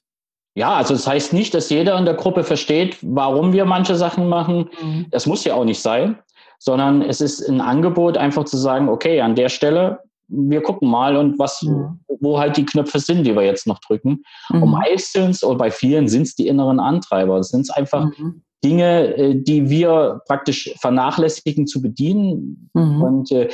Ja, 0.56 0.74
also 0.74 0.94
das 0.94 1.08
heißt 1.08 1.34
nicht, 1.34 1.54
dass 1.54 1.70
jeder 1.70 1.98
in 1.98 2.06
der 2.06 2.16
Gruppe 2.16 2.44
versteht, 2.44 2.98
warum 3.02 3.54
wir 3.54 3.66
manche 3.66 3.96
Sachen 3.96 4.28
machen. 4.28 4.70
Mhm. 4.82 5.06
Das 5.10 5.26
muss 5.26 5.44
ja 5.44 5.54
auch 5.54 5.64
nicht 5.64 5.82
sein, 5.82 6.20
sondern 6.60 7.02
es 7.02 7.22
ist 7.22 7.48
ein 7.48 7.62
Angebot, 7.62 8.18
einfach 8.18 8.46
zu 8.46 8.58
sagen, 8.58 8.90
okay, 8.90 9.22
an 9.22 9.36
der 9.36 9.50
Stelle, 9.50 10.00
wir 10.32 10.62
gucken 10.62 10.90
mal 10.90 11.18
und 11.18 11.38
was, 11.38 11.62
mhm. 11.62 12.00
wo 12.20 12.40
halt 12.40 12.58
die 12.58 12.66
Knöpfe 12.66 13.00
sind, 13.00 13.26
die 13.26 13.36
wir 13.36 13.44
jetzt 13.44 13.68
noch 13.68 13.80
drücken. 13.80 14.24
Mhm. 14.50 14.64
Und 14.64 14.72
meistens 14.72 15.44
oder 15.44 15.58
bei 15.58 15.72
vielen 15.72 16.08
sind 16.08 16.24
es 16.24 16.36
die 16.36 16.48
inneren 16.48 16.80
Antreiber. 16.80 17.38
Es 17.38 17.50
sind 17.50 17.70
einfach 17.76 18.06
mhm. 18.18 18.42
Dinge, 18.64 19.16
äh, 19.16 19.36
die 19.36 19.70
wir 19.70 20.22
praktisch 20.28 20.74
vernachlässigen 20.80 21.68
zu 21.68 21.82
bedienen. 21.82 22.70
Mhm. 22.74 23.02
Und 23.02 23.32
äh, 23.32 23.50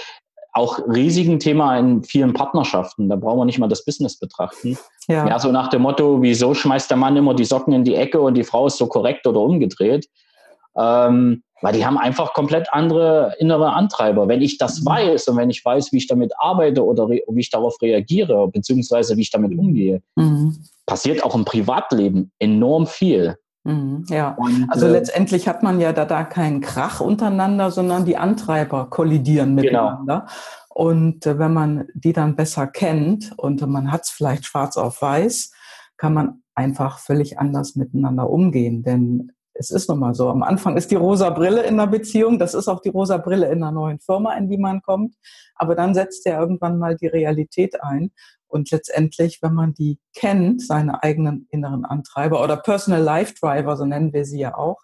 auch 0.54 0.80
riesigen 0.88 1.40
Thema 1.40 1.78
in 1.78 2.04
vielen 2.04 2.34
Partnerschaften. 2.34 3.10
Da 3.10 3.16
brauchen 3.16 3.40
wir 3.40 3.46
nicht 3.46 3.60
mal 3.60 3.68
das 3.68 3.86
Business 3.86 4.18
betrachten. 4.18 4.78
Ja. 5.08 5.28
ja, 5.28 5.40
so 5.40 5.52
nach 5.52 5.68
dem 5.70 5.84
Motto, 5.84 6.22
wieso 6.22 6.54
schmeißt 6.54 6.90
der 6.90 6.98
Mann 6.98 7.16
immer 7.16 7.36
die 7.36 7.46
Socken 7.46 7.74
in 7.74 7.84
die 7.84 7.96
Ecke 7.96 8.20
und 8.20 8.34
die 8.34 8.44
Frau 8.44 8.66
ist 8.66 8.78
so 8.78 8.88
korrekt 8.88 9.28
oder 9.28 9.40
umgedreht? 9.40 10.10
Ähm, 10.78 11.44
weil 11.62 11.74
die 11.74 11.86
haben 11.86 11.98
einfach 11.98 12.34
komplett 12.34 12.72
andere 12.72 13.36
innere 13.40 13.74
Antreiber. 13.74 14.28
Wenn 14.28 14.42
ich 14.42 14.58
das 14.58 14.82
mhm. 14.82 14.86
weiß 14.86 15.28
und 15.28 15.38
wenn 15.38 15.50
ich 15.50 15.64
weiß, 15.64 15.92
wie 15.92 15.98
ich 15.98 16.08
damit 16.08 16.34
arbeite 16.38 16.86
oder 16.86 17.10
wie 17.10 17.24
ich 17.36 17.50
darauf 17.50 17.82
reagiere, 17.82 18.48
beziehungsweise 18.48 19.18
wie 19.18 19.22
ich 19.22 19.32
damit 19.32 19.58
umgehe, 19.58 20.02
mhm. 20.16 20.56
passiert 20.86 21.24
auch 21.24 21.36
im 21.36 21.46
Privatleben 21.46 22.32
enorm 22.40 22.86
viel. 22.86 23.38
Mhm, 23.64 24.06
ja, 24.08 24.34
und, 24.36 24.68
also 24.70 24.86
äh, 24.86 24.92
letztendlich 24.92 25.48
hat 25.48 25.62
man 25.62 25.82
ja 25.82 25.92
da, 25.92 26.06
da 26.06 26.24
keinen 26.24 26.62
Krach 26.62 27.02
untereinander, 27.02 27.70
sondern 27.70 28.06
die 28.06 28.16
Antreiber 28.16 28.90
kollidieren 28.90 29.58
genau. 29.58 29.90
miteinander. 29.90 30.20
Genau. 30.20 30.32
Und 30.70 31.26
äh, 31.26 31.40
wenn 31.40 31.54
man 31.54 31.88
die 31.94 32.14
dann 32.14 32.36
besser 32.36 32.68
kennt 32.68 33.34
und 33.36 33.68
man 33.68 33.92
hat 33.92 34.04
es 34.04 34.10
vielleicht 34.10 34.46
schwarz 34.46 34.78
auf 34.78 35.02
weiß, 35.02 35.52
kann 35.98 36.14
man 36.14 36.44
einfach 36.56 37.00
völlig 37.00 37.40
anders 37.40 37.76
miteinander 37.76 38.30
umgehen. 38.30 38.84
Denn 38.84 39.34
es 39.60 39.72
ist 39.72 39.90
nun 39.90 40.00
mal 40.00 40.14
so, 40.14 40.30
am 40.30 40.44
Anfang 40.44 40.78
ist 40.78 40.92
die 40.92 40.96
rosa 40.96 41.30
Brille 41.30 41.64
in 41.64 41.78
der 41.78 41.88
Beziehung, 41.88 42.40
das 42.40 42.54
ist 42.54 42.68
auch 42.68 42.82
die 42.82 42.90
rosa 42.90 43.18
Brille 43.18 43.48
in 43.48 43.64
einer 43.64 43.72
neuen 43.72 44.00
Firma, 44.00 44.34
in 44.34 44.50
die 44.50 44.58
man 44.58 44.82
kommt. 44.82 45.16
Aber 45.56 45.76
dann 45.76 45.94
setzt 45.94 46.26
ja 46.26 46.40
irgendwann 46.40 46.78
mal 46.78 46.96
die 46.96 47.08
Realität 47.08 47.82
ein. 47.82 48.12
Und 48.48 48.72
letztendlich, 48.72 49.40
wenn 49.42 49.54
man 49.54 49.74
die 49.74 50.00
kennt, 50.16 50.66
seine 50.66 51.04
eigenen 51.04 51.48
inneren 51.52 51.86
Antreiber 51.86 52.44
oder 52.44 52.56
Personal 52.56 53.02
Life 53.02 53.34
Driver, 53.42 53.76
so 53.76 53.86
nennen 53.86 54.14
wir 54.14 54.26
sie 54.26 54.40
ja 54.40 54.56
auch, 54.56 54.78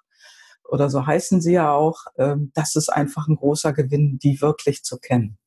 oder 0.67 0.89
so 0.89 1.05
heißen 1.05 1.39
sie 1.39 1.53
ja 1.53 1.71
auch, 1.71 1.99
ähm, 2.17 2.51
das 2.55 2.75
ist 2.75 2.89
einfach 2.89 3.27
ein 3.27 3.35
großer 3.35 3.73
Gewinn, 3.73 4.17
die 4.21 4.41
wirklich 4.41 4.83
zu 4.83 4.97
kennen. 4.97 5.37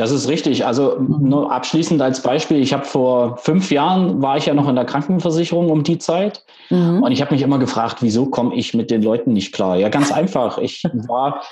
Das 0.00 0.12
ist 0.12 0.28
richtig. 0.28 0.64
Also 0.64 0.96
nur 0.98 1.52
abschließend 1.52 2.00
als 2.00 2.22
Beispiel, 2.22 2.56
ich 2.56 2.72
habe 2.72 2.86
vor 2.86 3.36
fünf 3.36 3.70
Jahren 3.70 4.22
war 4.22 4.38
ich 4.38 4.46
ja 4.46 4.54
noch 4.54 4.66
in 4.66 4.74
der 4.74 4.86
Krankenversicherung 4.86 5.68
um 5.68 5.82
die 5.82 5.98
Zeit 5.98 6.42
mhm. 6.70 7.02
und 7.02 7.12
ich 7.12 7.20
habe 7.20 7.34
mich 7.34 7.42
immer 7.42 7.58
gefragt, 7.58 7.98
wieso 8.00 8.24
komme 8.24 8.54
ich 8.54 8.72
mit 8.72 8.90
den 8.90 9.02
Leuten 9.02 9.34
nicht 9.34 9.52
klar? 9.52 9.76
Ja, 9.76 9.90
ganz 9.90 10.10
einfach. 10.10 10.56
Ich 10.56 10.84
war 11.06 11.42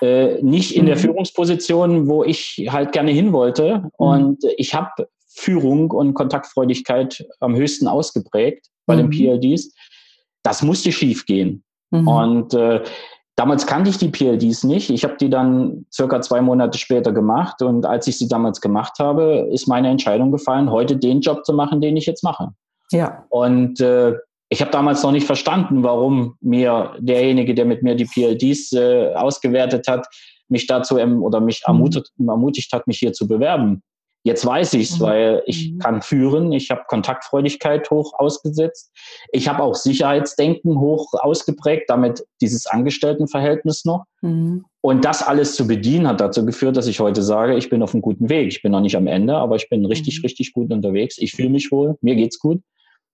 äh, 0.00 0.42
nicht 0.42 0.74
in 0.74 0.86
der 0.86 0.96
mhm. 0.96 1.00
Führungsposition, 1.00 2.08
wo 2.08 2.24
ich 2.24 2.66
halt 2.68 2.90
gerne 2.90 3.12
hin 3.12 3.32
wollte 3.32 3.78
mhm. 3.78 3.90
und 3.96 4.44
ich 4.56 4.74
habe 4.74 5.08
Führung 5.28 5.92
und 5.92 6.14
Kontaktfreudigkeit 6.14 7.24
am 7.38 7.54
höchsten 7.54 7.86
ausgeprägt 7.86 8.66
bei 8.86 8.96
mhm. 8.96 9.08
den 9.08 9.40
PLDs. 9.40 9.72
Das 10.42 10.62
musste 10.62 10.90
schief 10.90 11.26
gehen. 11.26 11.62
Mhm. 11.92 12.08
Und 12.08 12.54
äh, 12.54 12.82
damals 13.38 13.66
kannte 13.66 13.88
ich 13.88 13.98
die 13.98 14.08
PLDs 14.08 14.64
nicht. 14.64 14.90
Ich 14.90 15.04
habe 15.04 15.16
die 15.20 15.30
dann 15.30 15.86
circa 15.92 16.20
zwei 16.20 16.40
Monate 16.40 16.76
später 16.76 17.12
gemacht. 17.12 17.62
Und 17.62 17.86
als 17.86 18.08
ich 18.08 18.18
sie 18.18 18.26
damals 18.26 18.60
gemacht 18.60 18.98
habe, 18.98 19.48
ist 19.52 19.68
meine 19.68 19.88
Entscheidung 19.88 20.32
gefallen, 20.32 20.70
heute 20.70 20.96
den 20.96 21.20
Job 21.20 21.44
zu 21.44 21.52
machen, 21.52 21.80
den 21.80 21.96
ich 21.96 22.06
jetzt 22.06 22.24
mache. 22.24 22.48
Ja. 22.90 23.24
Und 23.28 23.80
äh, 23.80 24.14
ich 24.48 24.60
habe 24.60 24.72
damals 24.72 25.02
noch 25.04 25.12
nicht 25.12 25.26
verstanden, 25.26 25.84
warum 25.84 26.36
mir 26.40 26.92
derjenige, 26.98 27.54
der 27.54 27.64
mit 27.64 27.82
mir 27.82 27.94
die 27.94 28.06
PLDs 28.06 28.72
äh, 28.72 29.14
ausgewertet 29.14 29.86
hat, 29.86 30.06
mich 30.48 30.66
dazu 30.66 30.96
oder 30.96 31.40
mich 31.40 31.62
mhm. 31.66 31.74
ermutigt, 31.74 32.10
ermutigt 32.18 32.72
hat, 32.72 32.86
mich 32.88 32.98
hier 32.98 33.12
zu 33.12 33.28
bewerben. 33.28 33.82
Jetzt 34.28 34.44
weiß 34.44 34.74
ich's, 34.74 34.98
mhm. 34.98 35.04
weil 35.04 35.42
ich 35.46 35.72
mhm. 35.72 35.78
kann 35.78 36.02
führen, 36.02 36.52
ich 36.52 36.70
habe 36.70 36.82
Kontaktfreudigkeit 36.86 37.90
hoch 37.90 38.12
ausgesetzt, 38.18 38.92
ich 39.32 39.48
habe 39.48 39.62
auch 39.62 39.74
Sicherheitsdenken 39.74 40.78
hoch 40.78 41.14
ausgeprägt, 41.14 41.88
damit 41.88 42.26
dieses 42.42 42.66
Angestelltenverhältnis 42.66 43.86
noch. 43.86 44.04
Mhm. 44.20 44.66
Und 44.82 45.06
das 45.06 45.26
alles 45.26 45.54
zu 45.54 45.66
bedienen 45.66 46.06
hat 46.06 46.20
dazu 46.20 46.44
geführt, 46.44 46.76
dass 46.76 46.88
ich 46.88 47.00
heute 47.00 47.22
sage, 47.22 47.56
ich 47.56 47.70
bin 47.70 47.82
auf 47.82 47.94
einem 47.94 48.02
guten 48.02 48.28
Weg. 48.28 48.48
Ich 48.48 48.60
bin 48.60 48.70
noch 48.70 48.82
nicht 48.82 48.96
am 48.98 49.06
Ende, 49.06 49.34
aber 49.34 49.56
ich 49.56 49.70
bin 49.70 49.86
richtig, 49.86 50.18
mhm. 50.18 50.26
richtig 50.26 50.52
gut 50.52 50.70
unterwegs. 50.70 51.16
Ich 51.16 51.32
fühle 51.32 51.48
mich 51.48 51.72
wohl, 51.72 51.96
mir 52.02 52.14
geht's 52.14 52.38
gut. 52.38 52.60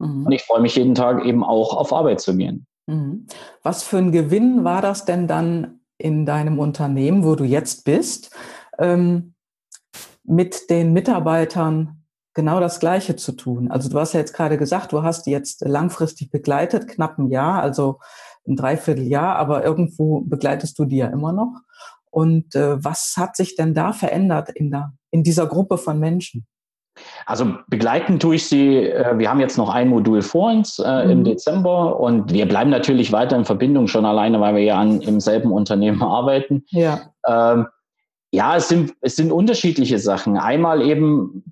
Mhm. 0.01 0.27
Und 0.27 0.33
ich 0.33 0.43
freue 0.43 0.63
mich 0.63 0.75
jeden 0.75 0.97
Tag 0.97 1.25
eben 1.25 1.45
auch 1.45 1.77
auf 1.77 1.93
Arbeit 1.93 2.21
zu 2.23 2.37
gehen. 2.37 2.67
Mhm. 2.89 3.29
Was 3.63 3.85
für 3.85 3.99
ein 3.99 4.11
Gewinn 4.11 4.65
war 4.65 4.83
das 4.83 5.05
denn 5.05 5.29
dann 5.29 5.79
in 5.97 6.27
deinem 6.27 6.59
Unternehmen, 6.59 7.23
wo 7.25 7.37
du 7.37 7.45
jetzt 7.45 7.85
bist? 7.85 8.35
Ähm 8.81 9.34
mit 10.25 10.71
den 10.71 10.93
Mitarbeitern 10.93 12.05
genau 12.35 12.59
das 12.61 12.81
Gleiche 12.81 13.17
zu 13.17 13.33
tun. 13.33 13.71
Also 13.71 13.89
du 13.89 13.99
hast 13.99 14.13
ja 14.13 14.21
jetzt 14.21 14.35
gerade 14.35 14.59
gesagt, 14.59 14.93
du 14.93 15.03
hast 15.03 15.25
die 15.27 15.31
jetzt 15.31 15.61
langfristig 15.63 16.31
begleitet, 16.31 16.89
knapp 16.89 17.19
ein 17.19 17.29
Jahr, 17.29 17.63
also 17.63 18.01
ein 18.47 18.57
Dreivierteljahr, 18.57 19.37
aber 19.37 19.65
irgendwo 19.65 20.21
begleitest 20.21 20.79
du 20.79 20.85
die 20.85 20.99
ja 20.99 21.07
immer 21.07 21.33
noch. 21.33 21.61
Und 22.11 22.55
äh, 22.55 22.83
was 22.83 23.15
hat 23.17 23.37
sich 23.37 23.57
denn 23.57 23.75
da 23.75 23.93
verändert 23.93 24.51
in, 24.51 24.71
der, 24.71 24.93
in 25.11 25.23
dieser 25.23 25.47
Gruppe 25.47 25.79
von 25.79 25.99
Menschen? 25.99 26.47
Also 27.27 27.57
begleiten 27.69 28.21
tue 28.21 28.37
ich 28.37 28.47
sie, 28.47 28.79
äh, 28.79 29.19
wir 29.19 29.29
haben 29.29 29.41
jetzt 29.41 29.59
noch 29.59 29.69
ein 29.69 29.89
Modul 29.89 30.23
vor 30.23 30.53
uns 30.53 30.79
äh, 30.79 31.05
mhm. 31.05 31.11
im 31.11 31.25
Dezember 31.25 31.99
und 31.99 32.33
wir 32.33 32.47
bleiben 32.47 32.71
natürlich 32.71 33.11
weiter 33.11 33.37
in 33.37 33.45
Verbindung, 33.45 33.89
schon 33.89 34.05
alleine, 34.05 34.41
weil 34.41 34.55
wir 34.55 34.63
ja 34.63 34.79
an, 34.79 35.01
im 35.01 35.21
selben 35.21 35.51
Unternehmen 35.51 36.03
arbeiten. 36.05 36.65
Ja. 36.69 37.01
Ähm, 37.27 37.67
ja, 38.35 38.57
es 38.57 38.69
sind, 38.69 38.95
es 39.01 39.15
sind 39.15 39.31
unterschiedliche 39.31 39.99
Sachen. 40.01 40.37
Einmal 40.37 40.83
eben 40.83 41.45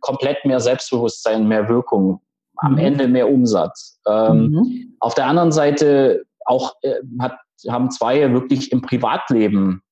komplett 0.00 0.44
mehr 0.44 0.60
Selbstbewusstsein, 0.60 1.48
mehr 1.48 1.68
Wirkung, 1.68 2.20
am 2.58 2.72
mhm. 2.72 2.78
Ende 2.78 3.08
mehr 3.08 3.28
Umsatz. 3.28 4.00
Ähm, 4.06 4.50
mhm. 4.50 4.96
Auf 5.00 5.14
der 5.14 5.26
anderen 5.26 5.50
Seite 5.50 6.22
auch 6.44 6.74
äh, 6.82 6.94
hat, 7.18 7.38
haben 7.68 7.90
zwei 7.90 8.32
wirklich 8.32 8.70
im 8.70 8.82
Privatleben 8.82 9.82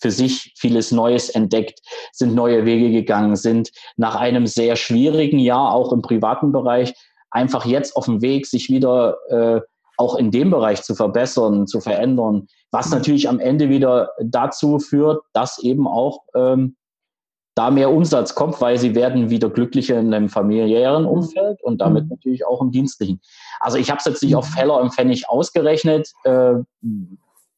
für 0.00 0.10
sich 0.10 0.52
vieles 0.56 0.90
Neues 0.90 1.30
entdeckt, 1.30 1.78
sind 2.12 2.34
neue 2.34 2.66
Wege 2.66 2.90
gegangen, 2.90 3.36
sind 3.36 3.70
nach 3.96 4.16
einem 4.16 4.48
sehr 4.48 4.74
schwierigen 4.74 5.38
Jahr 5.38 5.72
auch 5.72 5.92
im 5.92 6.02
privaten 6.02 6.50
Bereich 6.50 6.92
einfach 7.30 7.64
jetzt 7.66 7.96
auf 7.96 8.06
dem 8.06 8.20
Weg, 8.20 8.46
sich 8.46 8.68
wieder 8.68 9.16
äh, 9.28 9.60
auch 9.96 10.16
in 10.16 10.30
dem 10.30 10.50
Bereich 10.50 10.82
zu 10.82 10.94
verbessern, 10.94 11.66
zu 11.66 11.80
verändern, 11.80 12.48
was 12.70 12.86
mhm. 12.86 12.92
natürlich 12.96 13.28
am 13.28 13.40
Ende 13.40 13.68
wieder 13.68 14.10
dazu 14.22 14.78
führt, 14.78 15.22
dass 15.32 15.58
eben 15.58 15.86
auch 15.86 16.20
ähm, 16.34 16.76
da 17.54 17.70
mehr 17.70 17.92
Umsatz 17.92 18.34
kommt, 18.34 18.60
weil 18.60 18.78
sie 18.78 18.94
werden 18.94 19.30
wieder 19.30 19.48
glücklicher 19.48 19.98
in 19.98 20.12
einem 20.12 20.28
familiären 20.28 21.04
mhm. 21.04 21.08
Umfeld 21.08 21.62
und 21.62 21.80
damit 21.80 22.04
mhm. 22.04 22.10
natürlich 22.10 22.46
auch 22.46 22.60
im 22.60 22.72
dienstlichen. 22.72 23.20
Also 23.60 23.78
ich 23.78 23.90
habe 23.90 23.98
es 23.98 24.04
jetzt 24.04 24.22
nicht 24.22 24.34
auf 24.34 24.46
Feller 24.46 24.80
und 24.80 24.92
Pfennig 24.92 25.28
ausgerechnet. 25.28 26.10
Äh, 26.24 26.54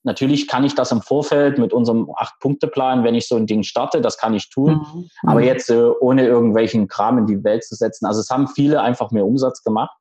natürlich 0.03 0.49
kann 0.49 0.65
ich 0.65 0.75
das 0.75 0.93
im 0.93 1.01
Vorfeld 1.01 1.59
mit 1.59 1.73
unserem 1.73 2.11
Acht-Punkte-Plan, 2.15 3.05
wenn 3.05 3.15
ich 3.15 3.27
so 3.27 3.37
ein 3.37 3.47
Ding 3.47 3.63
starte, 3.63 4.03
das 4.03 4.19
kann 4.19 4.35
ich 4.35 4.51
tun. 4.51 4.87
Mhm. 4.95 5.09
Aber 5.23 5.43
jetzt 5.43 5.71
äh, 5.71 5.91
ohne 6.01 6.27
irgendwelchen 6.27 6.89
Kram 6.89 7.19
in 7.19 7.27
die 7.27 7.43
Welt 7.43 7.65
zu 7.65 7.75
setzen. 7.75 8.05
Also 8.05 8.21
es 8.21 8.29
haben 8.29 8.49
viele 8.49 8.83
einfach 8.83 9.11
mehr 9.11 9.27
Umsatz 9.27 9.63
gemacht. 9.63 9.97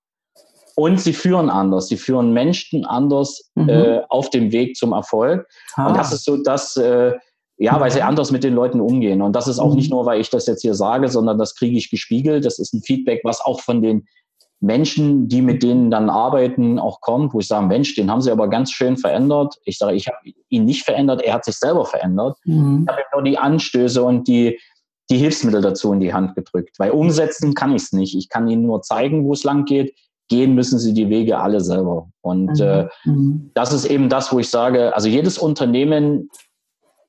Und 0.75 0.99
sie 0.99 1.13
führen 1.13 1.49
anders. 1.49 1.87
Sie 1.87 1.97
führen 1.97 2.33
Menschen 2.33 2.85
anders 2.85 3.49
mhm. 3.55 3.69
äh, 3.69 4.01
auf 4.09 4.29
dem 4.29 4.51
Weg 4.51 4.75
zum 4.75 4.91
Erfolg. 4.91 5.47
Ah. 5.75 5.87
Und 5.87 5.97
das 5.97 6.11
ist 6.11 6.25
so 6.25 6.37
das, 6.37 6.75
äh, 6.75 7.13
ja, 7.57 7.79
weil 7.79 7.91
sie 7.91 8.01
mhm. 8.01 8.07
anders 8.07 8.31
mit 8.31 8.43
den 8.43 8.53
Leuten 8.53 8.81
umgehen. 8.81 9.21
Und 9.21 9.33
das 9.33 9.47
ist 9.47 9.59
auch 9.59 9.69
mhm. 9.69 9.77
nicht 9.77 9.89
nur, 9.89 10.05
weil 10.05 10.19
ich 10.19 10.29
das 10.29 10.47
jetzt 10.47 10.61
hier 10.61 10.73
sage, 10.73 11.07
sondern 11.07 11.37
das 11.37 11.55
kriege 11.55 11.77
ich 11.77 11.89
gespiegelt. 11.89 12.45
Das 12.45 12.59
ist 12.59 12.73
ein 12.73 12.81
Feedback, 12.81 13.21
was 13.23 13.39
auch 13.39 13.61
von 13.61 13.81
den 13.81 14.05
Menschen, 14.59 15.27
die 15.27 15.41
mit 15.41 15.63
denen 15.63 15.91
dann 15.91 16.09
arbeiten, 16.09 16.79
auch 16.79 16.99
kommt, 17.01 17.33
wo 17.33 17.39
ich 17.39 17.47
sage, 17.47 17.67
Mensch, 17.67 17.95
den 17.95 18.11
haben 18.11 18.21
sie 18.21 18.31
aber 18.31 18.49
ganz 18.49 18.71
schön 18.71 18.97
verändert. 18.97 19.55
Ich 19.63 19.77
sage, 19.77 19.95
ich 19.95 20.07
habe 20.07 20.17
ihn 20.49 20.65
nicht 20.65 20.83
verändert, 20.83 21.21
er 21.21 21.35
hat 21.35 21.45
sich 21.45 21.55
selber 21.55 21.85
verändert. 21.85 22.37
Mhm. 22.45 22.83
Ich 22.83 22.91
habe 22.91 23.01
ihm 23.01 23.05
nur 23.13 23.23
die 23.23 23.37
Anstöße 23.37 24.03
und 24.03 24.27
die, 24.27 24.59
die 25.09 25.17
Hilfsmittel 25.17 25.61
dazu 25.61 25.93
in 25.93 25.99
die 25.99 26.13
Hand 26.13 26.35
gedrückt. 26.35 26.79
Weil 26.79 26.91
umsetzen 26.91 27.53
kann 27.53 27.75
ich 27.75 27.83
es 27.83 27.91
nicht. 27.93 28.15
Ich 28.15 28.27
kann 28.27 28.47
ihnen 28.47 28.63
nur 28.63 28.81
zeigen, 28.81 29.25
wo 29.25 29.33
es 29.33 29.43
lang 29.43 29.65
geht 29.65 29.93
gehen 30.27 30.55
müssen 30.55 30.79
sie 30.79 30.93
die 30.93 31.09
Wege 31.09 31.37
alle 31.39 31.61
selber. 31.61 32.09
Und 32.21 32.59
mhm. 32.59 32.61
äh, 32.61 32.87
mhm. 33.05 33.51
das 33.53 33.73
ist 33.73 33.85
eben 33.85 34.09
das, 34.09 34.31
wo 34.31 34.39
ich 34.39 34.49
sage, 34.49 34.95
also 34.95 35.07
jedes 35.07 35.37
Unternehmen 35.37 36.29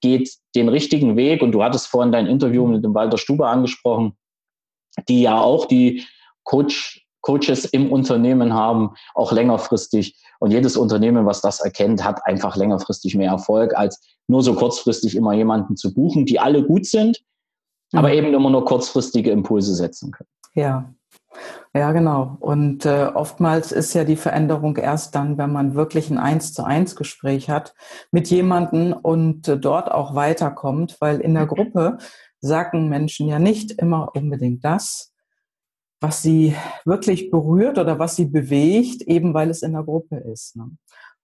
geht 0.00 0.30
den 0.54 0.68
richtigen 0.68 1.16
Weg. 1.16 1.42
Und 1.42 1.52
du 1.52 1.62
hattest 1.62 1.86
vorhin 1.86 2.12
dein 2.12 2.26
Interview 2.26 2.66
mit 2.66 2.84
dem 2.84 2.94
Walter 2.94 3.18
Stube 3.18 3.46
angesprochen, 3.48 4.16
die 5.08 5.22
ja 5.22 5.40
auch 5.40 5.66
die 5.66 6.04
Coach, 6.44 7.06
Coaches 7.22 7.64
im 7.64 7.90
Unternehmen 7.90 8.54
haben, 8.54 8.90
auch 9.14 9.32
längerfristig. 9.32 10.16
Und 10.38 10.50
jedes 10.50 10.76
Unternehmen, 10.76 11.26
was 11.26 11.40
das 11.40 11.60
erkennt, 11.60 12.04
hat 12.04 12.24
einfach 12.26 12.56
längerfristig 12.56 13.14
mehr 13.14 13.30
Erfolg, 13.30 13.74
als 13.76 14.00
nur 14.28 14.42
so 14.42 14.54
kurzfristig 14.54 15.16
immer 15.16 15.32
jemanden 15.32 15.76
zu 15.76 15.94
buchen, 15.94 16.26
die 16.26 16.38
alle 16.38 16.62
gut 16.62 16.86
sind, 16.86 17.22
mhm. 17.92 17.98
aber 17.98 18.12
eben 18.12 18.34
immer 18.34 18.50
nur 18.50 18.64
kurzfristige 18.64 19.30
Impulse 19.30 19.74
setzen 19.74 20.12
können. 20.12 20.28
Ja, 20.54 20.94
ja, 21.76 21.92
genau. 21.92 22.36
Und 22.40 22.84
äh, 22.86 23.10
oftmals 23.12 23.72
ist 23.72 23.94
ja 23.94 24.04
die 24.04 24.16
Veränderung 24.16 24.76
erst 24.76 25.14
dann, 25.14 25.38
wenn 25.38 25.52
man 25.52 25.74
wirklich 25.74 26.10
ein 26.10 26.18
Eins 26.18 26.52
zu 26.52 26.64
eins 26.64 26.96
Gespräch 26.96 27.50
hat 27.50 27.74
mit 28.10 28.28
jemandem 28.28 28.92
und 28.92 29.48
äh, 29.48 29.58
dort 29.58 29.90
auch 29.90 30.14
weiterkommt, 30.14 30.96
weil 31.00 31.20
in 31.20 31.34
der 31.34 31.44
mhm. 31.44 31.48
Gruppe 31.48 31.98
sagen 32.40 32.88
Menschen 32.88 33.28
ja 33.28 33.38
nicht 33.38 33.72
immer 33.72 34.14
unbedingt 34.14 34.64
das, 34.64 35.12
was 36.00 36.22
sie 36.22 36.54
wirklich 36.84 37.30
berührt 37.30 37.78
oder 37.78 37.98
was 37.98 38.16
sie 38.16 38.26
bewegt, 38.26 39.02
eben 39.02 39.34
weil 39.34 39.50
es 39.50 39.62
in 39.62 39.72
der 39.72 39.82
Gruppe 39.82 40.16
ist. 40.16 40.56
Ne? 40.56 40.70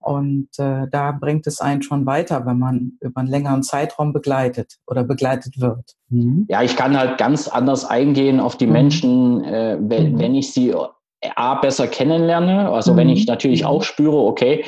Und 0.02 0.48
äh, 0.58 0.86
da 0.90 1.12
bringt 1.12 1.46
es 1.46 1.60
einen 1.60 1.82
schon 1.82 2.06
weiter, 2.06 2.44
wenn 2.44 2.58
man 2.58 2.92
über 3.00 3.20
einen 3.20 3.30
längeren 3.30 3.62
Zeitraum 3.62 4.12
begleitet 4.12 4.78
oder 4.86 5.04
begleitet 5.04 5.60
wird. 5.60 5.94
Mhm. 6.08 6.46
Ja, 6.48 6.62
ich 6.62 6.76
kann 6.76 6.98
halt 6.98 7.18
ganz 7.18 7.48
anders 7.48 7.84
eingehen 7.84 8.40
auf 8.40 8.56
die 8.56 8.66
mhm. 8.66 8.72
Menschen, 8.72 9.44
äh, 9.44 9.78
wenn, 9.80 10.12
mhm. 10.12 10.18
wenn 10.18 10.34
ich 10.34 10.52
sie 10.52 10.70
äh, 10.70 10.76
A 11.36 11.54
besser 11.54 11.86
kennenlerne. 11.86 12.68
Also 12.70 12.96
wenn 12.96 13.08
ich 13.08 13.20
mhm. 13.20 13.32
natürlich 13.32 13.64
auch 13.64 13.82
spüre, 13.82 14.16
okay, 14.16 14.64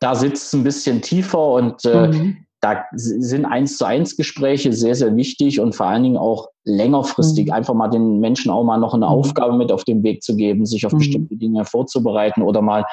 da 0.00 0.14
sitzt 0.14 0.46
es 0.46 0.52
ein 0.52 0.64
bisschen 0.64 1.00
tiefer 1.00 1.52
und 1.52 1.84
äh, 1.84 2.08
mhm. 2.08 2.36
da 2.60 2.84
sind 2.92 3.46
eins 3.46 3.78
zu 3.78 3.86
eins 3.86 4.16
Gespräche 4.16 4.72
sehr, 4.72 4.94
sehr 4.94 5.16
wichtig 5.16 5.60
und 5.60 5.74
vor 5.74 5.86
allen 5.86 6.02
Dingen 6.02 6.18
auch 6.18 6.48
längerfristig 6.64 7.46
mhm. 7.46 7.52
einfach 7.52 7.74
mal 7.74 7.88
den 7.88 8.18
Menschen 8.18 8.50
auch 8.50 8.64
mal 8.64 8.78
noch 8.78 8.94
eine 8.94 9.08
Aufgabe 9.08 9.56
mit 9.56 9.72
auf 9.72 9.84
den 9.84 10.02
Weg 10.02 10.22
zu 10.22 10.36
geben, 10.36 10.66
sich 10.66 10.84
auf 10.84 10.92
bestimmte 10.92 11.36
Dinge 11.36 11.64
vorzubereiten 11.64 12.42
oder 12.42 12.60
mal 12.60 12.84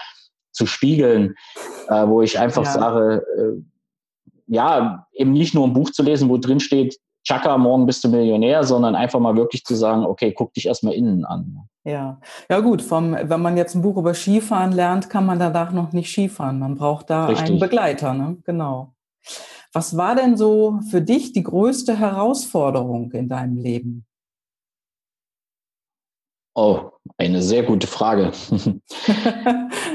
zu 0.59 0.65
spiegeln, 0.65 1.35
äh, 1.87 2.05
wo 2.05 2.21
ich 2.21 2.37
einfach 2.37 2.65
ja. 2.65 2.71
sage, 2.71 3.25
äh, 3.37 3.63
ja, 4.47 5.07
eben 5.13 5.31
nicht 5.31 5.55
nur 5.55 5.65
ein 5.65 5.73
Buch 5.73 5.89
zu 5.91 6.03
lesen, 6.03 6.27
wo 6.27 6.37
drin 6.37 6.59
steht, 6.59 6.97
Chaka, 7.23 7.57
morgen 7.57 7.85
bist 7.85 8.03
du 8.03 8.09
Millionär, 8.09 8.63
sondern 8.63 8.95
einfach 8.95 9.19
mal 9.19 9.35
wirklich 9.37 9.63
zu 9.63 9.75
sagen, 9.75 10.03
okay, 10.03 10.33
guck 10.33 10.53
dich 10.53 10.65
erstmal 10.65 10.93
innen 10.93 11.23
an. 11.25 11.59
Ja, 11.85 12.19
ja 12.49 12.59
gut, 12.59 12.81
vom, 12.81 13.13
wenn 13.13 13.41
man 13.41 13.55
jetzt 13.55 13.75
ein 13.75 13.81
Buch 13.81 13.97
über 13.97 14.13
Skifahren 14.13 14.73
lernt, 14.73 15.09
kann 15.09 15.25
man 15.25 15.39
danach 15.39 15.71
noch 15.71 15.93
nicht 15.93 16.11
Skifahren. 16.11 16.59
Man 16.59 16.75
braucht 16.75 17.09
da 17.09 17.27
Richtig. 17.27 17.51
einen 17.51 17.59
Begleiter, 17.59 18.13
ne? 18.13 18.37
Genau. 18.45 18.93
Was 19.73 19.95
war 19.95 20.15
denn 20.15 20.35
so 20.35 20.79
für 20.89 21.01
dich 21.01 21.31
die 21.31 21.43
größte 21.43 21.97
Herausforderung 21.99 23.11
in 23.11 23.29
deinem 23.29 23.57
Leben? 23.57 24.05
Oh, 26.61 26.91
eine 27.17 27.41
sehr 27.41 27.63
gute 27.63 27.87
Frage. 27.87 28.33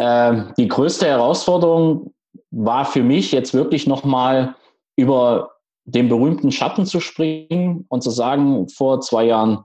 ähm, 0.00 0.52
die 0.56 0.66
größte 0.66 1.06
Herausforderung 1.06 2.14
war 2.50 2.86
für 2.86 3.02
mich 3.02 3.32
jetzt 3.32 3.52
wirklich 3.52 3.86
nochmal 3.86 4.54
über 4.96 5.50
den 5.84 6.08
berühmten 6.08 6.50
Schatten 6.50 6.86
zu 6.86 7.00
springen 7.00 7.84
und 7.90 8.02
zu 8.02 8.08
sagen, 8.08 8.66
vor 8.70 9.02
zwei 9.02 9.26
Jahren, 9.26 9.64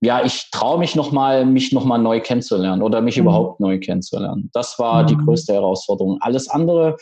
ja, 0.00 0.24
ich 0.24 0.48
traue 0.50 0.78
mich 0.78 0.96
nochmal, 0.96 1.44
mich 1.44 1.72
nochmal 1.72 1.98
neu 1.98 2.20
kennenzulernen 2.20 2.80
oder 2.80 3.02
mich 3.02 3.18
mhm. 3.18 3.24
überhaupt 3.24 3.60
neu 3.60 3.78
kennenzulernen. 3.78 4.48
Das 4.54 4.78
war 4.78 5.02
mhm. 5.02 5.06
die 5.08 5.16
größte 5.18 5.52
Herausforderung. 5.52 6.16
Alles 6.22 6.48
andere 6.48 6.96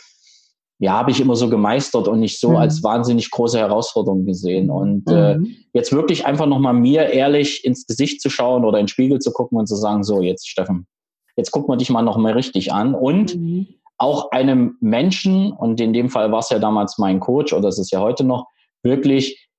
ja, 0.79 0.93
habe 0.93 1.11
ich 1.11 1.19
immer 1.19 1.35
so 1.35 1.49
gemeistert 1.49 2.07
und 2.07 2.19
nicht 2.19 2.39
so 2.39 2.51
mhm. 2.51 2.55
als 2.57 2.83
wahnsinnig 2.83 3.31
große 3.31 3.57
Herausforderung 3.57 4.25
gesehen. 4.25 4.69
Und 4.69 5.09
äh, 5.09 5.37
mhm. 5.37 5.45
äh, 5.45 5.49
jetzt 5.73 5.91
wirklich 5.91 6.25
einfach 6.25 6.45
nochmal 6.45 6.73
mir 6.73 7.07
ehrlich 7.07 7.65
ins 7.65 7.87
Gesicht 7.87 8.21
zu 8.21 8.29
schauen 8.29 8.63
oder 8.63 8.77
in 8.79 8.83
den 8.83 8.89
Spiegel 8.89 9.19
zu 9.19 9.31
gucken 9.31 9.57
und 9.57 9.67
zu 9.67 9.75
sagen, 9.75 10.03
so, 10.03 10.21
jetzt 10.21 10.47
Steffen, 10.47 10.85
jetzt 11.35 11.51
gucken 11.51 11.69
wir 11.69 11.77
dich 11.77 11.89
mal 11.89 12.03
nochmal 12.03 12.33
richtig 12.33 12.71
an. 12.73 12.93
Und 12.93 13.35
mhm. 13.35 13.67
auch 13.97 14.31
einem 14.31 14.77
Menschen, 14.79 15.51
und 15.51 15.81
in 15.81 15.93
dem 15.93 16.09
Fall 16.09 16.31
war 16.31 16.39
es 16.39 16.49
ja 16.49 16.59
damals 16.59 16.99
mein 16.99 17.19
Coach 17.19 17.53
oder 17.53 17.69
es 17.69 17.79
ist 17.79 17.91
ja 17.91 17.99
heute 17.99 18.23
noch, 18.23 18.45
wirklich 18.83 19.49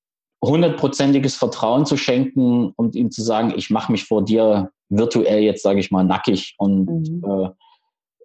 hundertprozentiges 0.45 1.35
Vertrauen 1.35 1.85
zu 1.85 1.97
schenken 1.97 2.73
und 2.77 2.95
ihm 2.95 3.11
zu 3.11 3.23
sagen, 3.23 3.53
ich 3.57 3.71
mache 3.71 3.91
mich 3.91 4.05
vor 4.05 4.25
dir 4.25 4.71
virtuell 4.89 5.43
jetzt, 5.43 5.65
sage 5.65 5.81
ich 5.81 5.91
mal, 5.91 6.05
nackig 6.05 6.55
und 6.59 6.87
mhm. 6.87 7.25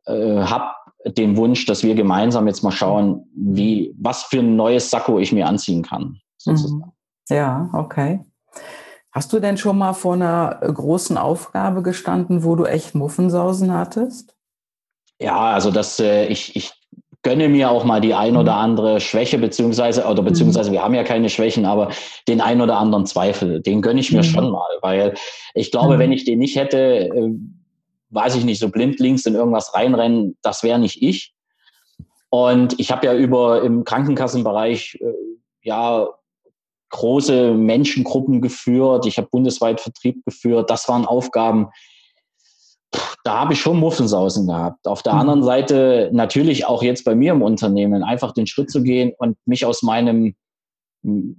äh, 0.06 0.14
äh, 0.14 0.44
habe 0.44 0.66
den 1.06 1.38
Wunsch, 1.38 1.66
dass 1.66 1.84
wir 1.84 1.96
gemeinsam 1.96 2.48
jetzt 2.48 2.64
mal 2.64 2.72
schauen, 2.72 3.26
wie, 3.36 3.94
was 4.00 4.24
für 4.24 4.40
ein 4.40 4.56
neues 4.56 4.90
Sakko 4.90 5.20
ich 5.20 5.32
mir 5.32 5.48
anziehen 5.48 5.84
kann. 5.84 6.20
Sozusagen. 6.38 6.94
Mhm. 7.30 7.36
Ja, 7.36 7.70
okay. 7.74 8.20
Hast 9.12 9.32
du 9.32 9.40
denn 9.40 9.58
schon 9.58 9.78
mal 9.78 9.94
vor 9.94 10.16
einer 10.16 10.60
großen 10.62 11.18
Aufgabe 11.18 11.84
gestanden, 11.84 12.44
wo 12.44 12.56
du 12.56 12.66
echt 12.66 12.96
Muffensausen 12.96 13.74
hattest? 13.74 14.36
Ja, 15.20 15.52
also 15.52 15.72
das, 15.72 16.00
äh, 16.00 16.26
ich, 16.26 16.56
ich 16.56 16.74
gönne 17.22 17.48
mir 17.48 17.72
auch 17.72 17.86
mal 17.86 18.02
die 18.02 18.14
ein 18.14 18.36
oder 18.36 18.54
mhm. 18.54 18.60
andere 18.60 19.00
Schwäche, 19.00 19.38
beziehungsweise, 19.38 20.06
oder 20.06 20.22
beziehungsweise 20.24 20.72
wir 20.72 20.84
haben 20.84 20.94
ja 20.94 21.04
keine 21.04 21.30
Schwächen, 21.30 21.66
aber 21.66 21.90
den 22.28 22.42
ein 22.42 22.60
oder 22.60 22.78
anderen 22.78 23.06
Zweifel, 23.06 23.62
den 23.62 23.82
gönne 23.82 24.02
ich 24.02 24.12
mir 24.12 24.20
mhm. 24.20 24.24
schon 24.24 24.52
mal, 24.52 24.70
weil 24.82 25.14
ich 25.54 25.72
glaube, 25.72 25.96
mhm. 25.96 26.00
wenn 26.00 26.12
ich 26.12 26.26
den 26.26 26.40
nicht 26.40 26.56
hätte, 26.56 26.78
äh, 26.78 27.32
weiß 28.14 28.36
ich 28.36 28.46
nicht, 28.46 28.60
so 28.60 28.70
blindlings 28.70 29.26
in 29.26 29.36
irgendwas 29.36 29.74
reinrennen, 29.74 30.38
das 30.42 30.64
wäre 30.64 30.80
nicht 30.80 31.02
ich. 31.02 31.34
Und 32.30 32.80
ich 32.80 32.92
habe 32.92 33.06
ja 33.06 33.16
über 33.16 33.62
im 33.64 33.84
Krankenkassenbereich 33.84 34.98
äh, 35.02 35.14
ja 35.62 36.10
große 36.90 37.54
Menschengruppen 37.54 38.42
geführt. 38.42 39.06
Ich 39.06 39.18
habe 39.18 39.28
bundesweit 39.32 39.82
Vertrieb 39.82 40.24
geführt. 40.26 40.70
Das 40.70 40.88
waren 40.88 41.06
Aufgaben, 41.06 41.70
da 43.24 43.40
habe 43.40 43.54
ich 43.54 43.62
schon 43.62 43.80
Muffensausen 43.80 44.48
gehabt. 44.48 44.88
Auf 44.88 45.02
der 45.02 45.14
mhm. 45.14 45.20
anderen 45.20 45.44
Seite 45.44 46.10
natürlich 46.14 46.66
auch 46.66 46.84
jetzt 46.84 47.04
bei 47.04 47.16
mir 47.16 47.34
im 47.34 47.42
Unternehmen 47.42 48.04
einfach 48.04 48.32
den 48.32 48.48
Schritt 48.48 48.70
zu 48.70 48.84
gehen 48.84 49.14
und 49.18 49.38
mich 49.46 49.66
aus 49.66 49.82
meinem 49.82 50.36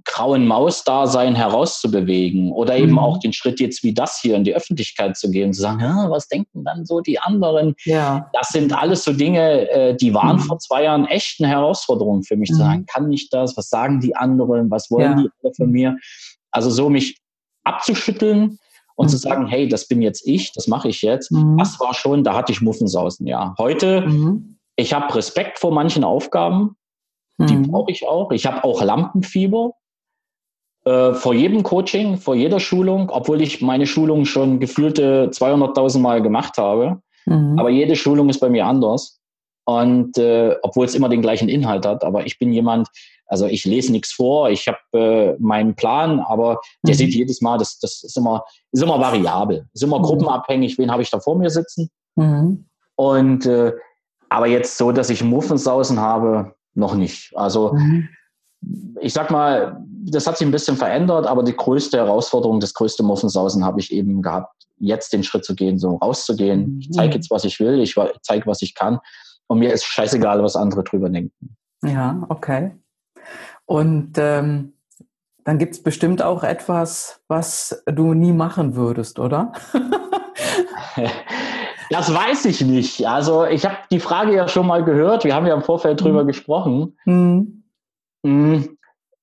grauen 0.03 0.45
Maus-Dasein 0.45 1.33
herauszubewegen 1.33 2.51
oder 2.51 2.77
eben 2.77 2.93
mhm. 2.93 2.99
auch 2.99 3.17
den 3.17 3.33
Schritt 3.33 3.59
jetzt 3.59 3.83
wie 3.83 3.93
das 3.93 4.19
hier 4.21 4.35
in 4.35 4.43
die 4.43 4.55
Öffentlichkeit 4.55 5.17
zu 5.17 5.31
gehen, 5.31 5.53
zu 5.53 5.61
sagen, 5.61 5.81
was 6.09 6.27
denken 6.27 6.63
dann 6.63 6.85
so 6.85 7.01
die 7.01 7.19
anderen? 7.19 7.73
Ja. 7.83 8.29
Das 8.33 8.49
sind 8.49 8.73
alles 8.73 9.03
so 9.03 9.11
Dinge, 9.11 9.69
äh, 9.71 9.95
die 9.95 10.13
waren 10.13 10.37
mhm. 10.37 10.41
vor 10.41 10.59
zwei 10.59 10.83
Jahren 10.83 11.05
echt 11.05 11.39
eine 11.39 11.49
Herausforderung 11.49 12.21
für 12.23 12.35
mich, 12.35 12.51
mhm. 12.51 12.53
zu 12.53 12.59
sagen, 12.59 12.85
kann 12.85 13.11
ich 13.11 13.29
das? 13.29 13.57
Was 13.57 13.69
sagen 13.69 13.99
die 13.99 14.15
anderen? 14.15 14.69
Was 14.69 14.91
wollen 14.91 15.17
ja. 15.17 15.23
die 15.23 15.29
alle 15.41 15.53
von 15.55 15.71
mir? 15.71 15.97
Also 16.51 16.69
so 16.69 16.89
mich 16.89 17.19
abzuschütteln 17.63 18.59
und 18.95 19.09
zu 19.09 19.15
mhm. 19.15 19.19
sagen, 19.19 19.47
hey, 19.47 19.67
das 19.67 19.87
bin 19.87 20.01
jetzt 20.01 20.27
ich, 20.27 20.51
das 20.53 20.67
mache 20.67 20.89
ich 20.89 21.01
jetzt, 21.01 21.31
mhm. 21.31 21.57
das 21.57 21.79
war 21.79 21.93
schon, 21.93 22.23
da 22.23 22.35
hatte 22.35 22.51
ich 22.51 22.61
Muffensausen, 22.61 23.27
ja. 23.27 23.55
Heute, 23.57 24.01
mhm. 24.01 24.57
ich 24.75 24.93
habe 24.93 25.13
Respekt 25.15 25.59
vor 25.59 25.71
manchen 25.71 26.03
Aufgaben, 26.03 26.75
die 27.37 27.55
mhm. 27.55 27.71
brauche 27.71 27.91
ich 27.91 28.07
auch. 28.07 28.31
Ich 28.31 28.45
habe 28.45 28.63
auch 28.63 28.81
Lampenfieber. 28.81 29.71
Äh, 30.85 31.13
vor 31.13 31.33
jedem 31.33 31.63
Coaching, 31.63 32.17
vor 32.17 32.35
jeder 32.35 32.59
Schulung, 32.59 33.09
obwohl 33.09 33.41
ich 33.41 33.61
meine 33.61 33.87
Schulung 33.87 34.25
schon 34.25 34.59
gefühlte 34.59 35.29
200.000 35.31 35.99
Mal 35.99 36.21
gemacht 36.21 36.57
habe. 36.57 37.01
Mhm. 37.25 37.57
Aber 37.57 37.69
jede 37.69 37.95
Schulung 37.95 38.29
ist 38.29 38.39
bei 38.39 38.49
mir 38.49 38.65
anders. 38.65 39.19
Und 39.65 40.17
äh, 40.19 40.55
obwohl 40.61 40.85
es 40.85 40.93
immer 40.93 41.09
den 41.09 41.23
gleichen 41.23 41.49
Inhalt 41.49 41.87
hat, 41.87 42.03
aber 42.03 42.27
ich 42.27 42.37
bin 42.37 42.53
jemand, 42.53 42.87
also 43.25 43.47
ich 43.47 43.65
lese 43.65 43.91
nichts 43.91 44.11
vor, 44.11 44.51
ich 44.51 44.67
habe 44.67 44.77
äh, 44.93 45.35
meinen 45.39 45.73
Plan, 45.73 46.19
aber 46.19 46.59
der 46.83 46.93
mhm. 46.93 46.99
sieht 46.99 47.15
jedes 47.15 47.41
Mal, 47.41 47.57
das, 47.57 47.79
das 47.79 48.03
ist 48.03 48.15
immer, 48.15 48.43
ist 48.71 48.83
immer 48.83 48.99
variabel, 48.99 49.67
ist 49.73 49.81
immer 49.81 49.97
mhm. 49.97 50.03
gruppenabhängig, 50.03 50.77
wen 50.77 50.91
habe 50.91 51.01
ich 51.01 51.09
da 51.09 51.19
vor 51.19 51.35
mir 51.35 51.49
sitzen. 51.49 51.89
Mhm. 52.15 52.67
Und 52.95 53.47
äh, 53.47 53.73
aber 54.29 54.47
jetzt 54.47 54.77
so, 54.77 54.91
dass 54.91 55.09
ich 55.09 55.23
Muffensausen 55.23 55.99
habe, 55.99 56.53
noch 56.75 56.95
nicht. 56.95 57.35
Also 57.35 57.73
mhm. 57.73 58.09
ich 59.01 59.13
sag 59.13 59.31
mal, 59.31 59.83
das 59.87 60.27
hat 60.27 60.37
sich 60.37 60.47
ein 60.47 60.51
bisschen 60.51 60.77
verändert, 60.77 61.25
aber 61.25 61.43
die 61.43 61.55
größte 61.55 61.97
Herausforderung, 61.97 62.59
das 62.59 62.73
größte 62.73 63.03
Muffensausen 63.03 63.65
habe 63.65 63.79
ich 63.79 63.91
eben 63.91 64.21
gehabt, 64.21 64.53
jetzt 64.77 65.13
den 65.13 65.23
Schritt 65.23 65.45
zu 65.45 65.55
gehen, 65.55 65.79
so 65.79 65.95
rauszugehen. 65.95 66.75
Mhm. 66.75 66.79
Ich 66.79 66.91
zeige 66.91 67.15
jetzt, 67.15 67.31
was 67.31 67.45
ich 67.45 67.59
will, 67.59 67.79
ich 67.79 67.95
zeige, 68.21 68.45
was 68.45 68.61
ich 68.61 68.75
kann. 68.75 68.99
Und 69.47 69.59
mir 69.59 69.73
ist 69.73 69.85
scheißegal, 69.85 70.43
was 70.43 70.55
andere 70.55 70.83
drüber 70.83 71.09
denken. 71.09 71.55
Ja, 71.83 72.23
okay. 72.29 72.71
Und 73.65 74.13
ähm, 74.17 74.73
dann 75.43 75.57
gibt 75.59 75.73
es 75.73 75.83
bestimmt 75.83 76.21
auch 76.21 76.43
etwas, 76.43 77.21
was 77.27 77.83
du 77.85 78.13
nie 78.13 78.33
machen 78.33 78.75
würdest, 78.75 79.19
oder? 79.19 79.53
Das 81.89 82.13
weiß 82.13 82.45
ich 82.45 82.61
nicht. 82.61 83.07
Also 83.07 83.45
ich 83.45 83.65
habe 83.65 83.77
die 83.91 83.99
Frage 83.99 84.35
ja 84.35 84.47
schon 84.47 84.67
mal 84.67 84.83
gehört. 84.83 85.23
Wir 85.23 85.35
haben 85.35 85.45
ja 85.45 85.53
im 85.53 85.61
Vorfeld 85.61 86.01
drüber 86.01 86.23
mhm. 86.23 86.27
gesprochen. 86.27 86.97
Mhm. 87.05 87.63
mhm. 88.23 88.77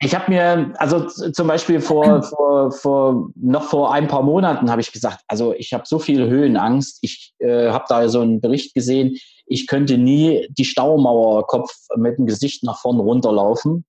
Ich 0.04 0.16
habe 0.16 0.32
mir, 0.32 0.72
also 0.78 1.06
zum 1.06 1.46
Beispiel 1.46 1.80
vor, 1.80 2.22
vor, 2.24 2.72
vor, 2.72 3.30
noch 3.36 3.62
vor 3.62 3.92
ein 3.92 4.08
paar 4.08 4.22
Monaten 4.22 4.68
habe 4.68 4.80
ich 4.80 4.90
gesagt, 4.90 5.20
also 5.28 5.54
ich 5.54 5.72
habe 5.72 5.84
so 5.86 6.00
viel 6.00 6.28
Höhenangst. 6.28 6.98
Ich 7.02 7.34
äh, 7.38 7.70
habe 7.70 7.84
da 7.88 8.08
so 8.08 8.20
einen 8.20 8.40
Bericht 8.40 8.74
gesehen, 8.74 9.16
ich 9.46 9.66
könnte 9.68 9.98
nie 9.98 10.48
die 10.50 10.64
Staumauerkopf 10.64 11.72
mit 11.96 12.18
dem 12.18 12.26
Gesicht 12.26 12.64
nach 12.64 12.80
vorn 12.80 12.98
runterlaufen 12.98 13.84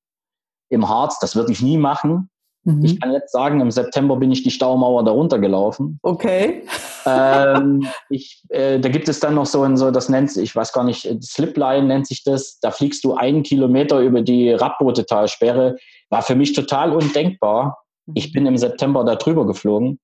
im 0.69 0.87
Harz. 0.87 1.17
Das 1.19 1.35
würde 1.35 1.51
ich 1.51 1.61
nie 1.61 1.77
machen. 1.77 2.29
Mhm. 2.63 2.85
Ich 2.85 2.99
kann 2.99 3.11
jetzt 3.11 3.31
sagen, 3.31 3.59
im 3.61 3.71
September 3.71 4.15
bin 4.15 4.31
ich 4.31 4.43
die 4.43 4.51
Staumauer 4.51 5.03
darunter 5.03 5.39
gelaufen. 5.39 5.99
Okay. 6.01 6.63
ähm, 7.05 7.87
ich, 8.09 8.41
äh, 8.49 8.79
da 8.79 8.89
gibt 8.89 9.09
es 9.09 9.19
dann 9.19 9.35
noch 9.35 9.45
so 9.45 9.63
ein, 9.63 9.77
so, 9.77 9.91
das 9.91 10.09
nennt 10.09 10.31
sich, 10.31 10.43
ich 10.43 10.55
weiß 10.55 10.71
gar 10.73 10.83
nicht, 10.83 11.07
Slipline 11.23 11.87
nennt 11.87 12.07
sich 12.07 12.23
das. 12.23 12.59
Da 12.59 12.71
fliegst 12.71 13.03
du 13.03 13.15
einen 13.15 13.43
Kilometer 13.43 13.99
über 13.99 14.21
die 14.21 14.51
Radbotetalsperre. 14.51 15.75
War 16.09 16.21
für 16.21 16.35
mich 16.35 16.53
total 16.53 16.93
undenkbar. 16.93 17.79
Ich 18.13 18.33
bin 18.33 18.45
im 18.45 18.57
September 18.57 19.03
da 19.03 19.15
drüber 19.15 19.45
geflogen 19.45 19.99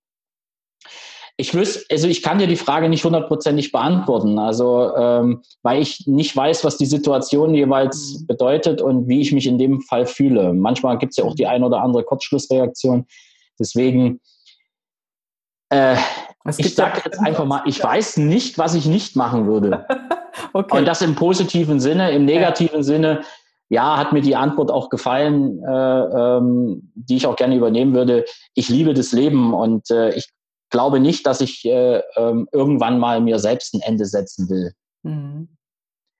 ich 1.40 1.54
wüsste, 1.54 1.86
also 1.90 2.06
ich 2.10 2.22
kann 2.22 2.38
dir 2.38 2.48
die 2.48 2.58
Frage 2.58 2.90
nicht 2.90 3.06
hundertprozentig 3.06 3.72
beantworten, 3.72 4.38
also 4.38 4.94
ähm, 4.98 5.42
weil 5.64 5.82
ich 5.82 6.06
nicht 6.06 6.36
weiß, 6.36 6.66
was 6.66 6.76
die 6.76 6.86
Situation 6.86 7.56
jeweils 7.56 8.28
bedeutet 8.28 8.82
und 8.82 9.08
wie 9.08 9.22
ich 9.22 9.32
mich 9.32 9.48
in 9.48 9.58
dem 9.58 9.80
Fall 9.80 10.06
fühle. 10.06 10.54
Manchmal 10.54 10.98
gibt 10.98 11.12
es 11.12 11.18
ja 11.18 11.24
auch 11.24 11.36
die 11.36 11.48
ein 11.48 11.64
oder 11.64 11.82
andere 11.82 12.04
Kurzschlussreaktion. 12.04 13.06
Deswegen, 13.58 14.20
äh, 15.70 15.96
ich 16.58 16.76
sage 16.76 17.04
jetzt 17.06 17.20
einfach 17.22 17.46
mal, 17.46 17.64
ich 17.66 17.82
weiß 17.82 18.18
nicht, 18.18 18.58
was 18.58 18.76
ich 18.76 18.86
nicht 18.86 19.16
machen 19.16 19.48
würde. 19.48 19.86
okay. 20.52 20.80
Und 20.80 20.86
das 20.86 21.02
im 21.02 21.16
positiven 21.16 21.80
Sinne, 21.80 22.12
im 22.12 22.26
negativen 22.26 22.80
ja. 22.80 22.84
Sinne, 22.84 23.22
ja, 23.70 23.96
hat 23.96 24.12
mir 24.12 24.22
die 24.22 24.36
Antwort 24.36 24.72
auch 24.72 24.90
gefallen, 24.90 25.64
äh, 25.64 25.72
ähm, 25.72 26.92
die 26.96 27.16
ich 27.16 27.28
auch 27.28 27.38
gerne 27.38 27.56
übernehmen 27.56 27.94
würde. 27.94 28.26
Ich 28.56 28.68
liebe 28.68 28.94
das 28.94 29.14
Leben 29.14 29.54
und 29.54 29.90
äh, 29.90 30.14
ich 30.16 30.28
glaube 30.70 30.99
nicht, 30.99 31.26
dass 31.26 31.41
ich 31.41 31.65
äh, 31.65 32.01
ähm, 32.15 32.47
irgendwann 32.51 32.99
mal 32.99 33.22
mir 33.22 33.39
selbst 33.39 33.74
ein 33.74 33.82
Ende 33.82 34.05
setzen 34.05 34.49
will. 34.49 34.74
Mhm. 35.03 35.49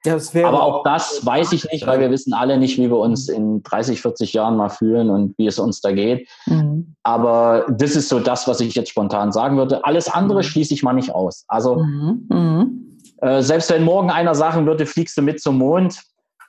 Ja, 0.06 0.18
Aber 0.46 0.64
auch 0.64 0.84
das 0.84 1.26
weiß 1.26 1.52
ich 1.52 1.70
nicht, 1.70 1.86
weil 1.86 2.00
wir 2.00 2.10
wissen 2.10 2.34
alle 2.34 2.58
nicht, 2.58 2.78
wie 2.78 2.90
wir 2.90 2.98
uns 2.98 3.28
in 3.28 3.62
30, 3.64 4.02
40 4.02 4.32
Jahren 4.32 4.56
mal 4.56 4.70
fühlen 4.70 5.10
und 5.10 5.38
wie 5.38 5.46
es 5.46 5.60
uns 5.60 5.82
da 5.82 5.92
geht. 5.92 6.30
Mhm. 6.46 6.96
Aber 7.04 7.66
das 7.70 7.98
ist 7.98 8.08
so 8.08 8.20
das, 8.20 8.48
was 8.48 8.62
ich 8.62 8.76
jetzt 8.76 8.90
spontan 8.90 9.34
sagen 9.34 9.58
würde. 9.58 9.84
Alles 9.84 10.08
andere 10.08 10.38
mhm. 10.38 10.44
schließe 10.44 10.74
ich 10.74 10.84
mal 10.84 10.94
nicht 10.94 11.14
aus. 11.14 11.44
Also 11.50 11.84
mhm. 11.84 12.26
mhm. 12.30 12.98
äh, 13.18 13.42
selbst 13.42 13.70
wenn 13.72 13.84
morgen 13.84 14.10
einer 14.10 14.36
sagen 14.36 14.66
würde, 14.66 14.86
fliegst 14.86 15.18
du 15.18 15.22
mit 15.22 15.42
zum 15.42 15.58
Mond, 15.58 16.02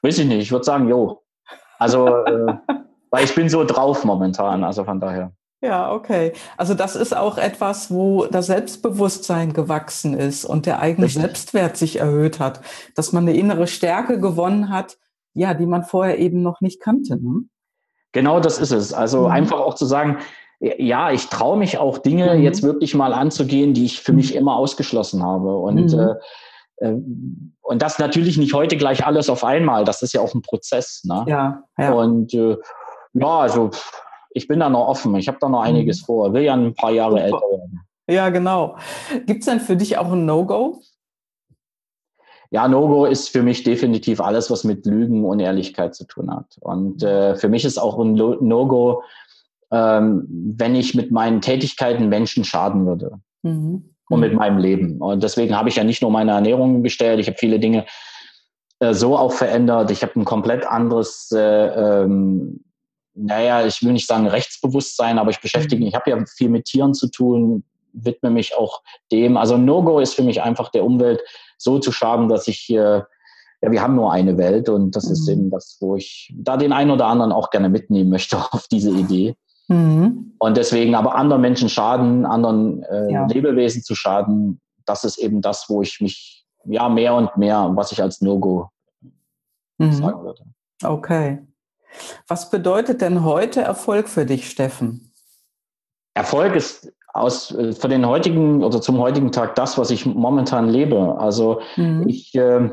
weiß 0.02 0.18
ich 0.18 0.26
nicht. 0.26 0.42
Ich 0.42 0.52
würde 0.52 0.64
sagen, 0.64 0.88
jo. 0.88 1.20
Also, 1.80 2.06
äh, 2.06 2.54
weil 3.10 3.24
ich 3.24 3.34
bin 3.34 3.48
so 3.48 3.64
drauf 3.64 4.04
momentan. 4.04 4.62
Also 4.62 4.84
von 4.84 5.00
daher. 5.00 5.32
Ja, 5.62 5.92
okay. 5.92 6.32
Also 6.56 6.72
das 6.74 6.96
ist 6.96 7.14
auch 7.14 7.36
etwas, 7.36 7.90
wo 7.90 8.24
das 8.26 8.46
Selbstbewusstsein 8.46 9.52
gewachsen 9.52 10.14
ist 10.14 10.46
und 10.46 10.64
der 10.64 10.80
eigene 10.80 11.06
Richtig. 11.06 11.22
Selbstwert 11.22 11.76
sich 11.76 12.00
erhöht 12.00 12.40
hat, 12.40 12.62
dass 12.94 13.12
man 13.12 13.28
eine 13.28 13.36
innere 13.36 13.66
Stärke 13.66 14.18
gewonnen 14.18 14.70
hat, 14.70 14.96
ja, 15.34 15.52
die 15.52 15.66
man 15.66 15.84
vorher 15.84 16.18
eben 16.18 16.42
noch 16.42 16.62
nicht 16.62 16.80
kannte. 16.80 17.22
Ne? 17.22 17.44
Genau 18.12 18.40
das 18.40 18.58
ist 18.58 18.72
es. 18.72 18.94
Also 18.94 19.22
mhm. 19.22 19.32
einfach 19.32 19.60
auch 19.60 19.74
zu 19.74 19.84
sagen, 19.84 20.18
ja, 20.60 21.10
ich 21.10 21.26
traue 21.28 21.58
mich 21.58 21.78
auch 21.78 21.98
Dinge 21.98 22.36
mhm. 22.36 22.42
jetzt 22.42 22.62
wirklich 22.62 22.94
mal 22.94 23.12
anzugehen, 23.12 23.74
die 23.74 23.84
ich 23.84 24.00
für 24.00 24.12
mich 24.12 24.32
mhm. 24.32 24.40
immer 24.40 24.56
ausgeschlossen 24.56 25.22
habe. 25.22 25.56
Und, 25.56 25.92
mhm. 25.92 26.16
äh, 26.78 26.86
äh, 26.86 26.96
und 27.60 27.82
das 27.82 27.98
natürlich 27.98 28.38
nicht 28.38 28.54
heute 28.54 28.78
gleich 28.78 29.06
alles 29.06 29.28
auf 29.28 29.44
einmal. 29.44 29.84
Das 29.84 30.00
ist 30.00 30.14
ja 30.14 30.22
auch 30.22 30.34
ein 30.34 30.42
Prozess. 30.42 31.02
Ne? 31.04 31.24
Ja, 31.28 31.64
ja. 31.78 31.92
Und 31.92 32.32
äh, 32.32 32.56
ja, 33.12 33.38
also 33.40 33.70
ich 34.30 34.48
bin 34.48 34.60
da 34.60 34.68
noch 34.68 34.86
offen. 34.86 35.14
Ich 35.16 35.28
habe 35.28 35.38
da 35.40 35.48
noch 35.48 35.62
einiges 35.62 36.02
mhm. 36.02 36.06
vor. 36.06 36.32
Will 36.32 36.42
ja 36.42 36.54
ein 36.54 36.74
paar 36.74 36.92
Jahre 36.92 37.12
Super. 37.12 37.24
älter 37.24 37.40
werden. 37.58 37.80
Ja, 38.08 38.28
genau. 38.30 38.76
Gibt 39.26 39.40
es 39.40 39.46
denn 39.46 39.60
für 39.60 39.76
dich 39.76 39.98
auch 39.98 40.12
ein 40.12 40.26
No-Go? 40.26 40.80
Ja, 42.50 42.66
No-Go 42.66 43.04
ist 43.04 43.28
für 43.28 43.42
mich 43.42 43.62
definitiv 43.62 44.20
alles, 44.20 44.50
was 44.50 44.64
mit 44.64 44.84
Lügen 44.84 45.24
und 45.24 45.38
Ehrlichkeit 45.38 45.94
zu 45.94 46.04
tun 46.04 46.34
hat. 46.34 46.56
Und 46.60 47.02
äh, 47.02 47.36
für 47.36 47.48
mich 47.48 47.64
ist 47.64 47.78
auch 47.78 47.98
ein 47.98 48.14
No-Go, 48.14 49.02
ähm, 49.70 50.26
wenn 50.56 50.74
ich 50.74 50.96
mit 50.96 51.12
meinen 51.12 51.40
Tätigkeiten 51.40 52.08
Menschen 52.08 52.44
schaden 52.44 52.86
würde. 52.86 53.20
Mhm. 53.42 53.94
Und 54.08 54.18
mit 54.18 54.34
meinem 54.34 54.58
Leben. 54.58 55.00
Und 55.00 55.22
deswegen 55.22 55.56
habe 55.56 55.68
ich 55.68 55.76
ja 55.76 55.84
nicht 55.84 56.02
nur 56.02 56.10
meine 56.10 56.32
Ernährung 56.32 56.82
gestellt, 56.82 57.20
ich 57.20 57.28
habe 57.28 57.38
viele 57.38 57.60
Dinge 57.60 57.86
äh, 58.80 58.92
so 58.92 59.16
auch 59.16 59.32
verändert. 59.32 59.92
Ich 59.92 60.02
habe 60.02 60.18
ein 60.18 60.24
komplett 60.24 60.66
anderes 60.66 61.30
äh, 61.30 61.38
ähm, 61.38 62.64
naja, 63.14 63.66
ich 63.66 63.82
will 63.82 63.92
nicht 63.92 64.06
sagen 64.06 64.26
Rechtsbewusstsein, 64.26 65.18
aber 65.18 65.30
ich 65.30 65.40
beschäftige 65.40 65.76
mhm. 65.76 65.84
mich, 65.84 65.88
ich 65.94 65.94
habe 65.94 66.10
ja 66.10 66.24
viel 66.36 66.48
mit 66.48 66.64
Tieren 66.64 66.94
zu 66.94 67.08
tun, 67.08 67.64
widme 67.92 68.30
mich 68.30 68.56
auch 68.56 68.82
dem. 69.10 69.36
Also 69.36 69.56
No-Go 69.56 69.98
ist 69.98 70.14
für 70.14 70.22
mich 70.22 70.42
einfach 70.42 70.70
der 70.70 70.84
Umwelt 70.84 71.20
so 71.58 71.78
zu 71.78 71.92
schaden, 71.92 72.28
dass 72.28 72.48
ich 72.48 72.58
hier, 72.58 73.08
ja, 73.62 73.70
wir 73.70 73.82
haben 73.82 73.96
nur 73.96 74.12
eine 74.12 74.38
Welt 74.38 74.68
und 74.68 74.96
das 74.96 75.06
mhm. 75.06 75.12
ist 75.12 75.28
eben 75.28 75.50
das, 75.50 75.76
wo 75.80 75.96
ich 75.96 76.32
da 76.36 76.56
den 76.56 76.72
einen 76.72 76.90
oder 76.90 77.06
anderen 77.06 77.32
auch 77.32 77.50
gerne 77.50 77.68
mitnehmen 77.68 78.10
möchte 78.10 78.38
auf 78.52 78.66
diese 78.68 78.90
Idee. 78.90 79.34
Mhm. 79.68 80.34
Und 80.38 80.56
deswegen 80.56 80.94
aber 80.94 81.14
anderen 81.14 81.42
Menschen 81.42 81.68
schaden, 81.68 82.26
anderen 82.26 82.82
äh, 82.84 83.12
ja. 83.12 83.26
Lebewesen 83.26 83.82
zu 83.82 83.94
schaden, 83.94 84.60
das 84.84 85.04
ist 85.04 85.18
eben 85.18 85.40
das, 85.40 85.66
wo 85.68 85.82
ich 85.82 86.00
mich 86.00 86.44
ja 86.64 86.88
mehr 86.88 87.14
und 87.14 87.36
mehr, 87.36 87.70
was 87.74 87.92
ich 87.92 88.02
als 88.02 88.20
No-Go 88.20 88.68
mhm. 89.78 89.92
sagen 89.92 90.22
würde. 90.22 90.42
Okay. 90.82 91.38
Was 92.28 92.50
bedeutet 92.50 93.00
denn 93.00 93.24
heute 93.24 93.60
Erfolg 93.60 94.08
für 94.08 94.26
dich, 94.26 94.50
Steffen? 94.50 95.12
Erfolg 96.14 96.54
ist 96.56 96.92
aus, 97.12 97.52
äh, 97.54 97.72
für 97.72 97.88
den 97.88 98.06
heutigen 98.06 98.62
oder 98.62 98.80
zum 98.80 98.98
heutigen 98.98 99.32
Tag 99.32 99.54
das, 99.54 99.78
was 99.78 99.90
ich 99.90 100.06
momentan 100.06 100.68
lebe. 100.68 101.16
Also 101.18 101.60
mhm. 101.76 102.08
ich 102.08 102.34
äh, 102.34 102.70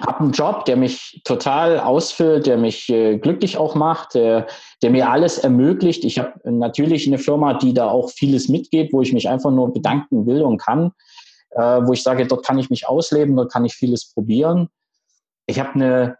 habe 0.00 0.20
einen 0.20 0.32
Job, 0.32 0.64
der 0.64 0.76
mich 0.76 1.20
total 1.24 1.80
ausfüllt, 1.80 2.46
der 2.46 2.56
mich 2.56 2.88
äh, 2.88 3.18
glücklich 3.18 3.58
auch 3.58 3.74
macht, 3.74 4.14
der, 4.14 4.46
der 4.82 4.90
mir 4.90 5.10
alles 5.10 5.38
ermöglicht. 5.38 6.04
Ich 6.04 6.18
habe 6.18 6.32
natürlich 6.44 7.06
eine 7.06 7.18
Firma, 7.18 7.54
die 7.54 7.74
da 7.74 7.88
auch 7.88 8.10
vieles 8.10 8.48
mitgeht, 8.48 8.92
wo 8.92 9.02
ich 9.02 9.12
mich 9.12 9.28
einfach 9.28 9.50
nur 9.50 9.72
bedanken 9.72 10.26
will 10.26 10.42
und 10.42 10.58
kann, 10.58 10.92
äh, 11.50 11.60
wo 11.60 11.92
ich 11.92 12.02
sage, 12.02 12.26
dort 12.26 12.44
kann 12.44 12.58
ich 12.58 12.70
mich 12.70 12.88
ausleben, 12.88 13.36
dort 13.36 13.52
kann 13.52 13.64
ich 13.64 13.74
vieles 13.74 14.12
probieren. 14.12 14.68
Ich 15.46 15.58
habe 15.58 15.74
eine 15.74 16.18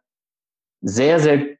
sehr, 0.82 1.20
sehr 1.20 1.59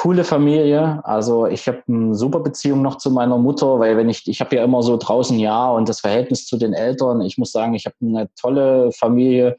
coole 0.00 0.24
Familie. 0.24 1.02
Also 1.04 1.46
ich 1.46 1.68
habe 1.68 1.82
eine 1.86 2.14
super 2.14 2.40
Beziehung 2.40 2.80
noch 2.80 2.96
zu 2.96 3.10
meiner 3.10 3.36
Mutter, 3.36 3.78
weil 3.78 3.98
wenn 3.98 4.08
ich, 4.08 4.26
ich 4.26 4.40
habe 4.40 4.56
ja 4.56 4.64
immer 4.64 4.82
so 4.82 4.96
draußen 4.96 5.38
ja 5.38 5.68
und 5.68 5.90
das 5.90 6.00
Verhältnis 6.00 6.46
zu 6.46 6.56
den 6.56 6.72
Eltern. 6.72 7.20
Ich 7.20 7.36
muss 7.36 7.52
sagen, 7.52 7.74
ich 7.74 7.84
habe 7.84 7.96
eine 8.00 8.30
tolle 8.34 8.92
Familie. 8.92 9.58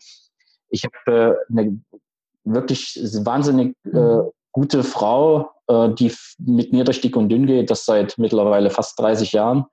Ich 0.71 0.83
habe 0.83 1.37
äh, 1.51 1.51
eine 1.51 1.79
wirklich 2.43 2.99
wahnsinnig 3.23 3.75
äh, 3.85 3.97
mhm. 3.97 4.31
gute 4.51 4.83
Frau, 4.83 5.51
äh, 5.67 5.89
die 5.89 6.11
mit 6.39 6.73
mir 6.73 6.85
durch 6.85 7.01
dick 7.01 7.15
und 7.15 7.29
dünn 7.29 7.45
geht, 7.45 7.69
das 7.69 7.85
seit 7.85 8.17
mittlerweile 8.17 8.71
fast 8.71 8.99
30 8.99 9.33
Jahren. 9.33 9.65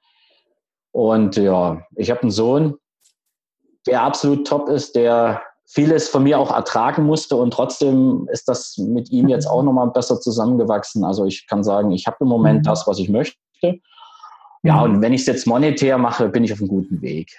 Und 0.92 1.36
ja, 1.36 1.80
ich 1.96 2.10
habe 2.10 2.20
einen 2.20 2.30
Sohn, 2.30 2.74
der 3.86 4.02
absolut 4.02 4.46
top 4.46 4.68
ist, 4.68 4.96
der 4.96 5.40
vieles 5.68 6.08
von 6.08 6.22
mir 6.22 6.38
auch 6.38 6.50
ertragen 6.50 7.04
musste 7.04 7.36
und 7.36 7.52
trotzdem 7.52 8.26
ist 8.32 8.48
das 8.48 8.78
mit 8.78 9.10
ihm 9.10 9.28
jetzt 9.28 9.46
auch 9.46 9.62
nochmal 9.62 9.90
besser 9.90 10.18
zusammengewachsen. 10.18 11.04
Also 11.04 11.26
ich 11.26 11.46
kann 11.46 11.62
sagen, 11.62 11.90
ich 11.92 12.06
habe 12.06 12.16
im 12.20 12.28
Moment 12.28 12.60
mhm. 12.60 12.62
das, 12.64 12.86
was 12.86 12.98
ich 12.98 13.10
möchte. 13.10 13.38
Ja, 14.62 14.82
und 14.82 15.02
wenn 15.02 15.12
ich 15.12 15.20
es 15.20 15.26
jetzt 15.26 15.46
monetär 15.46 15.98
mache, 15.98 16.28
bin 16.28 16.42
ich 16.42 16.52
auf 16.52 16.58
einem 16.58 16.68
guten 16.68 17.00
Weg. 17.02 17.38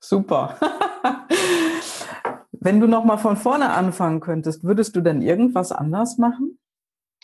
Super. 0.00 0.56
wenn 2.52 2.80
du 2.80 2.86
nochmal 2.86 3.18
von 3.18 3.36
vorne 3.36 3.70
anfangen 3.70 4.20
könntest, 4.20 4.64
würdest 4.64 4.94
du 4.96 5.00
denn 5.00 5.20
irgendwas 5.20 5.72
anders 5.72 6.16
machen? 6.16 6.58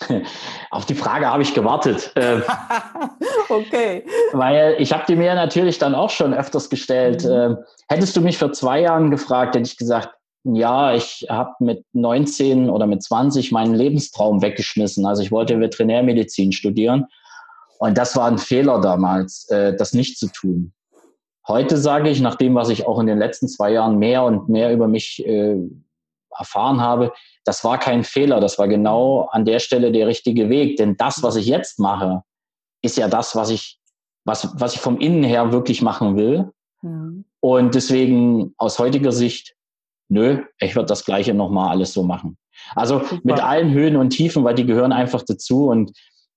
Auf 0.70 0.86
die 0.86 0.94
Frage 0.94 1.26
habe 1.26 1.42
ich 1.42 1.55
gewartet. 1.55 2.12
Ähm, 2.16 2.42
okay. 3.48 4.05
Weil 4.32 4.76
ich 4.78 4.92
habe 4.92 5.05
die 5.07 5.16
mir 5.16 5.34
natürlich 5.34 5.78
dann 5.78 5.94
auch 5.94 6.11
schon 6.11 6.34
öfters 6.34 6.70
gestellt. 6.70 7.24
Mhm. 7.24 7.30
Ähm, 7.30 7.57
hättest 7.88 8.16
du 8.16 8.20
mich 8.20 8.38
vor 8.38 8.53
zwei 8.53 8.80
Jahren 8.80 9.11
gefragt, 9.11 9.55
hätte 9.55 9.66
ich 9.66 9.76
gesagt, 9.76 10.11
ja, 10.45 10.95
ich 10.95 11.26
habe 11.28 11.53
mit 11.61 11.84
19 11.93 12.70
oder 12.70 12.86
mit 12.86 13.03
20 13.03 13.53
meinen 13.53 13.74
Lebenstraum 13.74 14.43
weggeschmissen. 14.43 15.05
Also 15.05 15.22
ich 15.22 15.30
wollte 15.30 15.61
Veterinärmedizin 15.61 16.53
studieren. 16.53 17.07
Und 17.78 17.99
das 17.99 18.16
war 18.16 18.26
ein 18.26 18.38
Fehler 18.38 18.80
damals, 18.80 19.49
äh, 19.51 19.74
das 19.76 19.93
nicht 19.93 20.18
zu 20.18 20.28
tun. 20.28 20.72
Heute 21.47 21.78
sage 21.78 22.11
ich, 22.11 22.20
nach 22.20 22.36
dem, 22.36 22.55
was 22.55 22.68
ich 22.68 22.86
auch 22.86 22.99
in 23.01 23.07
den 23.07 23.18
letzten 23.18 23.49
zwei 23.49 23.72
Jahren 23.72 23.99
mehr 23.99 24.24
und 24.24 24.49
mehr 24.49 24.72
über 24.72 24.86
mich 24.88 25.24
äh, 25.26 25.57
erfahren 26.38 26.80
habe, 26.80 27.12
das 27.45 27.64
war 27.64 27.78
kein 27.78 28.05
Fehler, 28.05 28.41
das 28.41 28.59
war 28.59 28.68
genau 28.68 29.28
an 29.32 29.45
der 29.45 29.59
Stelle 29.59 29.93
der 29.93 30.07
richtige 30.07 30.49
Weg. 30.49 30.76
Denn 30.76 30.97
das, 30.97 31.22
was 31.22 31.36
ich 31.36 31.47
jetzt 31.47 31.78
mache, 31.78 32.22
ist 32.82 32.97
ja 32.97 33.09
das, 33.09 33.34
was 33.34 33.51
ich, 33.51 33.78
was, 34.24 34.55
was 34.61 34.74
ich 34.74 34.80
vom 34.80 34.99
Innen 34.99 35.24
her 35.24 35.53
wirklich 35.53 35.82
machen 35.82 36.16
will. 36.16 36.51
Mhm. 36.82 37.24
Und 37.41 37.74
deswegen 37.74 38.55
aus 38.59 38.78
heutiger 38.78 39.12
Sicht 39.12 39.57
nö, 40.11 40.43
ich 40.59 40.75
würde 40.77 40.87
das 40.87 41.05
Gleiche 41.05 41.33
nochmal 41.33 41.71
alles 41.71 41.93
so 41.93 42.03
machen. 42.03 42.37
Also 42.75 42.99
Super. 42.99 43.21
mit 43.23 43.43
allen 43.43 43.73
Höhen 43.73 43.97
und 43.97 44.11
Tiefen, 44.11 44.45
weil 44.45 44.55
die 44.55 44.67
gehören 44.67 44.93
einfach 44.93 45.23
dazu 45.23 45.69
und 45.69 45.93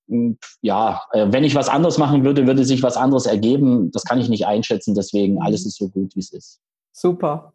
hm, 0.07 0.37
ja, 0.61 1.01
äh, 1.11 1.27
wenn 1.29 1.43
ich 1.43 1.55
was 1.55 1.69
anderes 1.69 1.97
machen 1.97 2.23
würde, 2.23 2.47
würde 2.47 2.65
sich 2.65 2.83
was 2.83 2.97
anderes 2.97 3.25
ergeben. 3.25 3.91
Das 3.91 4.03
kann 4.03 4.19
ich 4.19 4.29
nicht 4.29 4.45
einschätzen, 4.45 4.95
deswegen 4.95 5.41
alles 5.41 5.65
ist 5.65 5.77
so 5.77 5.89
gut, 5.89 6.15
wie 6.15 6.19
es 6.19 6.31
ist. 6.31 6.59
Super. 6.91 7.53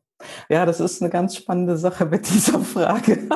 Ja, 0.49 0.66
das 0.66 0.81
ist 0.81 1.01
eine 1.01 1.11
ganz 1.11 1.37
spannende 1.37 1.77
Sache 1.77 2.07
mit 2.07 2.29
dieser 2.35 2.59
Frage. 2.59 3.29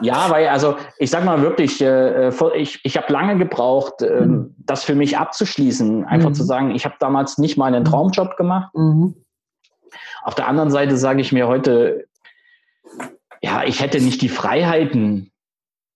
ja, 0.00 0.30
weil, 0.30 0.48
also 0.48 0.76
ich 0.98 1.10
sag 1.10 1.24
mal 1.24 1.42
wirklich, 1.42 1.80
äh, 1.80 2.30
ich, 2.56 2.80
ich 2.84 2.96
habe 2.96 3.12
lange 3.12 3.38
gebraucht, 3.38 4.02
äh, 4.02 4.26
mhm. 4.26 4.54
das 4.58 4.84
für 4.84 4.94
mich 4.94 5.18
abzuschließen. 5.18 6.04
Einfach 6.04 6.30
mhm. 6.30 6.34
zu 6.34 6.44
sagen, 6.44 6.70
ich 6.74 6.84
habe 6.84 6.94
damals 7.00 7.38
nicht 7.38 7.56
mal 7.56 7.66
einen 7.66 7.82
mhm. 7.82 7.88
Traumjob 7.88 8.36
gemacht. 8.36 8.72
Mhm. 8.74 9.14
Auf 10.22 10.34
der 10.34 10.48
anderen 10.48 10.70
Seite 10.70 10.96
sage 10.96 11.20
ich 11.20 11.32
mir 11.32 11.48
heute, 11.48 12.06
ja, 13.42 13.64
ich 13.64 13.80
hätte 13.80 14.00
nicht 14.00 14.22
die 14.22 14.28
Freiheiten, 14.28 15.30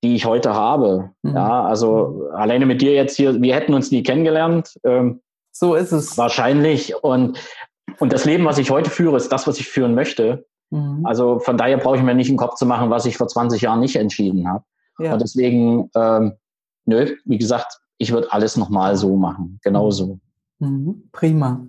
die 0.03 0.15
ich 0.15 0.27
heute 0.27 0.55
habe. 0.55 1.11
Mhm. 1.23 1.35
Ja, 1.35 1.65
also 1.65 2.29
alleine 2.33 2.67
mit 2.67 2.83
dir 2.83 2.93
jetzt 2.93 3.17
hier, 3.17 3.41
wir 3.41 3.55
hätten 3.55 3.75
uns 3.75 3.91
nie 3.91 4.03
kennengelernt. 4.03 4.79
Ähm, 4.85 5.21
so 5.51 5.75
ist 5.75 5.93
es. 5.93 6.17
Wahrscheinlich. 6.17 6.95
Und, 7.03 7.39
und 7.99 8.13
das 8.13 8.25
Leben, 8.25 8.45
was 8.45 8.59
ich 8.59 8.71
heute 8.71 8.91
führe, 8.91 9.17
ist 9.17 9.31
das, 9.33 9.47
was 9.47 9.59
ich 9.59 9.69
führen 9.69 9.95
möchte. 9.95 10.47
Mhm. 10.71 11.05
Also 11.05 11.41
von 11.41 11.57
daher 11.57 11.79
brauche 11.79 11.97
ich 11.97 12.03
mir 12.03 12.15
nicht 12.15 12.29
einen 12.29 12.39
Kopf 12.39 12.57
zu 12.57 12.67
machen, 12.67 12.91
was 12.91 13.07
ich 13.07 13.17
vor 13.17 13.29
20 13.29 13.63
Jahren 13.63 13.81
nicht 13.81 13.97
entschieden 13.97 14.49
habe. 14.49 14.65
Ja. 14.99 15.15
Und 15.15 15.23
deswegen, 15.23 15.91
ähm, 15.95 16.35
nö, 16.85 17.15
wie 17.25 17.39
gesagt, 17.39 17.81
ich 17.99 18.13
würde 18.13 18.33
alles 18.33 18.57
nochmal 18.57 18.97
so 18.97 19.17
machen. 19.17 19.59
Genauso. 19.63 20.19
Mhm. 20.59 21.09
Prima. 21.13 21.67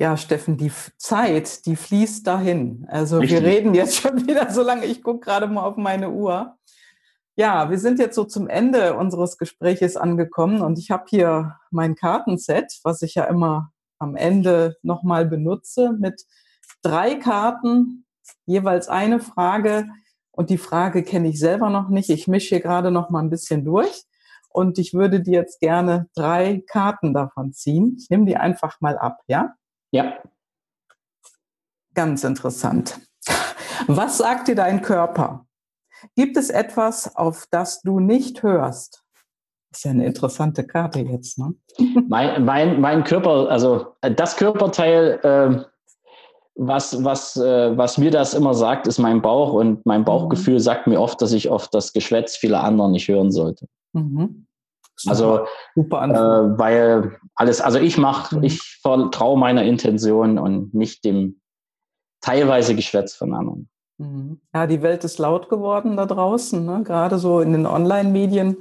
Ja, 0.00 0.16
Steffen, 0.16 0.56
die 0.56 0.70
Zeit, 0.96 1.66
die 1.66 1.74
fließt 1.74 2.24
dahin. 2.24 2.86
Also 2.88 3.18
Richtig. 3.18 3.42
wir 3.42 3.48
reden 3.48 3.74
jetzt 3.74 3.96
schon 3.96 4.26
wieder 4.28 4.48
so 4.52 4.62
lange. 4.62 4.86
Ich 4.86 5.02
gucke 5.02 5.18
gerade 5.18 5.48
mal 5.48 5.62
auf 5.62 5.76
meine 5.76 6.10
Uhr. 6.10 6.56
Ja, 7.34 7.68
wir 7.68 7.80
sind 7.80 7.98
jetzt 7.98 8.14
so 8.14 8.22
zum 8.22 8.48
Ende 8.48 8.94
unseres 8.94 9.38
Gespräches 9.38 9.96
angekommen 9.96 10.60
und 10.60 10.78
ich 10.78 10.92
habe 10.92 11.06
hier 11.08 11.56
mein 11.72 11.96
Kartenset, 11.96 12.78
was 12.84 13.02
ich 13.02 13.16
ja 13.16 13.24
immer 13.24 13.72
am 13.98 14.14
Ende 14.14 14.76
nochmal 14.82 15.26
benutze, 15.26 15.92
mit 15.98 16.22
drei 16.82 17.16
Karten, 17.16 18.06
jeweils 18.46 18.88
eine 18.88 19.18
Frage. 19.18 19.88
Und 20.30 20.50
die 20.50 20.58
Frage 20.58 21.02
kenne 21.02 21.30
ich 21.30 21.40
selber 21.40 21.70
noch 21.70 21.88
nicht. 21.88 22.08
Ich 22.10 22.28
mische 22.28 22.50
hier 22.50 22.60
gerade 22.60 22.92
noch 22.92 23.10
mal 23.10 23.20
ein 23.20 23.30
bisschen 23.30 23.64
durch. 23.64 24.04
Und 24.48 24.78
ich 24.78 24.94
würde 24.94 25.20
dir 25.20 25.40
jetzt 25.40 25.58
gerne 25.58 26.08
drei 26.14 26.62
Karten 26.68 27.14
davon 27.14 27.52
ziehen. 27.52 27.96
Ich 27.98 28.10
nehme 28.10 28.26
die 28.26 28.36
einfach 28.36 28.80
mal 28.80 28.96
ab, 28.96 29.18
ja? 29.26 29.54
Ja. 29.92 30.22
Ganz 31.94 32.24
interessant. 32.24 33.00
Was 33.86 34.18
sagt 34.18 34.48
dir 34.48 34.54
dein 34.54 34.82
Körper? 34.82 35.46
Gibt 36.14 36.36
es 36.36 36.50
etwas, 36.50 37.16
auf 37.16 37.46
das 37.50 37.80
du 37.82 38.00
nicht 38.00 38.42
hörst? 38.42 39.04
Das 39.70 39.80
ist 39.80 39.84
ja 39.84 39.90
eine 39.90 40.06
interessante 40.06 40.66
Karte 40.66 41.00
jetzt, 41.00 41.38
ne? 41.38 41.54
Mein, 42.08 42.44
mein, 42.44 42.80
mein 42.80 43.04
Körper, 43.04 43.50
also 43.50 43.94
äh, 44.00 44.14
das 44.14 44.36
Körperteil, 44.36 45.20
äh, 45.22 45.64
was, 46.54 47.04
was, 47.04 47.36
äh, 47.36 47.76
was 47.76 47.98
mir 47.98 48.10
das 48.10 48.34
immer 48.34 48.54
sagt, 48.54 48.86
ist 48.88 48.98
mein 48.98 49.22
Bauch 49.22 49.52
und 49.52 49.84
mein 49.86 50.04
Bauchgefühl 50.04 50.54
mhm. 50.54 50.60
sagt 50.60 50.86
mir 50.86 51.00
oft, 51.00 51.20
dass 51.22 51.32
ich 51.32 51.50
oft 51.50 51.72
das 51.72 51.92
Geschwätz 51.92 52.36
vieler 52.36 52.64
anderen 52.64 52.92
nicht 52.92 53.06
hören 53.08 53.30
sollte. 53.30 53.68
Mhm. 53.92 54.47
Also, 55.06 55.46
Super 55.74 56.04
äh, 56.04 56.58
weil 56.58 57.18
alles, 57.34 57.60
also 57.60 57.78
ich 57.78 57.98
mache, 57.98 58.36
mhm. 58.36 58.44
ich 58.44 58.62
vertraue 58.82 59.38
meiner 59.38 59.62
Intention 59.62 60.38
und 60.38 60.74
nicht 60.74 61.04
dem 61.04 61.40
teilweise 62.20 62.74
Geschwätz 62.74 63.14
von 63.14 63.34
anderen. 63.34 63.68
Mhm. 63.98 64.40
Ja, 64.54 64.66
die 64.66 64.82
Welt 64.82 65.04
ist 65.04 65.18
laut 65.18 65.48
geworden 65.48 65.96
da 65.96 66.06
draußen, 66.06 66.64
ne? 66.64 66.82
gerade 66.84 67.18
so 67.18 67.40
in 67.40 67.52
den 67.52 67.66
Online-Medien. 67.66 68.56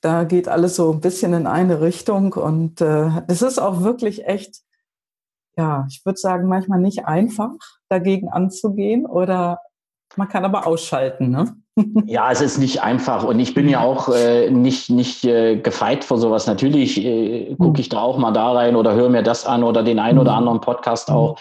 Da 0.00 0.24
geht 0.24 0.48
alles 0.48 0.76
so 0.76 0.92
ein 0.92 1.00
bisschen 1.00 1.32
in 1.34 1.46
eine 1.46 1.80
Richtung 1.80 2.32
und 2.34 2.80
äh, 2.80 3.10
es 3.26 3.42
ist 3.42 3.58
auch 3.58 3.82
wirklich 3.82 4.26
echt, 4.26 4.62
ja, 5.56 5.86
ich 5.90 6.04
würde 6.04 6.18
sagen, 6.18 6.48
manchmal 6.48 6.80
nicht 6.80 7.06
einfach, 7.06 7.50
dagegen 7.88 8.28
anzugehen 8.28 9.06
oder 9.06 9.58
man 10.18 10.28
kann 10.28 10.44
aber 10.44 10.66
ausschalten, 10.66 11.30
ne? 11.30 11.56
Ja, 12.06 12.32
es 12.32 12.40
ist 12.40 12.58
nicht 12.58 12.82
einfach 12.82 13.22
und 13.22 13.38
ich 13.38 13.54
bin 13.54 13.68
ja 13.68 13.80
mhm. 13.80 13.86
auch 13.86 14.08
äh, 14.08 14.50
nicht, 14.50 14.90
nicht 14.90 15.24
äh, 15.24 15.56
gefeit 15.56 16.04
vor 16.04 16.18
sowas. 16.18 16.48
Natürlich 16.48 17.02
äh, 17.02 17.54
gucke 17.54 17.78
mhm. 17.78 17.80
ich 17.80 17.88
da 17.88 18.00
auch 18.00 18.18
mal 18.18 18.32
da 18.32 18.52
rein 18.52 18.74
oder 18.74 18.94
höre 18.94 19.08
mir 19.08 19.22
das 19.22 19.46
an 19.46 19.62
oder 19.62 19.84
den 19.84 20.00
einen 20.00 20.18
oder 20.18 20.32
anderen 20.32 20.60
Podcast 20.60 21.10
auch 21.10 21.38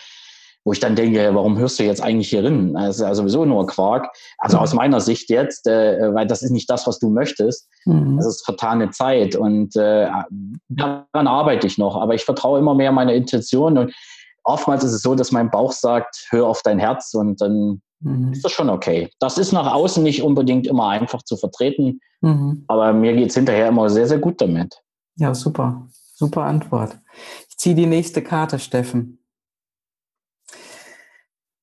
wo 0.68 0.74
ich 0.74 0.82
dann 0.82 0.98
denke, 0.98 1.34
warum 1.34 1.58
hörst 1.58 1.80
du 1.80 1.84
jetzt 1.84 2.04
eigentlich 2.04 2.28
hier 2.28 2.42
drin? 2.42 2.74
Das 2.74 2.98
ist 2.98 3.02
ja 3.02 3.16
sowieso 3.16 3.46
nur 3.46 3.66
Quark. 3.68 4.10
Also 4.38 4.58
aus 4.58 4.74
meiner 4.74 5.00
Sicht 5.00 5.30
jetzt, 5.30 5.66
äh, 5.66 6.14
weil 6.14 6.28
das 6.28 6.42
ist 6.42 6.52
nicht 6.52 6.70
das, 6.70 6.86
was 6.86 7.00
du 7.00 7.10
möchtest. 7.10 7.70
Mhm. 7.86 8.18
Das 8.18 8.28
ist 8.28 8.44
vertane 8.44 8.90
Zeit 8.90 9.38
und 9.38 9.78
äh, 9.78 10.10
daran 10.68 11.28
arbeite 11.28 11.68
ich 11.68 11.78
noch. 11.78 11.96
Aber 11.96 12.16
ich 12.16 12.26
vertraue 12.26 12.60
immer 12.60 12.76
mehr 12.76 12.92
meiner 12.92 13.14
Intention 13.14 13.78
und 13.78 13.94
oftmals 14.44 14.84
ist 14.84 14.92
es 14.92 15.02
so, 15.02 15.16
dass 15.16 15.32
mein 15.32 15.50
Bauch 15.50 15.72
sagt, 15.72 16.28
hör 16.32 16.48
auf 16.48 16.62
dein 16.64 16.80
Herz 16.80 17.14
und 17.14 17.40
dann 17.40 17.82
mhm. 18.00 18.34
ist 18.34 18.44
das 18.44 18.52
schon 18.52 18.70
okay. 18.70 19.10
Das 19.20 19.38
ist 19.38 19.52
nach 19.52 19.72
außen 19.72 20.04
nicht 20.04 20.22
unbedingt 20.22 20.68
immer 20.68 20.90
einfach 20.90 21.24
zu 21.24 21.38
vertreten, 21.38 22.00
mhm. 22.22 22.66
aber 22.68 22.94
mir 22.94 23.14
geht 23.14 23.30
es 23.30 23.36
hinterher 23.36 23.68
immer 23.68 23.90
sehr, 23.90 24.08
sehr 24.08 24.20
gut 24.20 24.42
damit. 24.42 24.82
Ja, 25.16 25.34
super. 25.34 25.88
Super 26.14 26.44
Antwort. 26.44 26.98
Ich 27.50 27.58
ziehe 27.58 27.76
die 27.76 27.86
nächste 27.86 28.24
Karte, 28.24 28.60
Steffen. 28.60 29.20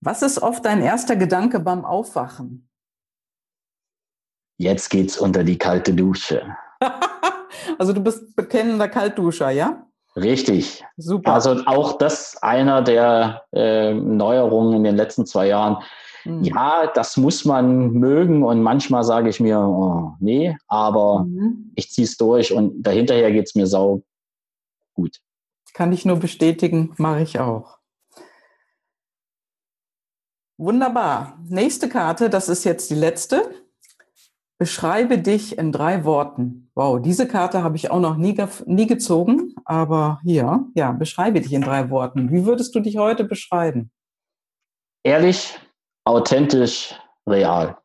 Was 0.01 0.23
ist 0.23 0.43
oft 0.43 0.65
dein 0.65 0.83
erster 0.83 1.17
Gedanke 1.17 1.61
beim 1.61 1.85
Aufwachen? 1.85 2.69
Jetzt 4.59 4.91
geht's 4.91 5.19
unter 5.19 5.43
die 5.43 5.59
kalte 5.59 5.95
Dusche. 5.95 6.57
also 7.79 7.93
du 7.93 8.01
bist 8.01 8.37
bekennender 8.37 8.89
Kaltduscher, 8.89 9.51
ja? 9.51 9.87
Richtig. 10.17 10.85
Super. 10.97 11.33
Also 11.33 11.63
auch 11.67 11.99
das 11.99 12.41
einer 12.43 12.83
der 12.83 13.45
äh, 13.53 13.95
Neuerungen 13.95 14.75
in 14.75 14.85
den 14.85 14.97
letzten 14.97 15.27
zwei 15.27 15.49
Jahren. 15.49 15.83
Mhm. 16.25 16.45
Ja, 16.45 16.91
das 16.95 17.17
muss 17.17 17.45
man 17.45 17.93
mögen 17.93 18.43
und 18.43 18.63
manchmal 18.63 19.05
sage 19.05 19.29
ich 19.29 19.41
mir, 19.41 19.59
oh, 19.59 20.13
nee, 20.21 20.57
aber 20.67 21.25
mhm. 21.25 21.73
ich 21.75 21.91
ziehe 21.91 22.07
es 22.07 22.17
durch 22.17 22.53
und 22.53 22.83
dahinterher 22.83 23.31
geht 23.33 23.47
es 23.47 23.55
mir 23.55 23.67
sau 23.67 24.03
gut. 24.95 25.21
Kann 25.75 25.93
ich 25.93 26.05
nur 26.05 26.17
bestätigen, 26.17 26.95
mache 26.99 27.23
ich 27.23 27.41
auch. 27.41 27.79
Wunderbar. 30.57 31.37
Nächste 31.49 31.89
Karte, 31.89 32.31
das 32.31 32.49
ist 32.49 32.65
jetzt 32.65 32.89
die 32.91 32.95
letzte. 32.95 33.43
Beschreibe 34.57 35.19
dich 35.19 35.59
in 35.59 35.73
drei 35.73 36.05
Worten. 36.05 36.71
Wow, 36.77 37.03
diese 37.03 37.27
Karte 37.27 37.65
habe 37.65 37.77
ich 37.77 37.91
auch 37.91 37.99
noch 37.99 38.17
nie, 38.17 38.37
nie 38.67 38.87
gezogen, 38.87 39.55
aber 39.65 40.21
hier, 40.23 40.65
ja, 40.77 40.93
beschreibe 40.93 41.41
dich 41.41 41.53
in 41.53 41.63
drei 41.63 41.91
Worten. 41.91 42.31
Wie 42.31 42.47
würdest 42.47 42.73
du 42.75 42.81
dich 42.81 42.97
heute 42.97 43.25
beschreiben? 43.25 43.91
Ehrlich, 45.03 45.59
authentisch, 46.05 46.95
real. 47.27 47.79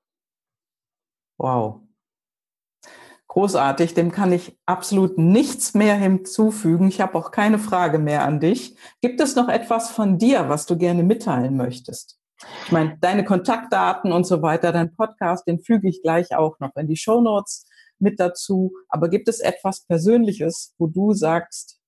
Wow. 1.37 1.81
Großartig, 3.27 3.93
dem 3.93 4.11
kann 4.11 4.31
ich 4.31 4.57
absolut 4.65 5.17
nichts 5.19 5.75
mehr 5.75 5.95
hinzufügen. 5.95 6.87
Ich 6.87 6.99
habe 6.99 7.17
auch 7.17 7.31
keine 7.31 7.59
Frage 7.59 7.99
mehr 7.99 8.23
an 8.23 8.39
dich. 8.39 8.75
Gibt 9.01 9.21
es 9.21 9.35
noch 9.35 9.49
etwas 9.49 9.91
von 9.91 10.17
dir, 10.17 10.49
was 10.49 10.65
du 10.65 10.77
gerne 10.77 11.03
mitteilen 11.03 11.55
möchtest? 11.55 12.19
Ich 12.65 12.71
meine, 12.71 12.97
deine 12.99 13.23
Kontaktdaten 13.23 14.11
und 14.11 14.25
so 14.25 14.41
weiter, 14.41 14.71
dein 14.71 14.95
Podcast, 14.95 15.47
den 15.47 15.59
füge 15.59 15.87
ich 15.87 16.01
gleich 16.01 16.35
auch 16.35 16.59
noch 16.59 16.75
in 16.75 16.87
die 16.87 16.97
Show 16.97 17.21
Notes 17.21 17.67
mit 17.99 18.19
dazu. 18.19 18.73
Aber 18.87 19.09
gibt 19.09 19.27
es 19.27 19.41
etwas 19.41 19.81
Persönliches, 19.85 20.73
wo 20.79 20.87
du 20.87 21.13
sagst, 21.13 21.79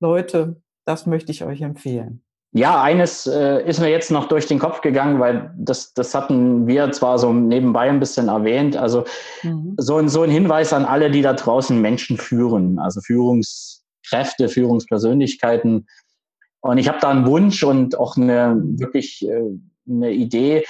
Leute, 0.00 0.62
das 0.86 1.06
möchte 1.06 1.30
ich 1.30 1.44
euch 1.44 1.60
empfehlen? 1.60 2.23
Ja, 2.56 2.80
eines 2.80 3.26
äh, 3.26 3.68
ist 3.68 3.80
mir 3.80 3.90
jetzt 3.90 4.12
noch 4.12 4.28
durch 4.28 4.46
den 4.46 4.60
Kopf 4.60 4.80
gegangen, 4.80 5.18
weil 5.18 5.52
das, 5.58 5.92
das 5.92 6.14
hatten 6.14 6.68
wir 6.68 6.92
zwar 6.92 7.18
so 7.18 7.32
nebenbei 7.32 7.90
ein 7.90 7.98
bisschen 7.98 8.28
erwähnt. 8.28 8.76
Also 8.76 9.04
mhm. 9.42 9.74
so, 9.76 9.96
ein, 9.96 10.08
so 10.08 10.22
ein 10.22 10.30
Hinweis 10.30 10.72
an 10.72 10.84
alle, 10.84 11.10
die 11.10 11.20
da 11.20 11.32
draußen 11.32 11.80
Menschen 11.80 12.16
führen, 12.16 12.78
also 12.78 13.00
Führungskräfte, 13.00 14.48
Führungspersönlichkeiten. 14.48 15.88
Und 16.60 16.78
ich 16.78 16.86
habe 16.86 17.00
da 17.00 17.10
einen 17.10 17.26
Wunsch 17.26 17.64
und 17.64 17.98
auch 17.98 18.16
eine 18.16 18.62
wirklich 18.62 19.28
äh, 19.28 19.42
eine 19.90 20.12
Idee. 20.12 20.64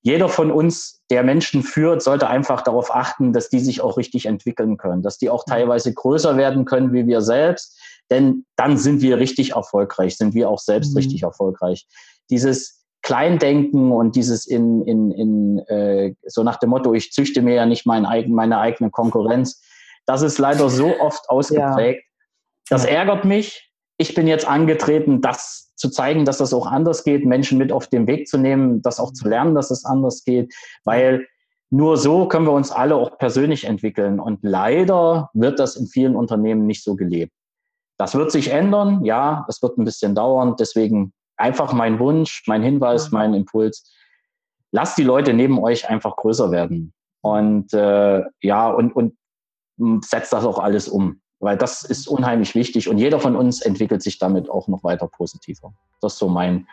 Jeder 0.00 0.30
von 0.30 0.50
uns, 0.50 1.02
der 1.10 1.22
Menschen 1.22 1.62
führt, 1.62 2.02
sollte 2.02 2.28
einfach 2.28 2.62
darauf 2.62 2.94
achten, 2.94 3.34
dass 3.34 3.50
die 3.50 3.60
sich 3.60 3.82
auch 3.82 3.98
richtig 3.98 4.24
entwickeln 4.24 4.78
können, 4.78 5.02
dass 5.02 5.18
die 5.18 5.28
auch 5.28 5.46
mhm. 5.46 5.50
teilweise 5.50 5.92
größer 5.92 6.38
werden 6.38 6.64
können 6.64 6.94
wie 6.94 7.06
wir 7.06 7.20
selbst. 7.20 7.78
Denn 8.10 8.44
dann 8.56 8.76
sind 8.76 9.02
wir 9.02 9.18
richtig 9.18 9.52
erfolgreich, 9.52 10.16
sind 10.16 10.34
wir 10.34 10.48
auch 10.48 10.58
selbst 10.58 10.92
mhm. 10.92 10.98
richtig 10.98 11.22
erfolgreich. 11.22 11.86
Dieses 12.30 12.84
Kleindenken 13.02 13.92
und 13.92 14.16
dieses 14.16 14.46
in, 14.46 14.82
in, 14.82 15.10
in 15.12 15.58
äh, 15.68 16.14
so 16.26 16.42
nach 16.42 16.56
dem 16.56 16.70
Motto, 16.70 16.92
ich 16.94 17.12
züchte 17.12 17.42
mir 17.42 17.54
ja 17.54 17.66
nicht 17.66 17.86
mein 17.86 18.04
eigen, 18.04 18.34
meine 18.34 18.58
eigene 18.58 18.90
Konkurrenz, 18.90 19.62
das 20.06 20.22
ist 20.22 20.38
leider 20.38 20.68
so 20.68 20.98
oft 21.00 21.22
ausgeprägt. 21.28 22.02
Ja. 22.02 22.20
Das 22.68 22.84
ärgert 22.84 23.24
mich, 23.24 23.72
ich 23.98 24.14
bin 24.14 24.26
jetzt 24.26 24.46
angetreten, 24.46 25.20
das 25.20 25.72
zu 25.76 25.90
zeigen, 25.90 26.24
dass 26.24 26.38
das 26.38 26.52
auch 26.52 26.66
anders 26.66 27.04
geht, 27.04 27.24
Menschen 27.24 27.58
mit 27.58 27.70
auf 27.70 27.86
den 27.86 28.06
Weg 28.06 28.28
zu 28.28 28.38
nehmen, 28.38 28.82
das 28.82 28.98
auch 28.98 29.12
zu 29.12 29.28
lernen, 29.28 29.54
dass 29.54 29.70
es 29.70 29.84
anders 29.84 30.24
geht, 30.24 30.52
weil 30.84 31.26
nur 31.70 31.96
so 31.96 32.26
können 32.28 32.46
wir 32.46 32.52
uns 32.52 32.70
alle 32.70 32.96
auch 32.96 33.18
persönlich 33.18 33.64
entwickeln. 33.64 34.20
Und 34.20 34.40
leider 34.42 35.30
wird 35.34 35.58
das 35.58 35.76
in 35.76 35.86
vielen 35.86 36.16
Unternehmen 36.16 36.66
nicht 36.66 36.82
so 36.82 36.94
gelebt. 36.96 37.32
Das 37.98 38.14
wird 38.14 38.30
sich 38.30 38.50
ändern, 38.50 39.04
ja, 39.04 39.46
es 39.48 39.62
wird 39.62 39.78
ein 39.78 39.84
bisschen 39.84 40.14
dauern. 40.14 40.56
Deswegen 40.58 41.12
einfach 41.36 41.72
mein 41.72 41.98
Wunsch, 41.98 42.44
mein 42.46 42.62
Hinweis, 42.62 43.10
mein 43.10 43.34
Impuls. 43.34 43.90
Lasst 44.72 44.98
die 44.98 45.04
Leute 45.04 45.32
neben 45.32 45.58
euch 45.58 45.88
einfach 45.88 46.16
größer 46.16 46.50
werden. 46.50 46.92
Und 47.22 47.72
äh, 47.72 48.22
ja, 48.40 48.68
und, 48.68 48.92
und 48.94 49.16
setzt 50.04 50.32
das 50.32 50.44
auch 50.44 50.58
alles 50.58 50.88
um. 50.88 51.20
Weil 51.38 51.56
das 51.56 51.82
ist 51.82 52.08
unheimlich 52.08 52.54
wichtig 52.54 52.88
und 52.88 52.98
jeder 52.98 53.20
von 53.20 53.36
uns 53.36 53.60
entwickelt 53.60 54.02
sich 54.02 54.18
damit 54.18 54.48
auch 54.48 54.68
noch 54.68 54.82
weiter 54.84 55.06
positiver. 55.06 55.72
Das 56.00 56.14
ist 56.14 56.18
so 56.18 56.28
mein 56.28 56.66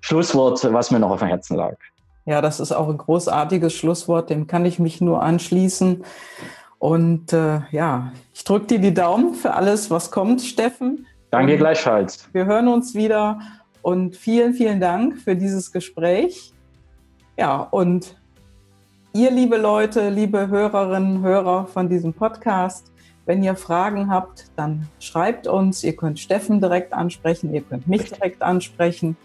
Schlusswort, 0.00 0.62
was 0.72 0.90
mir 0.90 0.98
noch 0.98 1.10
auf 1.10 1.20
dem 1.20 1.28
Herzen 1.28 1.56
lag. 1.56 1.76
Ja, 2.24 2.40
das 2.40 2.60
ist 2.60 2.72
auch 2.72 2.88
ein 2.88 2.98
großartiges 2.98 3.72
Schlusswort, 3.72 4.28
dem 4.28 4.46
kann 4.46 4.66
ich 4.66 4.78
mich 4.78 5.00
nur 5.00 5.22
anschließen. 5.22 6.04
Und 6.78 7.32
äh, 7.32 7.60
ja, 7.70 8.12
ich 8.32 8.44
drücke 8.44 8.66
dir 8.66 8.78
die 8.78 8.94
Daumen 8.94 9.34
für 9.34 9.54
alles, 9.54 9.90
was 9.90 10.10
kommt, 10.10 10.42
Steffen. 10.42 11.06
Danke 11.30 11.52
und 11.52 11.58
gleichfalls. 11.58 12.28
Wir 12.32 12.46
hören 12.46 12.68
uns 12.68 12.94
wieder 12.94 13.40
und 13.82 14.16
vielen, 14.16 14.54
vielen 14.54 14.80
Dank 14.80 15.18
für 15.18 15.34
dieses 15.34 15.72
Gespräch. 15.72 16.52
Ja, 17.36 17.60
und 17.60 18.16
ihr, 19.12 19.30
liebe 19.30 19.56
Leute, 19.56 20.08
liebe 20.08 20.48
Hörerinnen, 20.48 21.22
Hörer 21.22 21.66
von 21.66 21.88
diesem 21.88 22.12
Podcast, 22.12 22.92
wenn 23.26 23.42
ihr 23.42 23.56
Fragen 23.56 24.10
habt, 24.10 24.46
dann 24.56 24.88
schreibt 25.00 25.46
uns. 25.46 25.84
Ihr 25.84 25.96
könnt 25.96 26.18
Steffen 26.18 26.60
direkt 26.60 26.92
ansprechen, 26.92 27.52
ihr 27.52 27.60
könnt 27.60 27.86
mich 27.86 28.04
direkt 28.10 28.40
ansprechen. 28.42 29.16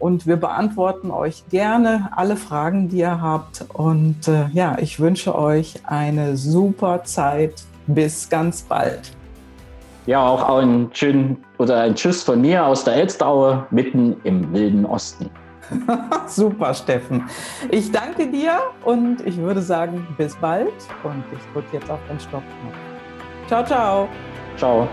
Und 0.00 0.26
wir 0.26 0.36
beantworten 0.36 1.12
euch 1.12 1.44
gerne 1.50 2.08
alle 2.16 2.34
Fragen, 2.36 2.88
die 2.88 2.98
ihr 2.98 3.20
habt. 3.20 3.64
Und 3.72 4.26
äh, 4.26 4.48
ja, 4.52 4.76
ich 4.80 4.98
wünsche 4.98 5.38
euch 5.38 5.82
eine 5.84 6.36
super 6.36 7.04
Zeit. 7.04 7.62
Bis 7.86 8.28
ganz 8.28 8.62
bald. 8.62 9.12
Ja, 10.06 10.26
auch 10.26 10.58
einen 10.58 10.90
schönen 10.92 11.44
oder 11.58 11.82
ein 11.82 11.94
Tschüss 11.94 12.22
von 12.22 12.40
mir 12.40 12.64
aus 12.64 12.84
der 12.84 12.94
Elstaue 12.94 13.66
mitten 13.70 14.16
im 14.24 14.52
wilden 14.52 14.86
Osten. 14.86 15.30
Super, 16.26 16.74
Steffen. 16.74 17.28
Ich 17.70 17.92
danke 17.92 18.26
dir 18.26 18.58
und 18.84 19.24
ich 19.26 19.36
würde 19.36 19.62
sagen, 19.62 20.06
bis 20.16 20.34
bald. 20.36 20.72
Und 21.04 21.22
ich 21.32 21.52
drücke 21.52 21.76
jetzt 21.76 21.90
auf 21.90 22.00
den 22.08 22.18
Stoppknopf. 22.18 22.74
Ciao, 23.46 23.64
ciao. 23.64 24.08
Ciao. 24.56 24.88